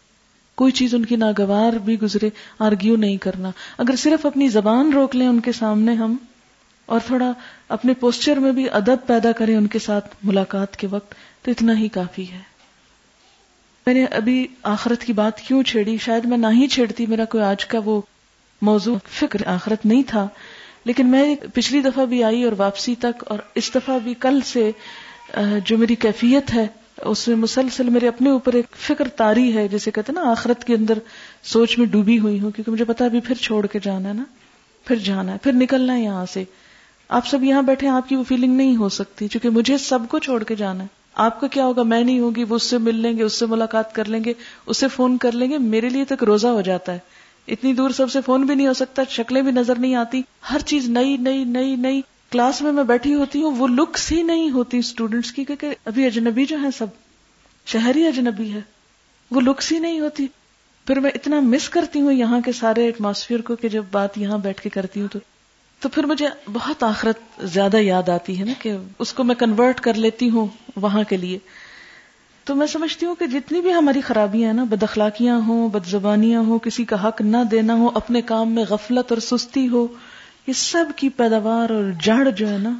کوئی 0.54 0.72
چیز 0.72 0.94
ان 0.94 1.04
کی 1.04 1.16
ناگوار 1.16 1.72
بھی 1.72 2.00
گزرے، 2.00 2.30
آرگیو 2.58 2.96
نہیں 2.96 3.16
کرنا۔ 3.16 3.50
اگر 3.78 3.96
صرف 3.96 4.26
اپنی 4.26 4.48
زبان 4.48 4.92
روک 4.92 5.16
لیں 5.16 5.26
ان 5.26 5.40
کے 5.40 5.52
سامنے 5.52 5.94
ہم، 5.94 6.16
اور 6.86 7.00
تھوڑا 7.06 7.32
اپنے 7.68 7.94
پوسچر 7.94 8.36
میں 8.36 8.52
بھی 8.52 8.70
ادب 8.70 9.06
پیدا 9.06 9.32
کریں 9.32 9.56
ان 9.56 9.66
کے 9.66 9.78
ساتھ 9.78 10.16
ملاقات 10.22 10.76
کے 10.76 10.86
وقت، 10.86 11.14
تو 11.42 11.50
اتنا 11.50 11.78
ہی 11.78 11.88
کافی 11.88 12.32
ہے۔ 12.32 12.40
میں 13.86 13.94
نے 13.94 14.04
ابھی 14.04 14.46
آخرت 14.62 15.00
کی 15.00 15.12
بات 15.12 15.40
کیوں 15.40 15.62
چھیڑی؟ 15.62 15.96
شاید 15.98 16.24
میں 16.24 16.38
نہ 16.38 16.46
ہی 16.46 16.66
چھیڑتی، 16.66 17.06
میرا 17.06 17.24
کوئی 17.24 17.44
آج 17.44 17.66
کا 17.66 17.78
وہ 17.84 18.00
موضوع 18.64 18.96
فکر 19.10 19.46
آخرت 19.48 19.86
نہیں 19.86 20.02
تھا، 20.06 20.26
لیکن 20.84 21.06
میں 21.06 21.34
پچھلی 21.54 21.80
دفعہ 21.80 22.04
بھی 22.06 22.22
آئی 22.24 22.44
اور 22.44 22.52
واپسی 22.56 22.94
تک، 22.98 23.24
اور 23.26 23.38
اس 23.54 23.74
دفعہ 23.74 23.98
بھی 24.04 24.14
کل 24.20 24.40
سے 24.44 24.70
جو 25.66 25.78
میری 25.78 25.94
کیفیت 25.96 26.54
ہے، 26.54 26.66
اس 27.04 27.26
میں 27.28 27.36
مسلسل 27.36 27.88
میرے 27.90 28.08
اپنے 28.08 28.30
اوپر 28.30 28.54
ایک 28.54 28.76
فکر 28.78 29.08
تاری 29.16 29.54
ہے 29.56 29.66
جیسے 29.68 29.90
کہتے 29.90 30.12
نا، 30.12 30.30
آخرت 30.30 30.64
کے 30.64 30.74
اندر 30.74 30.98
سوچ 31.52 31.78
میں 31.78 31.86
ڈوبی 31.86 32.18
ہوئی 32.18 32.40
ہوں، 32.40 32.50
کیونکہ 32.50 32.72
مجھے 32.72 32.84
پتا 32.84 33.04
ابھی 33.04 33.20
پھر 33.20 33.34
چھوڑ 33.36 33.66
کے 33.66 33.78
جانا 33.82 34.08
ہے 34.08 34.14
نا، 34.14 34.24
پھر 34.86 34.96
جانا 35.04 35.32
ہے، 35.32 35.38
پھر 35.42 35.52
نکلنا 35.52 35.94
ہے 35.94 36.02
یہاں 36.02 36.26
سے۔ 36.32 36.44
آپ 37.10 37.26
سب 37.26 37.44
یہاں 37.44 37.62
بیٹھے 37.62 37.88
آپ 37.88 38.08
کی 38.08 38.16
وہ 38.16 38.22
فیلنگ 38.28 38.56
نہیں 38.56 38.76
ہو 38.76 38.88
سکتی 38.88 39.28
کیونکہ 39.28 39.50
مجھے 39.50 39.78
سب 39.78 40.08
کو 40.08 40.18
چھوڑ 40.18 40.42
کے 40.44 40.54
جانا 40.54 40.82
ہے۔ 40.82 40.88
آپ 41.14 41.40
کا 41.40 41.46
کیا 41.46 41.64
ہوگا؟ 41.64 41.82
میں 41.82 42.02
نہیں 42.02 42.20
ہوگی 42.20 42.44
وہ 42.44 42.56
اس 42.56 42.62
سے 42.62 42.78
مل 42.78 42.96
لیں 42.96 43.16
گے، 43.18 43.22
اس 43.22 43.38
سے 43.38 43.46
ملاقات 43.46 43.94
کر 43.94 44.04
لیں 44.04 44.22
گے، 44.24 44.32
اس 44.66 44.78
سے 44.78 44.88
فون 44.88 45.16
کر 45.18 45.32
لیں 45.32 45.50
گے، 45.50 45.58
میرے 45.58 45.88
لیے 45.88 46.04
تک 46.04 46.24
روزہ 46.24 46.46
ہو 46.48 46.60
جاتا 46.60 46.92
ہے۔ 46.92 46.98
اتنی 47.48 47.72
دور 47.72 47.90
سب 47.90 48.10
سے 48.10 48.20
فون 48.26 48.42
بھی 48.42 48.54
نہیں 48.54 48.66
ہو 48.66 48.74
سکتا، 48.74 49.02
شکلیں 49.10 49.42
بھی 49.42 49.52
نظر 49.52 49.78
نہیں 49.78 49.94
آتی۔ 49.94 50.22
ہر 50.50 50.58
چیز 50.58 50.88
نئی 50.88 51.16
نئی 51.16 51.44
نئی 51.44 51.76
نئی۔ 51.76 52.00
کلاس 52.30 52.62
میں 52.62 52.72
میں 52.72 52.84
بیٹھی 52.84 53.14
ہوتی 53.14 53.42
ہوں، 53.42 53.50
وہ 53.56 53.68
لکس 53.68 54.12
ہی 54.12 54.22
نہیں 54.22 54.50
ہوتی 54.50 54.78
اسٹوڈینٹس 54.78 55.32
کی، 55.32 55.44
کیونکہ 55.44 55.74
ابھی 55.84 56.06
اجنبی 56.06 56.46
جو 56.46 56.60
ہے 56.62 56.68
سب، 56.78 56.86
شہری 57.66 58.06
اجنبی 58.06 58.52
ہے، 58.52 58.60
وہ 59.30 59.40
لکس 59.40 59.72
ہی 59.72 59.78
نہیں 59.78 60.00
ہوتی۔ 60.00 60.26
پھر 60.86 61.00
میں 61.00 61.10
اتنا 61.14 61.40
مس 61.40 61.68
کرتی 61.68 62.00
ہوں 62.00 62.12
یہاں 62.12 62.40
کے 62.40 62.52
سارے 62.52 62.84
ایٹماسفیئر 62.84 63.40
کو 63.40 63.56
کہ 63.56 63.68
جب 63.68 63.84
بات 63.90 64.18
یہاں 64.18 64.38
بیٹھ 64.38 64.60
کے 64.60 64.70
کرتی 64.70 65.00
ہوں 65.00 65.08
تو 65.08 65.18
تو 65.80 65.88
پھر 65.88 66.06
مجھے 66.06 66.26
بہت 66.52 66.82
آخرت 66.82 67.18
زیادہ 67.44 67.76
یاد 67.76 68.08
آتی 68.08 68.40
ہے 68.40 68.44
نا 68.44 68.52
کہ 68.58 68.72
اس 68.98 69.12
کو 69.12 69.24
میں 69.24 69.34
کنورٹ 69.34 69.80
کر 69.80 69.94
لیتی 69.94 70.30
ہوں 70.30 70.46
وہاں 70.76 71.04
کے 71.08 71.16
لیے۔ 71.16 71.38
تو 72.44 72.54
میں 72.54 72.66
سمجھتی 72.66 73.06
ہوں 73.06 73.14
کہ 73.14 73.26
جتنی 73.26 73.60
بھی 73.60 73.72
ہماری 73.72 74.00
خرابیاں 74.00 74.46
ہیں 74.46 74.56
نا، 74.56 74.64
بد 74.64 74.82
اخلاقیاں 74.82 75.40
ہوں، 75.46 75.68
بد 75.68 75.86
زبانیاں 75.86 76.40
ہوں، 76.40 76.58
کسی 76.58 76.84
کا 76.84 77.08
حق 77.08 77.20
نہ 77.20 77.36
دینا 77.50 77.74
ہو، 77.74 77.90
اپنے 77.94 78.22
کام 78.22 78.50
میں 78.52 78.64
غفلت 78.68 79.12
اور 79.12 79.20
سستی 79.20 79.68
ہو، 79.68 79.86
یہ 80.46 80.52
سب 80.52 80.84
کی 80.96 81.08
پیداوار 81.08 81.70
اور 81.70 81.84
جڑ 82.02 82.30
جو 82.30 82.48
ہے 82.48 82.58
نا، 82.58 82.70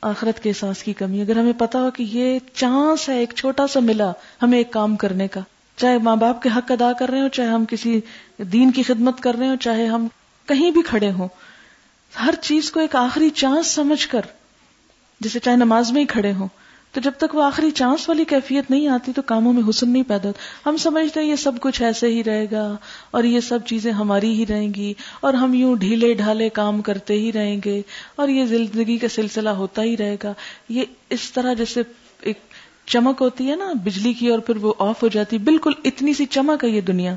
آخرت 0.00 0.42
کے 0.42 0.48
احساس 0.48 0.82
کی 0.82 0.92
کمی 0.92 1.20
اگر 1.20 1.36
ہمیں 1.36 1.52
پتا 1.58 1.78
ہو 1.78 1.90
کہ 1.90 2.02
یہ 2.02 2.38
چانس 2.54 3.08
ہے، 3.08 3.18
ایک 3.18 3.32
چھوٹا 3.36 3.66
سا 3.66 3.80
ملا 3.80 4.12
ہمیں 4.42 4.58
ایک 4.58 4.72
کام 4.72 4.96
کرنے 4.96 5.28
کا، 5.28 5.40
چاہے 5.76 5.98
ماں 5.98 6.16
باپ 6.16 6.42
کے 6.42 6.48
حق 6.56 6.70
ادا 6.70 6.92
کر 6.92 7.08
رہے 7.08 7.20
ہو 7.20 7.28
چاہے 7.28 7.48
ہم 7.48 7.64
کسی 7.64 8.00
دین 8.38 8.70
کی 8.70 8.82
خدمت 8.82 9.20
کر 9.20 9.34
رہے 9.34 9.48
ہوں، 9.48 9.56
چاہے 9.56 9.86
ہم 9.86 10.06
کہیں 10.46 10.70
بھی 10.70 10.82
کھڑے 10.82 11.10
ہوں، 11.10 11.28
ہر 12.20 12.34
چیز 12.42 12.70
کو 12.70 12.80
ایک 12.80 12.96
آخری 12.96 13.30
چانس 13.30 13.66
سمجھ 13.66 14.08
کر 14.08 14.20
جسے 15.20 15.38
چاہے 15.38 15.56
نماز 15.56 15.92
میں 15.92 16.00
ہی 16.00 16.06
کھڑے 16.06 16.32
ہوں 16.32 16.48
تو 16.96 17.00
جب 17.00 17.12
تک 17.18 17.34
وہ 17.34 17.42
آخری 17.42 17.70
چانس 17.70 18.08
والی 18.08 18.24
کیفیت 18.24 18.70
نہیں 18.70 18.88
آتی 18.88 19.12
تو 19.12 19.22
کاموں 19.22 19.52
میں 19.52 19.62
حسن 19.68 19.90
نہیں 19.90 20.02
پیدا 20.02 20.28
ہوتا۔ 20.28 20.68
ہم 20.68 20.76
سمجھتے 20.76 21.20
ہیں 21.20 21.28
یہ 21.28 21.36
سب 21.36 21.52
کچھ 21.60 21.82
ایسے 21.82 22.06
ہی 22.06 22.24
رہے 22.24 22.46
گا 22.50 22.76
اور 23.10 23.24
یہ 23.24 23.40
سب 23.40 23.58
چیزیں 23.66 23.92
ہماری 23.92 24.32
ہی 24.32 24.46
رہیں 24.46 24.74
گی 24.74 24.94
اور 25.20 25.34
ہم 25.34 25.54
یوں 25.54 25.76
ڈھیلے 25.76 26.14
ڈھالے 26.14 26.48
کام 26.48 26.82
کرتے 26.82 27.14
ہی 27.14 27.32
رہیں 27.32 27.60
گے 27.64 27.82
اور 28.16 28.28
یہ 28.28 28.46
زندگی 28.46 28.98
کا 28.98 29.08
سلسلہ 29.08 29.48
ہوتا 29.48 29.82
ہی 29.82 29.96
رہے 29.96 30.16
گا۔ 30.22 30.32
یہ 30.68 30.84
اس 31.10 31.32
طرح 31.32 31.54
جیسے 31.54 31.82
ایک 32.20 32.38
چمک 32.86 33.16
ہوتی 33.20 33.50
ہے 33.50 33.56
نا 33.56 33.72
بجلی 33.84 34.12
کی 34.12 34.28
اور 34.28 34.38
پھر 34.38 34.56
وہ 34.56 34.74
آف 34.78 35.02
ہو 35.02 35.08
جاتی، 35.08 35.38
بالکل 35.38 35.72
اتنی 35.84 36.14
سی 36.14 36.26
چمک 36.26 36.64
ہے 36.64 36.68
یہ 36.68 36.80
دنیا۔ 36.80 37.16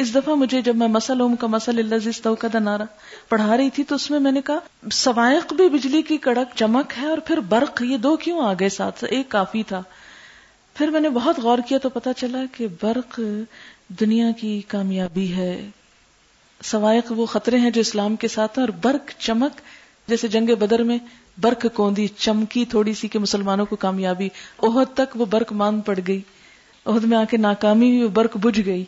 اس 0.00 0.14
دفعہ 0.14 0.34
مجھے 0.34 0.60
جب 0.60 0.76
میں 0.76 0.88
مسل 0.88 1.20
اوم 1.20 1.36
کا 1.36 1.46
مسل 1.46 1.78
اللہ 1.78 2.34
کا 2.34 2.58
نعرہ 2.58 2.82
پڑھا 3.28 3.56
رہی 3.56 3.70
تھی 3.70 3.84
تو 3.84 3.94
اس 3.94 4.10
میں 4.10 4.20
میں 4.20 4.32
نے 4.32 4.40
کہا، 4.40 4.88
سوائق 4.92 5.52
بھی 5.52 5.68
بجلی 5.68 6.02
کی 6.02 6.16
کڑک 6.16 6.56
چمک 6.56 6.92
ہے 7.02 7.06
اور 7.06 7.18
پھر 7.18 7.40
برق، 7.40 7.82
یہ 7.82 7.96
دو 7.96 8.16
کیوں 8.16 8.40
آ 8.40 8.52
گئے 8.60 8.68
ساتھ؟ 8.68 9.04
ایک 9.10 9.28
کافی 9.28 9.62
تھا۔ 9.62 9.82
پھر 10.74 10.88
میں 10.88 11.00
نے 11.00 11.08
بہت 11.08 11.38
غور 11.38 11.58
کیا 11.68 11.78
تو 11.78 11.88
پتا 11.88 12.12
چلا 12.12 12.38
کہ 12.52 12.66
برق 12.82 13.20
دنیا 13.88 14.30
کی 14.40 14.60
کامیابی 14.68 15.32
ہے۔ 15.32 15.70
سوائق 16.62 17.12
وہ 17.16 17.26
خطرے 17.26 17.56
ہیں 17.58 17.70
جو 17.70 17.80
اسلام 17.80 18.16
کے 18.16 18.28
ساتھ 18.28 18.58
ہیں 18.58 18.66
اور 18.66 18.78
برق 18.82 19.20
چمک، 19.20 19.60
جیسے 20.08 20.28
جنگ 20.28 20.54
بدر 20.58 20.82
میں 20.82 20.98
برق 21.40 21.66
کوندی، 21.74 22.06
چمکی 22.06 22.64
تھوڑی 22.64 22.94
سی 22.94 23.08
کہ 23.08 23.18
مسلمانوں 23.18 23.66
کو 23.66 23.76
کامیابی۔ 23.76 24.28
عہد 24.62 24.94
تک 24.94 25.16
وہ 25.16 25.24
برق 25.24 25.52
مان 25.52 25.80
پڑ 25.80 25.98
گئی۔ 26.08 26.20
عہد 26.86 27.04
میں 27.04 27.18
آ 27.18 27.24
کے 27.30 27.36
ناکامی 27.36 27.96
ہوئی 27.96 28.08
برق 28.08 28.36
بجھ 28.36 28.60
گئی۔ 28.66 28.84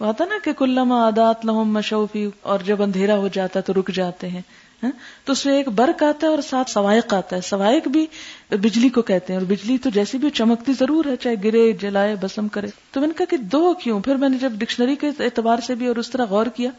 آتا 0.00 0.24
نا 0.24 0.34
کہ 0.44 0.52
کلما 0.52 1.04
آدات 1.06 1.44
لہم 1.46 1.72
مشوفی، 1.72 2.28
اور 2.42 2.58
جب 2.64 2.82
اندھیرا 2.82 3.16
ہو 3.16 3.28
جاتا 3.28 3.60
تو 3.60 3.72
رک 3.74 3.90
جاتے 3.94 4.28
ہیں 4.28 4.40
ہاں؟ 4.82 4.90
تو 5.24 5.32
اس 5.32 5.44
میں 5.46 5.56
ایک 5.56 5.68
برق 5.68 6.02
آتا 6.02 6.26
ہے 6.26 6.30
اور 6.30 6.42
ساتھ 6.42 6.70
سوائق 6.70 7.12
آتا 7.14 7.36
ہے۔ 7.36 7.40
سوائق 7.40 7.88
بھی 7.88 8.06
بجلی 8.50 8.88
کو 8.88 9.02
کہتے 9.02 9.32
ہیں، 9.32 9.40
اور 9.40 9.46
بجلی 9.46 9.76
تو 9.78 9.90
جیسی 9.90 10.18
بھی 10.18 10.30
چمکتی 10.30 10.72
ضرور 10.78 11.04
ہے، 11.04 11.16
چاہے 11.16 11.34
گرے، 11.44 11.70
جلائے، 11.72 12.14
بسم 12.20 12.48
کرے۔ 12.48 12.66
تو 12.92 13.00
میں 13.00 13.08
نے 13.08 13.14
کہا 13.18 13.30
کہ 13.30 13.36
دو 13.52 13.72
کیوں؟ 13.74 14.00
پھر 14.00 14.14
میں 14.14 14.28
نے 14.28 14.38
جب 14.38 14.52
ڈکشنری 14.58 14.96
کے 14.96 15.10
اعتبار 15.18 15.58
سے 15.66 15.74
بھی 15.74 15.86
اور 15.86 15.96
اس 15.96 16.10
طرح 16.10 16.24
غور 16.24 16.46
کیا، 16.46 16.70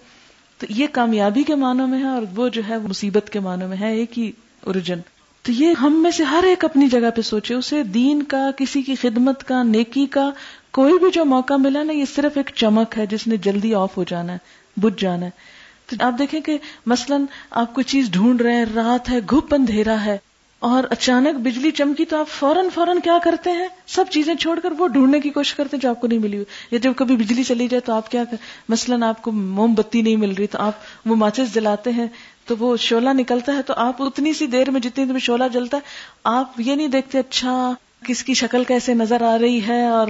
تو 0.60 0.66
یہ 0.70 0.88
کامیابی 0.92 1.44
کے 1.44 1.56
معنوں 1.56 1.88
میں 1.88 2.00
ہے 2.00 2.08
اور 2.08 2.24
وہ 2.36 2.50
جو 2.50 2.62
ہے 2.70 2.78
مصیبت 2.78 3.30
کے 3.30 3.40
معنوں 3.40 3.68
میں 3.68 3.78
ہے، 3.78 3.94
ایک 3.96 4.20
ہی 4.20 4.32
اوریجن۔ 4.64 5.00
تو 5.46 5.52
یہ 5.52 5.74
ہم 5.74 6.02
میں 6.04 6.12
سے 6.12 6.24
ہر 6.24 6.44
ایک 6.48 6.66
اپنی 6.66 6.88
جگہ 6.88 7.10
پہ 7.16 7.22
سوچے، 7.22 7.54
اسے 7.54 7.84
دین 7.84 8.24
کا، 8.24 8.50
کسی 8.58 8.82
کی 8.82 8.96
خدمت 8.96 9.44
کا، 9.44 9.62
نیکی 9.64 10.06
کا 10.06 10.30
کوئی 10.74 10.98
بھی 11.00 11.12
جو 11.12 11.26
موقع 11.26 11.54
ملا 11.54 11.84
نا، 11.84 11.94
یہ 11.94 12.06
صرف 12.16 12.38
ایک 12.38 12.50
چمک 12.56 12.98
ہے، 12.98 13.06
جس 13.06 13.28
نے 13.28 13.38
جلدی 13.38 13.74
آف 13.76 13.98
ہو 13.98 14.04
جانا 14.04 14.34
ہے 14.34 14.82
بج 14.82 15.00
جانا 15.00 15.26
ہے۔ 15.26 15.32
تو 15.88 15.96
آپ 16.00 16.20
دیکھیں 16.20 16.40
کہ 16.42 16.58
مثلا 16.86 17.18
آپ 17.52 17.74
کوئی 17.74 17.84
چیز 17.84 18.10
ڈھونڈ 18.12 18.42
رہے 18.42 18.56
ہیں، 18.56 18.66
رات 18.76 19.10
ہے 19.10 19.20
گھپ 19.30 19.54
اندھیرا 19.54 20.04
ہے، 20.06 20.18
اور 20.62 20.84
اچانک 20.90 21.40
بجلی 21.40 21.72
چمکی 21.72 22.06
تو 22.06 22.20
آپ 22.20 22.30
فوراً 22.30 22.68
فوراً 22.74 23.00
کیا 23.00 23.18
کرتے 23.24 23.52
ہیں؟ 23.52 23.68
سب 23.88 24.06
چیزیں 24.12 24.34
چھوڑ 24.36 24.60
کر 24.60 24.72
وہ 24.78 24.88
ڈھونڈنے 24.88 25.20
کی 25.20 25.30
کوشش 25.30 25.54
کرتے 25.54 25.76
ہیں 25.78 25.82
جو 25.82 25.90
آپ 25.90 26.02
کو 26.02 26.08
نہیں 26.08 26.20
ملی 26.20 26.38
ہوئی۔ 26.38 26.46
یا 26.72 26.80
جب 26.80 26.92
کبھی 26.98 27.16
بجلی 27.16 27.44
چلی 27.44 27.68
جائے 27.68 27.82
تو 27.82 27.94
آپ 27.94 28.12
کیا 28.12 28.24
مثلاً 28.70 29.04
آپ 29.04 29.22
کو 29.22 29.32
موم 29.32 29.74
بتی 29.74 30.02
نہیں 30.02 30.16
مل 30.16 30.34
رہی، 30.34 30.48
تو 30.48 30.58
آپ 30.60 31.08
وہ 31.08 31.16
ماچس 31.16 31.54
جلاتے 31.54 31.92
ہیں، 31.92 32.08
تو 32.46 32.58
وہ 32.58 32.76
شولہ 32.78 33.10
نکلتا 33.14 33.56
ہے 33.56 33.62
تو 33.62 33.74
آپ 33.78 34.02
اتنی 34.04 34.34
سی 34.34 34.48
دیر 34.48 34.72
میں 34.72 34.82
جتنی 34.82 35.06
دیر 35.06 35.14
میں 35.14 35.22
شولہ 35.22 35.48
جلتا 35.54 35.78
ہے، 35.78 35.82
آپ 36.24 36.60
یہ 36.60 36.76
نہیں 36.76 36.88
دیکھتے 36.88 37.20
اچھا 37.20 37.74
کس 38.06 38.24
کی 38.24 38.34
شکل 38.34 38.64
کیسے 38.64 38.94
نظر 38.94 39.22
آ 39.22 39.38
رہی 39.42 39.68
ہے 39.68 39.88
اور 39.88 40.08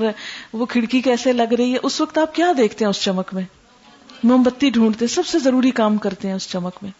وہ 0.54 0.66
کھڑکی 0.66 1.02
کیسے 1.02 1.34
لگ 1.34 1.54
رہی 1.54 1.74
ہے، 1.74 1.78
اس 1.84 2.02
وقت 2.02 2.18
آپ 2.18 2.36
کیا 2.36 2.52
دیکھتے 2.58 2.86
ہیں 2.86 2.90
اس 2.90 3.02
چمک 3.02 3.34
میں؟ 3.34 3.44
موم 4.24 4.44
بتی 4.44 4.70
ڈھونڈتے، 4.70 5.08
سب 5.08 5.26
سے 5.26 5.40
ضروری 5.40 5.72
کام 5.72 5.98
کرتے 5.98 6.28
ہیں 6.28 6.36
اس 6.36 6.50
چمک 6.50 6.74
میں۔ 6.82 6.92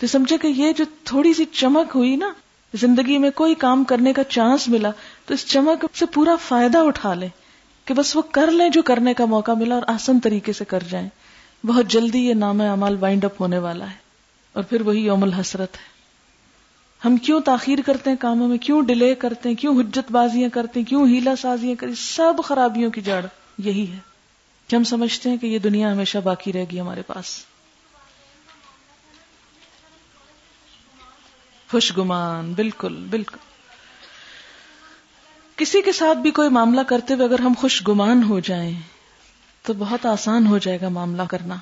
تو 0.00 0.06
سمجھے 0.06 0.38
کہ 0.38 0.46
یہ 0.46 0.72
جو 0.72 0.84
تھوڑی 1.04 1.34
سی 1.34 1.44
چمک 1.44 1.92
ہوئی 1.94 2.16
نا، 2.16 2.32
زندگی 2.74 3.18
میں 3.18 3.30
کوئی 3.30 3.54
کام 3.54 3.84
کرنے 3.84 4.12
کا 4.12 4.24
چانس 4.24 4.68
ملا، 4.68 4.90
تو 5.26 5.34
اس 5.34 5.46
چمک 5.46 5.84
سے 5.94 6.06
پورا 6.06 6.36
فائدہ 6.36 6.78
اٹھا 6.78 7.14
لیں 7.14 7.28
کہ 7.84 7.94
بس 7.94 8.16
وہ 8.16 8.22
کر 8.22 8.50
لیں 8.50 8.68
جو 8.68 8.82
کرنے 8.82 9.14
کا 9.14 9.24
موقع 9.24 9.52
ملا 9.52 9.74
اور 9.74 9.82
آسان 9.86 10.20
طریقے 10.20 10.52
سے 10.52 10.64
کر 10.64 10.82
جائیں۔ 10.90 11.08
بہت 11.66 11.86
جلدی 11.86 12.18
یہ 12.18 12.34
نام 12.34 12.60
امال 12.60 12.96
وائنڈ 13.00 13.24
اپ 13.24 13.40
ہونے 13.40 13.58
والا 13.58 13.86
ہے 13.86 13.96
اور 14.52 14.62
پھر 14.62 14.80
وہی 14.80 15.04
یوم 15.04 15.22
الحسرت 15.22 15.74
ہے۔ 15.74 15.93
ہم 17.04 17.16
کیوں 17.16 17.40
تاخیر 17.40 17.78
کرتے 17.86 18.10
ہیں 18.10 18.16
کاموں 18.16 18.48
میں؟ 18.48 18.58
کیوں 18.58 18.82
ڈیلے 18.82 19.14
کرتے 19.14 19.48
ہیں؟ 19.48 19.56
کیوں 19.56 19.80
حجت 19.80 20.12
بازیاں 20.12 20.48
کرتے 20.48 20.80
ہیں؟ 20.80 20.86
کیوں 20.86 21.08
ہیلا 21.08 21.36
سازیاں 21.36 21.74
کرتے 21.74 21.94
سب 21.94 22.34
خرابیوں 22.44 22.90
کی 22.90 23.00
جڑ 23.00 23.26
یہی 23.58 23.92
ہے۔ 23.92 23.98
کہ 24.68 24.76
ہم 24.76 24.84
سمجھتے 24.84 25.30
ہیں 25.30 25.36
کہ 25.36 25.46
یہ 25.46 25.58
دنیا 25.58 25.92
ہمیشہ 25.92 26.18
باقی 26.18 26.52
رہے 26.52 26.64
گی 26.64 26.80
ہمارے 26.80 27.02
پاس۔ 27.02 27.44
خوش 31.70 31.98
گمان 31.98 32.52
بالکل 32.52 33.06
بالکل۔ 33.10 33.36
کسی 35.56 35.82
کے 35.82 35.92
ساتھ 35.92 36.18
بھی 36.18 36.30
کوئی 36.30 36.48
معاملہ 36.48 36.80
کرتے 36.80 37.14
ہوئے 37.14 37.26
اگر 37.26 37.38
ہم 37.38 37.52
خوش 37.58 37.88
گمان 37.88 38.22
ہو 38.22 38.40
جائیں، 38.40 38.72
تو 39.62 39.72
بہت 39.78 40.06
آسان 40.06 40.46
ہو 40.46 40.58
جائے 40.58 40.80
گا 40.80 40.88
معاملہ 40.88 41.22
کرنا۔ 41.30 41.56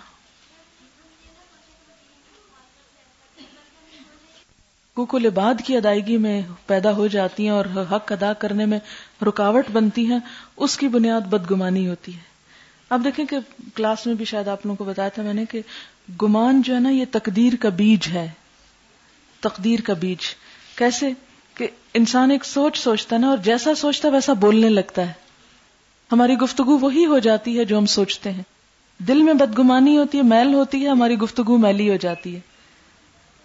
کوکل 4.95 5.27
عباد 5.27 5.55
کی 5.67 5.77
ادائیگی 5.77 6.17
میں 6.17 6.43
پیدا 6.67 6.93
ہو 6.93 7.07
جاتی 7.07 7.43
ہیں 7.43 7.51
اور 7.51 7.65
حق 7.77 8.13
ادا 8.13 8.33
کرنے 8.33 8.67
میں 8.67 8.79
رکاوٹ 9.29 9.65
بنتی 9.73 10.07
ہیں، 10.07 10.19
اس 10.57 10.77
کی 10.77 10.89
بنیاد 10.89 11.21
بدگمانی 11.21 11.89
ہوتی 11.89 12.15
ہے۔ 12.15 12.21
اب 12.91 13.05
دیکھیں 13.05 13.25
کہ 13.25 13.37
کلاس 13.75 14.07
میں 14.07 14.15
بھی 14.15 14.25
شاید 14.25 14.49
آپ 14.49 14.67
لوگوں 14.67 14.77
کو 14.77 14.85
بتایا 14.85 15.09
تھا 15.09 15.23
میں 15.23 15.35
نے 15.35 15.45
کہ 15.45 15.63
گمان 16.23 16.63
جو 16.63 16.75
ہے 16.75 16.81
نا، 16.81 16.91
یہ 16.91 17.05
تقدیر 17.11 17.53
کا 17.61 17.69
بیج 17.69 18.09
ہے۔ 18.09 18.29
تقدیر 19.41 19.81
کا 19.81 19.93
بیج۔ 19.93 20.37
کیسے؟ 20.77 21.11
کہ 21.55 21.69
انسان 21.95 22.31
ایک 22.31 22.45
سوچ 22.45 22.79
سوچتا 22.79 23.17
نا، 23.17 23.29
اور 23.29 23.37
جیسا 23.37 23.75
سوچتا 23.75 24.09
ویسا 24.09 24.33
بولنے 24.33 24.69
لگتا 24.69 25.09
ہے۔ 25.09 25.13
ہماری 26.13 26.35
گفتگو 26.35 26.79
وہی 26.79 27.07
ہو 27.07 27.19
جاتی 27.19 27.59
ہے 27.59 27.65
جو 27.65 27.79
ہم 27.79 27.87
سوچتے 27.87 28.31
ہیں۔ 28.31 28.43
دل 28.99 29.23
میں 29.23 29.35
بدگمانی 29.35 29.99
ہوتی 29.99 30.19
ہے، 30.19 30.23
میل 30.23 30.55
ہوتی 30.55 30.85
ہے، 30.85 30.89
ہماری 30.89 31.19
گفتگو 31.19 31.57
میلی 31.57 31.91
ہو 31.91 31.97
جاتی 31.97 32.35
ہے۔ 32.35 32.41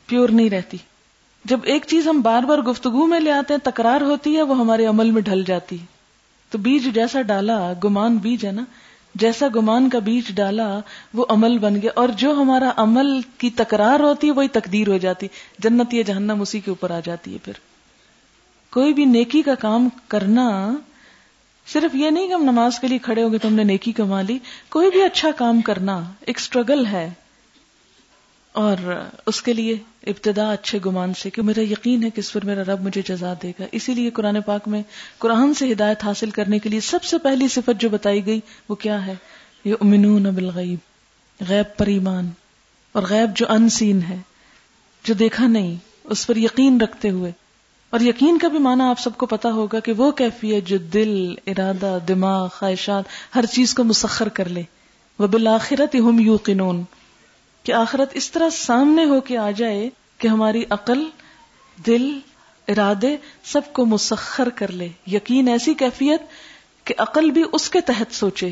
پیور 0.07 0.29
نہیں 0.29 0.49
رہتی۔ 0.49 0.77
جب 1.47 1.59
ایک 1.63 1.85
چیز 1.87 2.07
ہم 2.07 2.21
بار 2.21 2.43
بار 2.43 2.57
گفتگو 2.57 3.05
میں 3.05 3.19
لے 3.19 3.31
آتے 3.31 3.53
ہیں، 3.53 3.61
تکرار 3.63 4.01
ہوتی 4.01 4.37
ہے، 4.37 4.41
وہ 4.41 4.57
ہمارے 4.57 4.85
عمل 4.85 5.11
میں 5.11 5.21
ڈھل 5.21 5.43
جاتی 5.47 5.79
ہے۔ 5.79 5.85
تو 6.49 6.57
بیج 6.57 6.95
جیسا 6.95 7.21
ڈالا، 7.21 7.73
گمان 7.83 8.17
بیج 8.17 8.45
ہے 8.45 8.51
نا؟ 8.51 8.63
جیسا 9.15 9.47
گمان 9.55 9.89
کا 9.89 9.99
بیج 9.99 10.35
ڈالا، 10.35 10.79
وہ 11.13 11.25
عمل 11.29 11.57
بن 11.57 11.81
گیا۔ 11.81 11.91
اور 11.95 12.09
جو 12.09 12.31
ہمارا 12.31 12.71
عمل 12.77 13.21
کی 13.37 13.49
تکرار 13.49 13.99
ہوتی 13.99 14.27
ہے، 14.27 14.31
وہی 14.31 14.47
تقدیر 14.47 14.87
ہو 14.87 14.97
جاتی۔ 14.97 15.27
جنت 15.59 15.93
یا 15.93 16.01
جہنم 16.01 16.41
اسی 16.41 16.59
کے 16.59 16.71
اوپر 16.71 16.91
آ 16.91 16.99
جاتی 17.03 17.33
ہے 17.33 17.37
پھر۔ 17.43 17.53
کوئی 18.71 18.93
بھی 18.93 19.05
نیکی 19.05 19.41
کا 19.41 19.55
کام 19.55 19.89
کرنا، 20.07 20.75
صرف 21.67 21.95
یہ 21.95 22.09
نہیں 22.09 22.27
کہ 22.27 22.33
ہم 22.33 22.43
نماز 22.43 22.79
کے 22.79 22.87
لیے 22.87 22.97
کھڑے 22.97 23.23
ہو 23.23 23.31
گئے 23.31 23.39
تو 23.39 23.47
ہم 23.47 23.53
نے 23.53 23.63
نیکی 23.63 23.91
کما 23.91 24.21
لی۔ 24.21 24.39
کوئی 24.69 24.89
بھی 24.89 25.03
اچھا 25.03 25.29
کام 25.37 25.61
کرنا، 25.61 26.01
ایک 26.19 26.37
اسٹرگل 26.37 26.85
ہے۔ 26.85 27.09
اور 28.57 29.05
اس 29.25 29.41
کے 29.41 29.53
لیے 29.53 29.77
ابتدا 30.07 30.51
اچھے 30.51 30.79
گمان 30.85 31.13
سے 31.13 31.29
کہ 31.29 31.41
میرا 31.41 31.61
یقین 31.61 32.03
ہے 32.03 32.09
کہ 32.09 32.19
اس 32.19 32.33
پر 32.33 32.45
میرا 32.45 32.61
رب 32.61 32.81
مجھے 32.81 33.01
جزا 33.07 33.33
دے 33.43 33.51
گا۔ 33.59 33.65
اسی 33.71 33.93
لیے 33.93 34.09
قرآن 34.09 34.41
پاک 34.41 34.67
میں 34.67 34.81
قرآن 35.17 35.53
سے 35.53 35.71
ہدایت 35.71 36.03
حاصل 36.03 36.29
کرنے 36.29 36.59
کے 36.59 36.69
لیے 36.69 36.79
سب 36.79 37.03
سے 37.03 37.17
پہلی 37.17 37.47
صفت 37.47 37.81
جو 37.81 37.89
بتائی 37.89 38.25
گئی 38.25 38.39
وہ 38.69 38.75
کیا 38.75 39.05
ہے؟ 39.05 39.15
یہ 39.65 39.75
امنون 39.81 40.23
بالغیب، 40.23 40.79
غیب 41.49 41.77
پر 41.77 41.87
ایمان، 41.87 42.29
اور 42.91 43.03
غیب 43.09 43.37
جو 43.37 43.45
ان 43.49 43.69
سین 43.69 43.99
ہے، 44.09 44.17
جو 45.03 45.13
دیکھا 45.13 45.47
نہیں، 45.47 45.75
اس 46.03 46.27
پر 46.27 46.37
یقین 46.37 46.81
رکھتے 46.81 47.09
ہوئے۔ 47.09 47.31
اور 47.89 47.99
یقین 47.99 48.37
کا 48.37 48.47
بھی 48.47 48.59
معنی 48.59 48.83
آپ 48.83 48.99
سب 48.99 49.17
کو 49.17 49.25
پتا 49.25 49.49
ہوگا 49.51 49.79
کہ 49.79 49.91
وہ 49.91 50.11
کیفیت 50.11 50.67
جو 50.67 50.77
دل، 50.77 51.35
ارادہ، 51.47 51.97
دماغ، 52.07 52.47
خواہشات، 52.47 53.03
ہر 53.35 53.45
چیز 53.45 53.73
کو 53.73 53.83
مسخر 53.83 54.29
کر 54.29 54.49
لے۔ 54.49 54.63
وہ 55.19 55.27
بالآخرت 55.27 55.95
ہم 55.95 56.19
یو 56.19 56.37
کہ 57.67 57.71
آخرت 57.71 58.09
اس 58.13 58.31
طرح 58.31 58.49
سامنے 58.49 59.05
ہو 59.05 59.21
کے 59.21 59.37
آ 59.37 59.51
جائے 59.51 59.89
کہ 60.17 60.27
ہماری 60.27 60.63
عقل، 60.69 61.03
دل، 61.87 62.19
ارادے 62.67 63.17
سب 63.43 63.61
کو 63.73 63.85
مسخر 63.85 64.49
کر 64.49 64.71
لے۔ 64.71 64.89
یقین 65.07 65.47
ایسی 65.47 65.73
کیفیت 65.73 66.21
کہ 66.83 66.93
عقل 66.97 67.31
بھی 67.31 67.43
اس 67.51 67.69
کے 67.69 67.81
تحت 67.81 68.15
سوچے، 68.15 68.49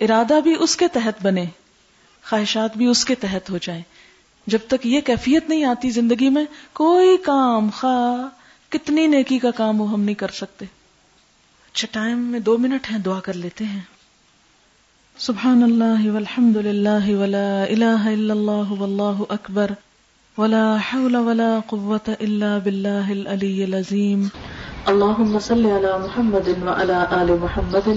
ارادہ 0.00 0.40
بھی 0.42 0.54
اس 0.58 0.76
کے 0.76 0.88
تحت 0.88 1.22
بنے، 1.22 1.44
خواہشات 2.30 2.76
بھی 2.76 2.86
اس 2.86 3.04
کے 3.04 3.14
تحت 3.14 3.50
ہو 3.50 3.58
جائیں۔ 3.58 3.82
جب 4.46 4.58
تک 4.68 4.86
یہ 4.86 5.00
کیفیت 5.00 5.48
نہیں 5.48 5.64
آتی 5.64 5.90
زندگی 5.90 6.28
میں، 6.28 6.44
کوئی 6.72 7.16
کام 7.16 7.70
خواہ 7.70 8.28
کتنی 8.72 9.06
نیکی 9.06 9.38
کا 9.38 9.50
کام 9.50 9.80
وہ 9.80 9.90
ہم 9.90 10.00
نہیں 10.00 10.14
کر 10.14 10.30
سکتے۔ 10.30 10.64
اچھا 11.72 11.88
ٹائم 11.90 12.18
میں 12.18 12.40
دو 12.40 12.58
منٹ 12.58 12.90
ہیں، 12.90 12.98
دعا 12.98 13.20
کر 13.20 13.32
لیتے 13.32 13.64
ہیں۔ 13.64 13.80
سبحان 15.16 15.62
اللہ 15.62 16.06
والحمد 16.10 16.56
للہ 16.58 17.14
ولا 17.18 17.62
الہ 17.64 18.06
الا 18.06 18.32
اللہ 18.32 18.70
واللہ 18.72 19.20
اکبر 19.28 19.70
ولا 20.36 20.62
حول 20.86 21.16
ولا 21.18 21.50
قوة 21.66 22.14
الا 22.18 22.48
باللہ 22.58 23.10
العلی 23.10 23.62
العظیم 23.64 24.26
اللہم 24.86 25.38
صلی 25.40 25.70
علی 25.72 25.92
محمد 26.00 26.48
وعلى 26.60 26.98
آل 27.12 27.30
محمد 27.40 27.88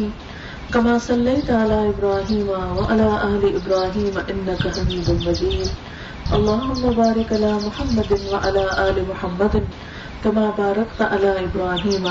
كما 0.71 0.97
صليت 0.99 1.49
على 1.51 1.81
ابراہیم 1.87 2.49
وعلى 2.49 3.09
آل 3.19 3.49
ابراہیم 3.51 4.19
انك 4.19 4.67
حمید 4.69 5.09
مجید 5.19 6.33
اللہم 6.33 6.87
بارک 6.95 7.33
علی 7.33 7.53
محمد 7.63 8.11
وعلى 8.23 8.67
آل 8.79 9.05
محمد 9.07 9.61
كما 10.23 10.49
بارکت 10.57 11.01
علی 11.03 11.37
ابراہیم 11.37 12.05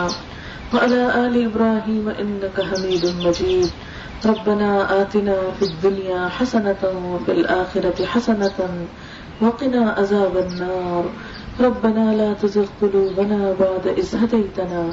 وعلى 0.72 1.04
آل 1.16 1.44
ابراہیم 1.44 2.16
انك 2.16 2.60
حمید 2.72 3.14
مجید 3.20 3.84
ربنا 4.24 5.02
آتنا 5.02 5.34
في 5.58 5.64
الدنيا 5.64 6.28
حسنة 6.28 6.82
وفي 6.84 7.32
الآخرة 7.32 8.04
حسنة 8.04 8.68
وقنا 9.42 9.90
عذاب 9.90 10.36
النار. 10.36 11.04
ربنا 11.60 12.12
لا 12.12 12.32
تزغ 12.32 12.64
قلوبنا 12.80 13.52
بعد 13.60 13.86
إذ 13.86 14.16
هديتنا. 14.16 14.90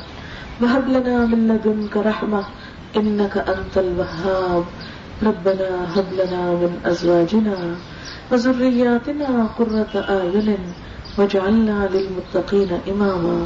وهب 0.62 0.88
لنا 0.88 1.26
من 1.26 1.48
لدنك 1.48 1.98
رحمة، 1.98 2.42
إنك 2.96 3.38
أنت 3.38 3.78
الوهاب. 3.78 4.62
ربنا 5.26 6.00
هب 6.00 6.14
لنا 6.14 6.42
من 6.42 6.92
أزواجنا 6.92 7.74
وذرياتنا 8.32 9.46
قرة 9.58 10.00
أعين 10.10 10.56
واجعلنا 11.18 11.86
للمتقين 11.92 12.74
إماما. 12.88 13.44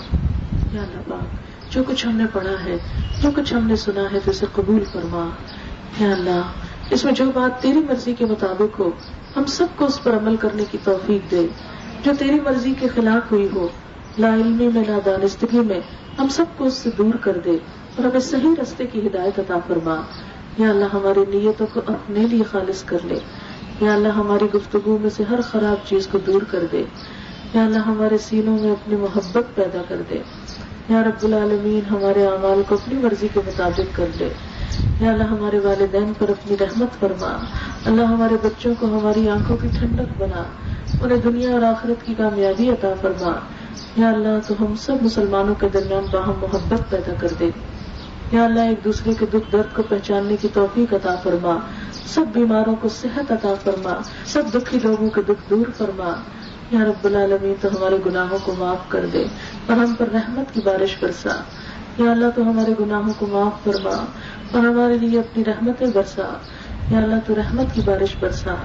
یا 0.74 0.82
اللہ 0.82 1.22
جو 1.70 1.84
کچھ 1.88 2.08
ہم 2.08 2.16
نے 2.16 2.24
پڑھا 2.34 2.66
ہے، 2.66 2.78
جو 3.22 3.32
کچھ 3.36 3.54
ہم 3.54 3.68
نے 3.68 3.76
سنا 3.76 4.04
ہے، 4.12 4.20
تو 4.26 4.32
اسے 4.32 4.46
قبول 4.56 4.84
فرما۔ 4.94 5.30
یا 6.00 6.12
اللہ 6.12 6.42
اس 6.90 7.06
میں 7.06 7.14
جو 7.14 7.32
بات 7.34 7.62
تیری 7.62 7.80
مرضی 7.80 8.14
کے 8.14 8.26
مطابق 8.26 8.80
ہو، 8.80 8.92
ہم 9.38 9.46
سب 9.46 9.66
کو 9.76 9.86
اس 9.86 10.04
پر 10.04 10.14
عمل 10.14 10.36
کرنے 10.36 10.64
کی 10.72 10.78
توفیق 10.84 11.32
دے۔ 11.32 11.48
جو 12.06 12.12
تیری 12.20 12.40
مرضی 12.40 12.74
کے 12.80 12.88
خلاف 12.88 13.32
ہوئی 13.32 13.48
ہو، 13.56 13.68
لا 14.18 14.36
علمی 14.36 14.68
میں، 14.68 14.84
لا 14.88 15.00
دانستگی 15.06 15.60
میں، 15.60 15.80
ہم 16.20 16.28
سب 16.28 16.46
کو 16.58 16.66
اس 16.66 16.74
سے 16.74 16.90
دور 16.98 17.14
کر 17.14 17.38
دے 17.46 17.52
اور 17.96 18.06
ہمیں 18.06 18.20
صحیح 18.20 18.62
رستے 18.62 18.88
کی 18.88 19.08
ہدایت 19.08 19.40
عطا 19.40 19.58
فرما۔ 19.68 20.02
یا 20.58 20.70
اللہ، 20.70 20.86
ہماری 20.94 21.38
نیتوں 21.38 21.68
کو 21.74 21.82
اپنے 21.88 22.20
لیے 22.20 22.44
خالص 22.44 22.84
کر 22.84 22.98
لے۔ 23.04 23.20
یا 23.82 23.94
اللہ، 23.94 24.08
ہماری 24.08 24.46
گفتگو 24.56 24.98
میں 25.02 25.10
سے 25.10 25.24
ہر 25.30 25.42
خراب 25.42 25.88
چیز 25.88 26.08
کو 26.08 26.18
دور 26.18 26.42
کر 26.42 26.64
دے۔ 26.72 26.84
یا 27.54 27.66
اللہ، 27.66 27.80
ہمارے 27.80 28.18
سینوں 28.18 28.58
میں 28.62 28.72
اپنی 28.72 28.96
محبت 28.96 29.56
پیدا 29.56 29.82
کر 29.88 30.02
دے۔ 30.10 30.18
یا 30.90 31.04
رب 31.04 31.24
العالمین، 31.24 31.80
ہمارے 31.90 32.28
اعمال 32.28 32.62
کو 32.68 32.76
اپنی 32.76 33.00
مرضی 33.00 33.28
کے 33.34 33.40
مطابق 33.48 33.96
کر 33.96 34.06
دے 34.20 34.30
یا 35.02 35.12
اللہ 35.12 35.24
ہمارے 35.24 35.60
والدین 35.60 36.14
پر 36.20 36.30
اپنی 36.30 36.56
رحمت 36.60 37.00
فرما۔ 37.00 37.38
اللہ 37.86 38.02
ہمارے 38.02 38.36
بچوں 38.44 38.74
کو 38.80 38.86
ہماری 38.86 39.30
آنکھوں 39.30 39.58
کی 39.58 39.68
ٹھنڈک 39.80 40.22
بنا۔ 40.22 40.44
انہیں 41.02 41.18
دنیا 41.18 41.52
اور 41.52 41.62
آخرت 41.62 42.06
کی 42.06 42.14
کامیابی 42.14 42.70
عطا 42.70 42.88
فرما۔ 43.02 43.32
یا 43.96 44.10
اللہ 44.10 44.48
تو 44.48 44.56
ہم 44.60 44.76
سب 44.76 44.96
مسلمانوں 45.02 45.56
کے 45.56 45.68
درمیان 45.74 46.06
باہم 46.12 46.34
محبت 46.42 46.90
پیدا 46.90 47.14
کر 47.20 47.28
دے۔ 47.40 47.50
یا 48.32 48.46
اللہ 48.46 48.60
ایک 48.60 48.84
دوسرے 48.84 49.14
کے 49.20 49.26
دکھ 49.26 49.52
درد 49.52 49.76
کو 49.76 49.84
پہچاننے 49.84 50.36
کی 50.42 50.48
توفیق 50.54 50.94
عطا 50.94 51.16
فرما۔ 51.24 51.58
سب 52.06 52.26
بیماروں 52.34 52.76
کو 52.82 52.90
صحت 52.90 53.32
عطا 53.32 53.54
فرما۔ 53.64 54.00
سب 54.26 54.44
دکھی 54.54 54.80
لوگوں 54.84 55.10
کے 55.10 55.22
دکھ 55.22 55.50
دور 55.50 55.66
فرما۔ 55.78 56.14
یا 56.72 56.80
رب 56.84 57.06
العالمین 57.06 57.54
تو 57.62 57.68
ہمارے 57.68 57.98
گناہوں 58.06 58.38
کو 58.44 58.56
معاف 58.58 58.90
کر 58.90 59.06
دے۔ 59.14 59.24
اور 59.66 59.78
ہم 59.78 59.94
پر 59.98 60.06
رحمت 60.14 60.54
کی 60.54 60.62
بارش 60.64 60.96
برسا۔ 61.02 61.44
یا 61.98 62.12
اللہ 62.12 62.26
تو 62.36 62.42
ہمارے 62.42 62.74
گناہوں 62.80 63.14
کو 63.20 63.28
معاف 63.28 63.64
فرما 63.64 64.06
اور 64.52 64.60
ہمارے 64.60 64.98
لیے 64.98 65.20
اپنی 65.20 65.46
رحمتیں 65.46 65.88
برسا۔ 65.94 66.34
یا 66.92 67.00
اللہ 67.00 67.16
تو 67.28 67.36
رحمت 67.36 67.76
کی 67.76 67.82
بارش 67.86 68.16
برسا۔ 68.20 68.56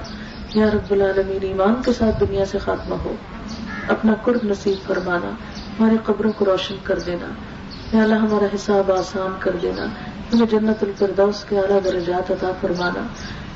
یا 0.55 0.65
رب 0.73 0.91
العالمین، 0.91 1.37
ایمان 1.41 1.73
کے 1.85 1.93
ساتھ 1.93 2.15
دنیا 2.19 2.45
سے 2.45 2.57
خاتمہ 2.57 2.95
ہو۔ 2.95 3.15
اپنا 3.87 4.13
قرب 4.23 4.39
نصیب 4.43 4.87
فرمانا، 4.87 5.29
ہمارے 5.79 5.95
قبروں 6.03 6.31
کو 6.31 6.45
روشن 6.45 6.75
کر 6.83 6.99
دینا۔ 6.99 7.27
یا 7.97 8.03
اللہ 8.03 8.15
ہمارا 8.15 8.45
حساب 8.55 8.91
آسان 8.91 9.31
کر 9.39 9.55
دینا۔ 9.61 9.85
ہمیں 10.33 10.47
جنت 10.47 10.83
الفردوس 10.83 11.45
کے 11.49 11.59
اعلیٰ 11.59 11.79
درجات 11.83 12.31
عطا 12.31 12.51
فرمانا۔ 12.61 13.01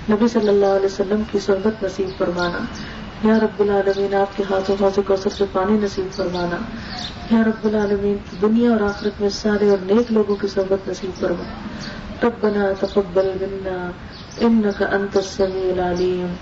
نبی 0.10 0.28
صلی 0.28 0.48
اللہ 0.48 0.66
علیہ 0.66 0.86
وسلم 0.86 1.22
کی 1.32 1.40
صحبت 1.40 1.84
نصیب 1.84 2.10
فرمانا۔ 2.18 2.58
یا 3.24 3.40
رب 3.40 3.60
العالمین، 3.60 4.14
آپ 4.14 4.38
کے 4.38 4.44
ہاتھوں 4.50 4.76
ہاتھوں 4.82 5.04
کو 5.08 5.16
سب 5.16 5.32
سے 5.32 5.46
پانی 5.52 5.78
نصیب 5.78 6.16
فرمانا۔ 6.16 6.58
یا 7.36 7.44
رب 7.44 7.66
العالمین، 7.66 8.18
دنیا 8.42 8.72
اور 8.72 8.82
آخرت 8.82 9.22
میں 9.22 9.30
سارے 9.30 9.70
اور 9.70 9.78
نیک 9.84 10.12
لوگوں 10.12 10.36
کی 10.36 10.48
صحبت 10.48 10.90
نصیب 10.90 11.20
فرمانا 11.20 11.54
ربنا 12.24 12.72
تقبل 12.80 13.32
منا 13.42 13.92
إنك 14.42 14.84
أنت 14.94 15.18
السميع 15.18 15.74
العليم 15.74 16.34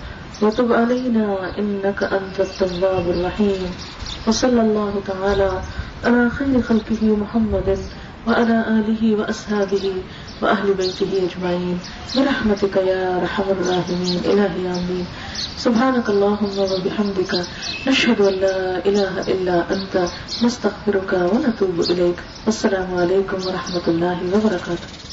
وتب 0.42 0.72
علينا 0.72 1.24
إنك 1.58 2.04
أنت 2.12 2.40
التواب 2.40 3.08
الرحيم 3.08 3.66
وصلى 4.26 4.60
الله 4.60 5.00
تعالى 5.06 5.50
على 6.04 6.28
خير 6.30 6.60
خلقه 6.66 7.16
محمد 7.16 7.68
وعلى 8.26 8.62
آله 8.68 9.20
وأصحابه 9.20 9.92
وأهل 10.42 10.74
بيته 10.74 11.10
أجمعين 11.26 11.78
برحمتك 12.16 12.76
يا 12.76 13.18
رحم 13.22 13.42
الراحمين 13.50 14.20
إلهي 14.24 14.64
آمين. 14.68 15.06
سبحانك 15.56 16.08
اللهم 16.08 16.58
وبحمدك 16.58 17.32
نشهد 17.88 18.20
أن 18.20 18.34
لا 18.44 18.58
إله 18.88 19.20
إلا 19.32 19.56
أنت 19.72 20.08
نستغفرك 20.42 21.12
ونتوب 21.32 21.80
إليك. 21.90 22.18
والسلام 22.46 22.88
عليكم 22.94 23.38
ورحمة 23.46 23.86
الله 23.88 24.18
وبركاته. 24.34 25.05